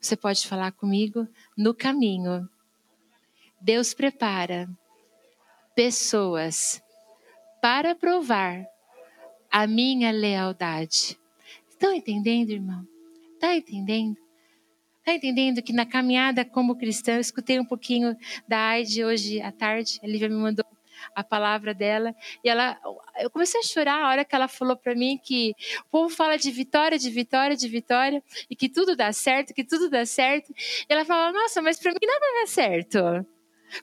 Você 0.00 0.16
pode 0.16 0.46
falar 0.46 0.72
comigo? 0.72 1.26
No 1.56 1.74
caminho, 1.74 2.48
Deus 3.60 3.94
prepara 3.94 4.68
pessoas 5.74 6.82
para 7.60 7.94
provar 7.94 8.64
a 9.50 9.66
minha 9.66 10.10
lealdade. 10.10 11.18
Estão 11.68 11.92
entendendo, 11.92 12.50
irmão? 12.50 12.86
Está 13.34 13.56
entendendo? 13.56 14.16
Está 14.98 15.14
entendendo 15.14 15.62
que 15.62 15.72
na 15.72 15.86
caminhada 15.86 16.44
como 16.44 16.76
cristão, 16.76 17.14
eu 17.14 17.20
escutei 17.20 17.60
um 17.60 17.64
pouquinho 17.64 18.16
da 18.46 18.68
Aide 18.68 19.04
hoje 19.04 19.40
à 19.40 19.52
tarde, 19.52 20.00
a 20.02 20.06
Lívia 20.06 20.28
me 20.28 20.34
mandou 20.34 20.64
a 21.14 21.22
palavra 21.22 21.72
dela, 21.72 22.14
e 22.42 22.48
ela, 22.48 22.78
eu 23.18 23.30
comecei 23.30 23.60
a 23.60 23.62
chorar 23.62 24.02
a 24.02 24.08
hora 24.08 24.24
que 24.24 24.34
ela 24.34 24.48
falou 24.48 24.76
para 24.76 24.94
mim 24.94 25.18
que 25.22 25.54
o 25.86 25.90
povo 25.90 26.08
fala 26.08 26.36
de 26.36 26.50
vitória, 26.50 26.98
de 26.98 27.10
vitória, 27.10 27.56
de 27.56 27.68
vitória, 27.68 28.22
e 28.50 28.56
que 28.56 28.68
tudo 28.68 28.96
dá 28.96 29.12
certo, 29.12 29.54
que 29.54 29.64
tudo 29.64 29.88
dá 29.88 30.04
certo. 30.04 30.52
E 30.52 30.86
ela 30.88 31.04
falou: 31.04 31.32
Nossa, 31.32 31.62
mas 31.62 31.78
para 31.78 31.92
mim 31.92 31.98
nada 32.02 32.26
dá 32.40 32.46
certo. 32.46 33.26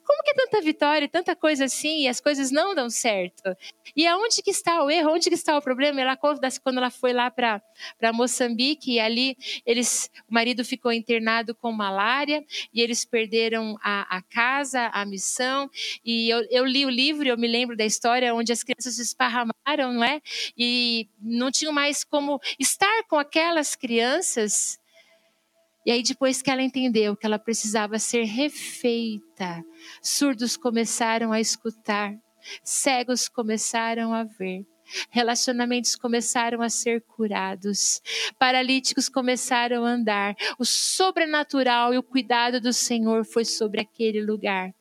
Como 0.04 0.24
que 0.24 0.32
é 0.32 0.34
tanta 0.34 0.62
vitória, 0.62 1.08
tanta 1.08 1.36
coisa 1.36 1.66
assim, 1.66 2.04
e 2.04 2.08
as 2.08 2.20
coisas 2.20 2.52
não 2.52 2.74
dão 2.74 2.90
certo? 2.90 3.56
E 3.96 4.08
aonde 4.08 4.42
que 4.42 4.52
está 4.52 4.84
o 4.84 4.90
erro? 4.90 5.12
Onde 5.12 5.30
que 5.30 5.36
está 5.36 5.58
o 5.58 5.62
problema? 5.62 6.02
Ela 6.02 6.16
conta 6.16 6.48
quando 6.64 6.78
ela 6.78 6.90
foi 6.90 7.14
lá 7.14 7.30
para 7.30 7.62
Moçambique, 8.14 8.94
e 8.94 9.00
ali 9.00 9.36
eles, 9.66 10.10
o 10.30 10.34
marido 10.34 10.64
ficou 10.64 10.92
internado 10.92 11.54
com 11.56 11.72
malária, 11.72 12.44
e 12.74 12.82
eles 12.82 13.06
perderam 13.06 13.78
a, 13.82 14.18
a 14.18 14.22
casa, 14.22 14.88
a 14.88 15.06
missão. 15.06 15.70
E 16.04 16.30
eu, 16.30 16.46
eu 16.50 16.66
li 16.66 16.86
o 16.86 16.90
livro, 16.90 17.28
eu 17.28 17.38
me 17.38 17.48
lembro 17.48 17.76
da 17.76 17.86
história 17.86 18.34
onde 18.34 18.52
as 18.52 18.64
crianças 18.64 18.96
se 18.96 19.02
esparramaram, 19.02 19.94
não 19.94 20.04
é? 20.04 20.22
E 20.58 21.10
não 21.20 21.52
tinham 21.52 21.74
mais 21.74 22.04
como 22.04 22.40
estar 22.60 23.04
com 23.08 23.18
aquelas 23.18 23.76
crianças 23.76 24.80
e 25.86 25.92
aí, 25.92 26.02
depois 26.02 26.42
que 26.42 26.50
ela 26.50 26.62
entendeu 26.62 27.16
que 27.16 27.26
ela 27.26 27.38
precisava 27.38 28.00
ser 28.00 28.24
refeita, 28.24 29.64
surdos 30.02 30.56
começaram 30.56 31.34
a 31.34 31.42
escutar, 31.42 32.16
cegos 32.64 33.28
começaram 33.28 34.14
a 34.14 34.24
ver, 34.24 34.66
relacionamentos 35.10 35.96
começaram 35.96 36.62
a 36.62 36.70
ser 36.70 37.02
curados, 37.02 38.02
paralíticos 38.40 39.10
começaram 39.10 39.86
a 39.86 39.90
andar, 39.90 40.36
o 40.58 40.64
sobrenatural 40.64 41.94
e 41.94 41.98
o 41.98 42.04
cuidado 42.04 42.62
do 42.62 42.72
Senhor 42.72 43.26
foi 43.26 43.44
sobre 43.44 43.82
aquele 43.82 44.22
lugar. 44.22 44.74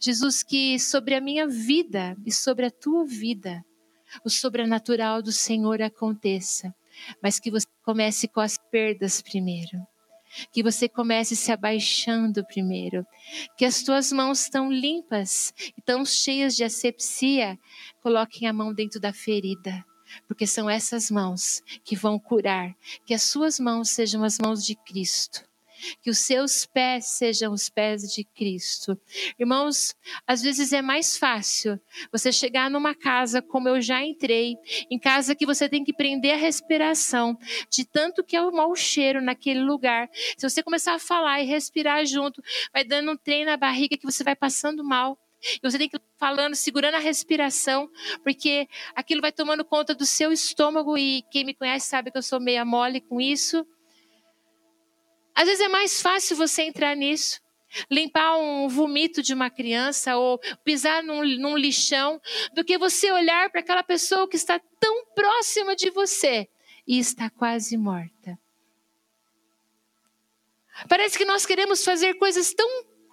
Jesus, 0.00 0.42
que 0.42 0.76
sobre 0.78 1.14
a 1.14 1.20
minha 1.20 1.46
vida 1.46 2.16
e 2.26 2.32
sobre 2.32 2.66
a 2.66 2.70
tua 2.70 3.06
vida, 3.06 3.64
o 4.24 4.28
sobrenatural 4.30 5.22
do 5.22 5.30
Senhor 5.30 5.80
aconteça, 5.80 6.74
mas 7.22 7.38
que 7.38 7.50
você 7.50 7.66
comece 7.84 8.26
com 8.26 8.40
as 8.40 8.58
perdas 8.70 9.22
primeiro. 9.22 9.91
Que 10.52 10.62
você 10.62 10.88
comece 10.88 11.36
se 11.36 11.52
abaixando 11.52 12.44
primeiro. 12.46 13.06
Que 13.56 13.64
as 13.64 13.82
tuas 13.82 14.12
mãos 14.12 14.42
estão 14.42 14.70
limpas 14.70 15.52
e 15.76 15.82
tão 15.82 16.04
cheias 16.04 16.56
de 16.56 16.64
asepsia, 16.64 17.58
coloquem 18.00 18.48
a 18.48 18.52
mão 18.52 18.72
dentro 18.72 19.00
da 19.00 19.12
ferida 19.12 19.84
porque 20.28 20.46
são 20.46 20.68
essas 20.68 21.10
mãos 21.10 21.62
que 21.82 21.96
vão 21.96 22.18
curar. 22.18 22.76
Que 23.06 23.14
as 23.14 23.22
suas 23.22 23.58
mãos 23.58 23.88
sejam 23.88 24.22
as 24.22 24.38
mãos 24.38 24.62
de 24.62 24.74
Cristo 24.74 25.42
que 26.00 26.10
os 26.10 26.18
seus 26.18 26.66
pés 26.66 27.06
sejam 27.06 27.52
os 27.52 27.68
pés 27.68 28.12
de 28.12 28.24
Cristo. 28.24 28.98
Irmãos, 29.38 29.94
às 30.26 30.42
vezes 30.42 30.72
é 30.72 30.82
mais 30.82 31.16
fácil 31.16 31.80
você 32.10 32.32
chegar 32.32 32.70
numa 32.70 32.94
casa 32.94 33.42
como 33.42 33.68
eu 33.68 33.80
já 33.80 34.02
entrei, 34.02 34.56
em 34.90 34.98
casa 34.98 35.34
que 35.34 35.46
você 35.46 35.68
tem 35.68 35.84
que 35.84 35.92
prender 35.92 36.34
a 36.34 36.38
respiração, 36.38 37.38
de 37.70 37.84
tanto 37.84 38.24
que 38.24 38.36
é 38.36 38.42
o 38.42 38.52
mau 38.52 38.74
cheiro 38.74 39.20
naquele 39.20 39.60
lugar. 39.60 40.08
Se 40.36 40.48
você 40.48 40.62
começar 40.62 40.94
a 40.94 40.98
falar 40.98 41.40
e 41.42 41.46
respirar 41.46 42.04
junto, 42.06 42.42
vai 42.72 42.84
dando 42.84 43.12
um 43.12 43.16
trem 43.16 43.44
na 43.44 43.56
barriga 43.56 43.96
que 43.96 44.06
você 44.06 44.24
vai 44.24 44.36
passando 44.36 44.84
mal. 44.84 45.18
E 45.56 45.60
você 45.60 45.76
tem 45.76 45.88
que 45.88 45.96
ir 45.96 46.02
falando, 46.18 46.54
segurando 46.54 46.94
a 46.94 47.00
respiração, 47.00 47.90
porque 48.22 48.68
aquilo 48.94 49.20
vai 49.20 49.32
tomando 49.32 49.64
conta 49.64 49.94
do 49.94 50.06
seu 50.06 50.32
estômago. 50.32 50.96
E 50.96 51.22
quem 51.32 51.44
me 51.44 51.54
conhece 51.54 51.88
sabe 51.88 52.10
que 52.10 52.18
eu 52.18 52.22
sou 52.22 52.40
meia 52.40 52.64
mole 52.64 53.00
com 53.00 53.20
isso. 53.20 53.66
Às 55.34 55.46
vezes 55.46 55.60
é 55.60 55.68
mais 55.68 56.00
fácil 56.00 56.36
você 56.36 56.62
entrar 56.62 56.94
nisso. 56.94 57.40
Limpar 57.90 58.36
um 58.36 58.68
vomito 58.68 59.22
de 59.22 59.32
uma 59.32 59.48
criança 59.48 60.16
ou 60.16 60.38
pisar 60.62 61.02
num, 61.02 61.24
num 61.38 61.56
lixão, 61.56 62.20
do 62.54 62.62
que 62.64 62.76
você 62.76 63.10
olhar 63.10 63.50
para 63.50 63.60
aquela 63.60 63.82
pessoa 63.82 64.28
que 64.28 64.36
está 64.36 64.60
tão 64.78 65.06
próxima 65.14 65.74
de 65.74 65.88
você 65.90 66.48
e 66.86 66.98
está 66.98 67.30
quase 67.30 67.78
morta. 67.78 68.38
Parece 70.88 71.16
que 71.16 71.24
nós 71.24 71.46
queremos 71.46 71.84
fazer 71.84 72.14
coisas 72.14 72.52
tão 72.52 72.68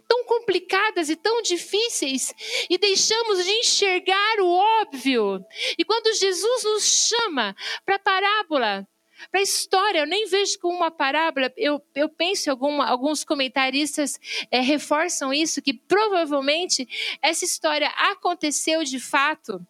tão 0.09 0.25
complicadas 0.25 1.07
e 1.07 1.15
tão 1.15 1.39
difíceis 1.43 2.33
e 2.67 2.79
deixamos 2.79 3.45
de 3.45 3.51
enxergar 3.51 4.39
o 4.39 4.49
óbvio. 4.49 5.39
E 5.77 5.85
quando 5.85 6.15
Jesus 6.15 6.63
nos 6.63 6.83
chama 6.83 7.55
para 7.85 7.95
a 7.95 7.99
parábola 7.99 8.87
para 9.31 9.41
a 9.41 9.43
história, 9.43 9.99
eu 9.99 10.07
nem 10.07 10.27
vejo 10.27 10.57
como 10.59 10.77
uma 10.77 10.91
parábola. 10.91 11.51
Eu, 11.57 11.81
eu 11.93 12.07
penso, 12.07 12.49
algum, 12.49 12.81
alguns 12.81 13.23
comentaristas 13.23 14.19
é, 14.49 14.61
reforçam 14.61 15.33
isso, 15.33 15.61
que 15.61 15.73
provavelmente 15.73 16.87
essa 17.21 17.43
história 17.43 17.89
aconteceu 17.89 18.83
de 18.83 18.99
fato. 18.99 19.65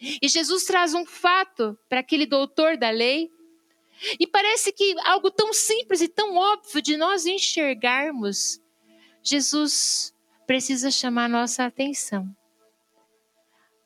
E 0.00 0.28
Jesus 0.28 0.64
traz 0.64 0.94
um 0.94 1.04
fato 1.04 1.76
para 1.88 2.00
aquele 2.00 2.26
doutor 2.26 2.76
da 2.76 2.90
lei. 2.90 3.30
E 4.20 4.26
parece 4.26 4.72
que 4.72 4.94
algo 5.04 5.30
tão 5.30 5.52
simples 5.52 6.00
e 6.00 6.08
tão 6.08 6.36
óbvio 6.36 6.82
de 6.82 6.96
nós 6.96 7.24
enxergarmos, 7.24 8.60
Jesus 9.22 10.14
precisa 10.46 10.90
chamar 10.90 11.28
nossa 11.28 11.64
atenção. 11.64 12.28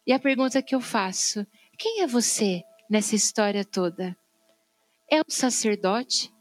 E 0.06 0.12
a 0.12 0.18
pergunta 0.18 0.60
que 0.60 0.74
eu 0.74 0.80
faço: 0.80 1.46
quem 1.78 2.02
é 2.02 2.06
você 2.06 2.62
nessa 2.90 3.14
história 3.14 3.64
toda? 3.64 4.16
É 5.12 5.20
o 5.20 5.24
sacerdote, 5.28 6.32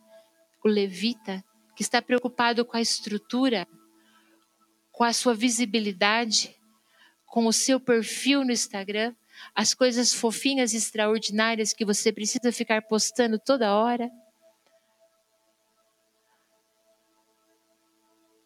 o 0.63 0.67
levita, 0.67 1.43
que 1.75 1.81
está 1.81 2.01
preocupado 2.01 2.63
com 2.63 2.77
a 2.77 2.81
estrutura, 2.81 3.67
com 4.91 5.03
a 5.03 5.11
sua 5.11 5.33
visibilidade, 5.33 6.55
com 7.25 7.47
o 7.47 7.53
seu 7.53 7.79
perfil 7.79 8.45
no 8.45 8.51
Instagram, 8.51 9.15
as 9.55 9.73
coisas 9.73 10.13
fofinhas 10.13 10.73
e 10.73 10.77
extraordinárias 10.77 11.73
que 11.73 11.83
você 11.83 12.11
precisa 12.11 12.51
ficar 12.51 12.83
postando 12.83 13.39
toda 13.39 13.73
hora? 13.73 14.11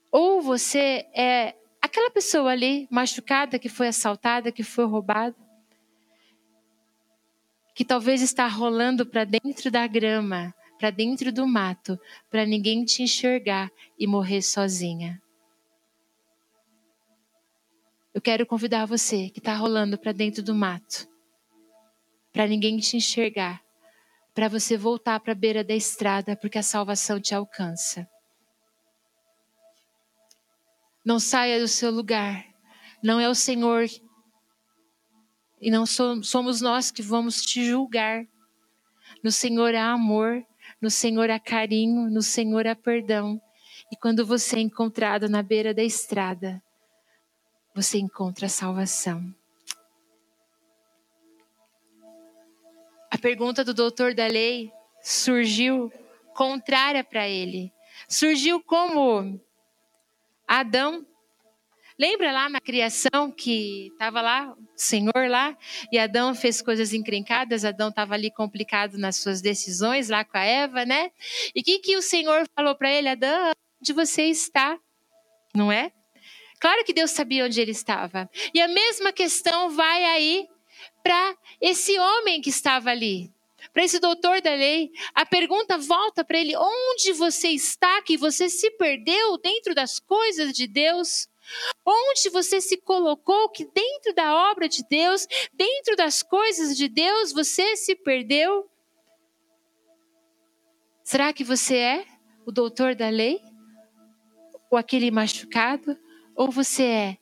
Ou 0.10 0.42
você 0.42 1.06
é 1.14 1.54
aquela 1.82 2.12
pessoa 2.12 2.52
ali 2.52 2.88
machucada 2.90 3.60
que 3.60 3.68
foi 3.68 3.90
assaltada, 3.90 4.52
que 4.54 4.64
foi 4.64 4.86
roubada? 4.86 5.43
Que 7.74 7.84
talvez 7.84 8.22
está 8.22 8.48
rolando 8.48 9.06
para 9.06 9.24
dentro 9.24 9.72
da 9.72 9.88
grama, 9.88 10.54
para 10.78 10.90
dentro 10.90 11.32
do 11.32 11.48
mato, 11.48 12.00
para 12.30 12.46
ninguém 12.46 12.86
te 12.86 13.04
enxergar 13.04 13.72
e 13.98 14.06
morrer 14.06 14.42
sozinha. 14.42 15.22
Eu 18.14 18.22
quero 18.22 18.46
convidar 18.46 18.86
você 18.86 19.30
que 19.30 19.40
está 19.40 19.56
rolando 19.56 19.98
para 19.98 20.12
dentro 20.12 20.44
do 20.44 20.54
mato, 20.54 21.08
para 22.32 22.48
ninguém 22.48 22.78
te 22.78 22.98
enxergar, 22.98 23.62
para 24.36 24.48
você 24.48 24.78
voltar 24.78 25.20
para 25.20 25.32
a 25.32 25.36
beira 25.36 25.64
da 25.64 25.74
estrada, 25.74 26.36
porque 26.36 26.58
a 26.58 26.64
salvação 26.64 27.20
te 27.20 27.34
alcança. 27.34 28.08
Não 31.04 31.20
saia 31.20 31.60
do 31.60 31.68
seu 31.68 31.92
lugar. 31.92 32.46
Não 33.02 33.20
é 33.20 33.28
o 33.28 33.36
Senhor 33.36 33.86
e 35.64 35.72
não 35.72 35.86
somos 35.86 36.60
nós 36.60 36.92
que 36.92 37.02
vamos 37.02 37.42
te 37.42 37.66
julgar. 37.66 38.28
No 39.24 39.32
Senhor 39.32 39.74
há 39.74 39.94
amor, 39.94 40.46
no 40.82 40.92
Senhor 40.92 41.30
há 41.30 41.40
carinho, 41.40 42.10
no 42.10 42.22
Senhor 42.22 42.68
há 42.68 42.76
perdão. 42.76 43.42
E 43.90 43.96
quando 43.96 44.26
você 44.26 44.58
é 44.58 44.60
encontrado 44.60 45.30
na 45.30 45.42
beira 45.42 45.74
da 45.74 45.82
estrada, 45.82 46.62
você 47.74 47.98
encontra 47.98 48.48
a 48.48 48.50
salvação. 48.50 49.34
A 53.10 53.18
pergunta 53.18 53.64
do 53.64 53.74
doutor 53.74 54.14
da 54.14 54.28
lei 54.28 54.70
surgiu 55.02 55.90
contrária 56.36 57.06
para 57.06 57.26
ele. 57.26 57.72
Surgiu 58.10 58.62
como 58.62 59.40
Adão 60.46 61.06
Lembra 61.98 62.32
lá 62.32 62.50
na 62.50 62.60
criação 62.60 63.32
que 63.32 63.88
estava 63.88 64.22
lá, 64.22 64.52
o 64.52 64.68
Senhor 64.76 65.30
lá, 65.30 65.56
e 65.92 66.00
Adão 66.00 66.34
fez 66.34 66.62
coisas 66.62 66.94
encrencadas, 66.94 67.64
Adão 67.64 67.90
estava 67.90 68.14
ali 68.16 68.32
complicado 68.32 68.98
nas 68.98 69.18
suas 69.18 69.42
decisões 69.42 70.10
lá 70.10 70.26
com 70.26 70.38
a 70.38 70.44
Eva, 70.44 70.86
né? 70.86 71.12
E 71.56 71.62
o 71.62 71.64
que, 71.64 71.80
que 71.80 71.96
o 71.96 72.02
Senhor 72.02 72.46
falou 72.56 72.76
para 72.76 72.92
ele? 72.92 73.10
Adão, 73.10 73.52
onde 73.82 73.94
você 73.94 74.24
está? 74.24 74.78
Não 75.56 75.72
é? 75.72 75.92
Claro 76.60 76.84
que 76.84 76.94
Deus 76.94 77.12
sabia 77.12 77.46
onde 77.46 77.60
ele 77.60 77.72
estava. 77.72 78.30
E 78.54 78.62
a 78.62 78.68
mesma 78.68 79.12
questão 79.12 79.70
vai 79.70 80.04
aí 80.06 80.48
para 81.04 81.38
esse 81.60 82.00
homem 82.00 82.42
que 82.42 82.50
estava 82.50 82.90
ali, 82.90 83.30
para 83.74 83.84
esse 83.84 84.00
doutor 84.00 84.42
da 84.42 84.54
lei. 84.54 84.90
A 85.14 85.26
pergunta 85.26 85.78
volta 85.78 86.24
para 86.24 86.40
ele: 86.40 86.56
onde 86.56 87.12
você 87.14 87.50
está 87.50 88.02
que 88.02 88.18
você 88.18 88.50
se 88.50 88.72
perdeu 88.72 89.38
dentro 89.38 89.76
das 89.76 90.00
coisas 90.00 90.54
de 90.54 90.66
Deus? 90.66 91.28
Onde 91.86 92.30
você 92.30 92.62
se 92.62 92.78
colocou 92.78 93.50
que 93.50 93.66
dentro 93.66 94.14
da 94.14 94.52
obra 94.52 94.70
de 94.70 94.84
Deus, 94.90 95.28
dentro 95.54 95.96
das 95.96 96.24
coisas 96.24 96.78
de 96.78 96.88
Deus, 96.88 97.32
você 97.34 97.76
se 97.76 97.96
perdeu? 97.96 98.70
Será 101.04 101.34
que 101.34 101.44
você 101.44 101.78
é 101.78 102.06
o 102.46 102.52
doutor 102.52 102.96
da 102.96 103.10
lei? 103.10 103.42
Ou 104.72 104.78
aquele 104.78 105.12
machucado? 105.12 105.98
Ou 106.36 106.50
você 106.50 106.84
é 106.84 107.18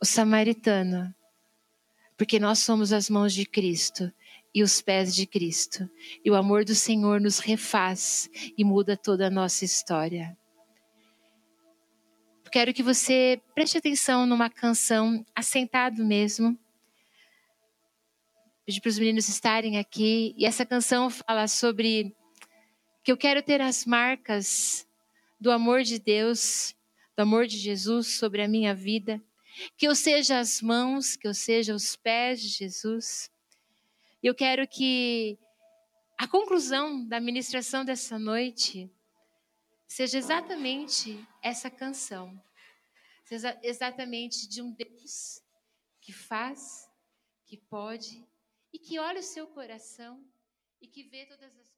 o 0.00 0.04
samaritano? 0.04 1.12
Porque 2.16 2.38
nós 2.38 2.60
somos 2.60 2.92
as 2.92 3.10
mãos 3.10 3.32
de 3.32 3.44
Cristo 3.44 4.12
e 4.54 4.62
os 4.62 4.80
pés 4.80 5.14
de 5.14 5.26
Cristo. 5.26 5.88
E 6.24 6.30
o 6.30 6.34
amor 6.34 6.64
do 6.64 6.74
Senhor 6.74 7.20
nos 7.20 7.38
refaz 7.38 8.30
e 8.56 8.64
muda 8.64 8.96
toda 8.96 9.26
a 9.26 9.30
nossa 9.30 9.64
história 9.64 10.36
quero 12.48 12.72
que 12.72 12.82
você 12.82 13.40
preste 13.54 13.78
atenção 13.78 14.26
numa 14.26 14.48
canção, 14.48 15.24
assentado 15.34 16.04
mesmo. 16.04 16.58
Pedi 18.64 18.80
para 18.80 18.88
os 18.88 18.98
meninos 18.98 19.28
estarem 19.28 19.78
aqui. 19.78 20.34
E 20.36 20.44
essa 20.44 20.64
canção 20.64 21.10
fala 21.10 21.48
sobre 21.48 22.14
que 23.02 23.10
eu 23.10 23.16
quero 23.16 23.42
ter 23.42 23.60
as 23.60 23.84
marcas 23.84 24.86
do 25.40 25.50
amor 25.50 25.82
de 25.82 25.98
Deus, 25.98 26.74
do 27.16 27.20
amor 27.20 27.46
de 27.46 27.56
Jesus 27.56 28.18
sobre 28.18 28.42
a 28.42 28.48
minha 28.48 28.74
vida. 28.74 29.22
Que 29.76 29.88
eu 29.88 29.94
seja 29.94 30.38
as 30.38 30.62
mãos, 30.62 31.16
que 31.16 31.26
eu 31.26 31.34
seja 31.34 31.74
os 31.74 31.96
pés 31.96 32.40
de 32.40 32.48
Jesus. 32.48 33.30
E 34.22 34.26
eu 34.26 34.34
quero 34.34 34.66
que 34.68 35.38
a 36.18 36.26
conclusão 36.26 37.06
da 37.06 37.20
ministração 37.20 37.84
dessa 37.84 38.18
noite 38.18 38.90
seja 39.88 40.18
exatamente 40.18 41.26
essa 41.42 41.70
canção. 41.70 42.40
Seja 43.24 43.58
exatamente 43.62 44.46
de 44.46 44.62
um 44.62 44.70
Deus 44.70 45.42
que 46.00 46.12
faz, 46.12 46.88
que 47.44 47.56
pode 47.56 48.26
e 48.72 48.78
que 48.78 48.98
olha 48.98 49.20
o 49.20 49.22
seu 49.22 49.46
coração 49.46 50.22
e 50.80 50.86
que 50.86 51.02
vê 51.02 51.26
todas 51.26 51.56
as 51.56 51.72
coisas. 51.72 51.77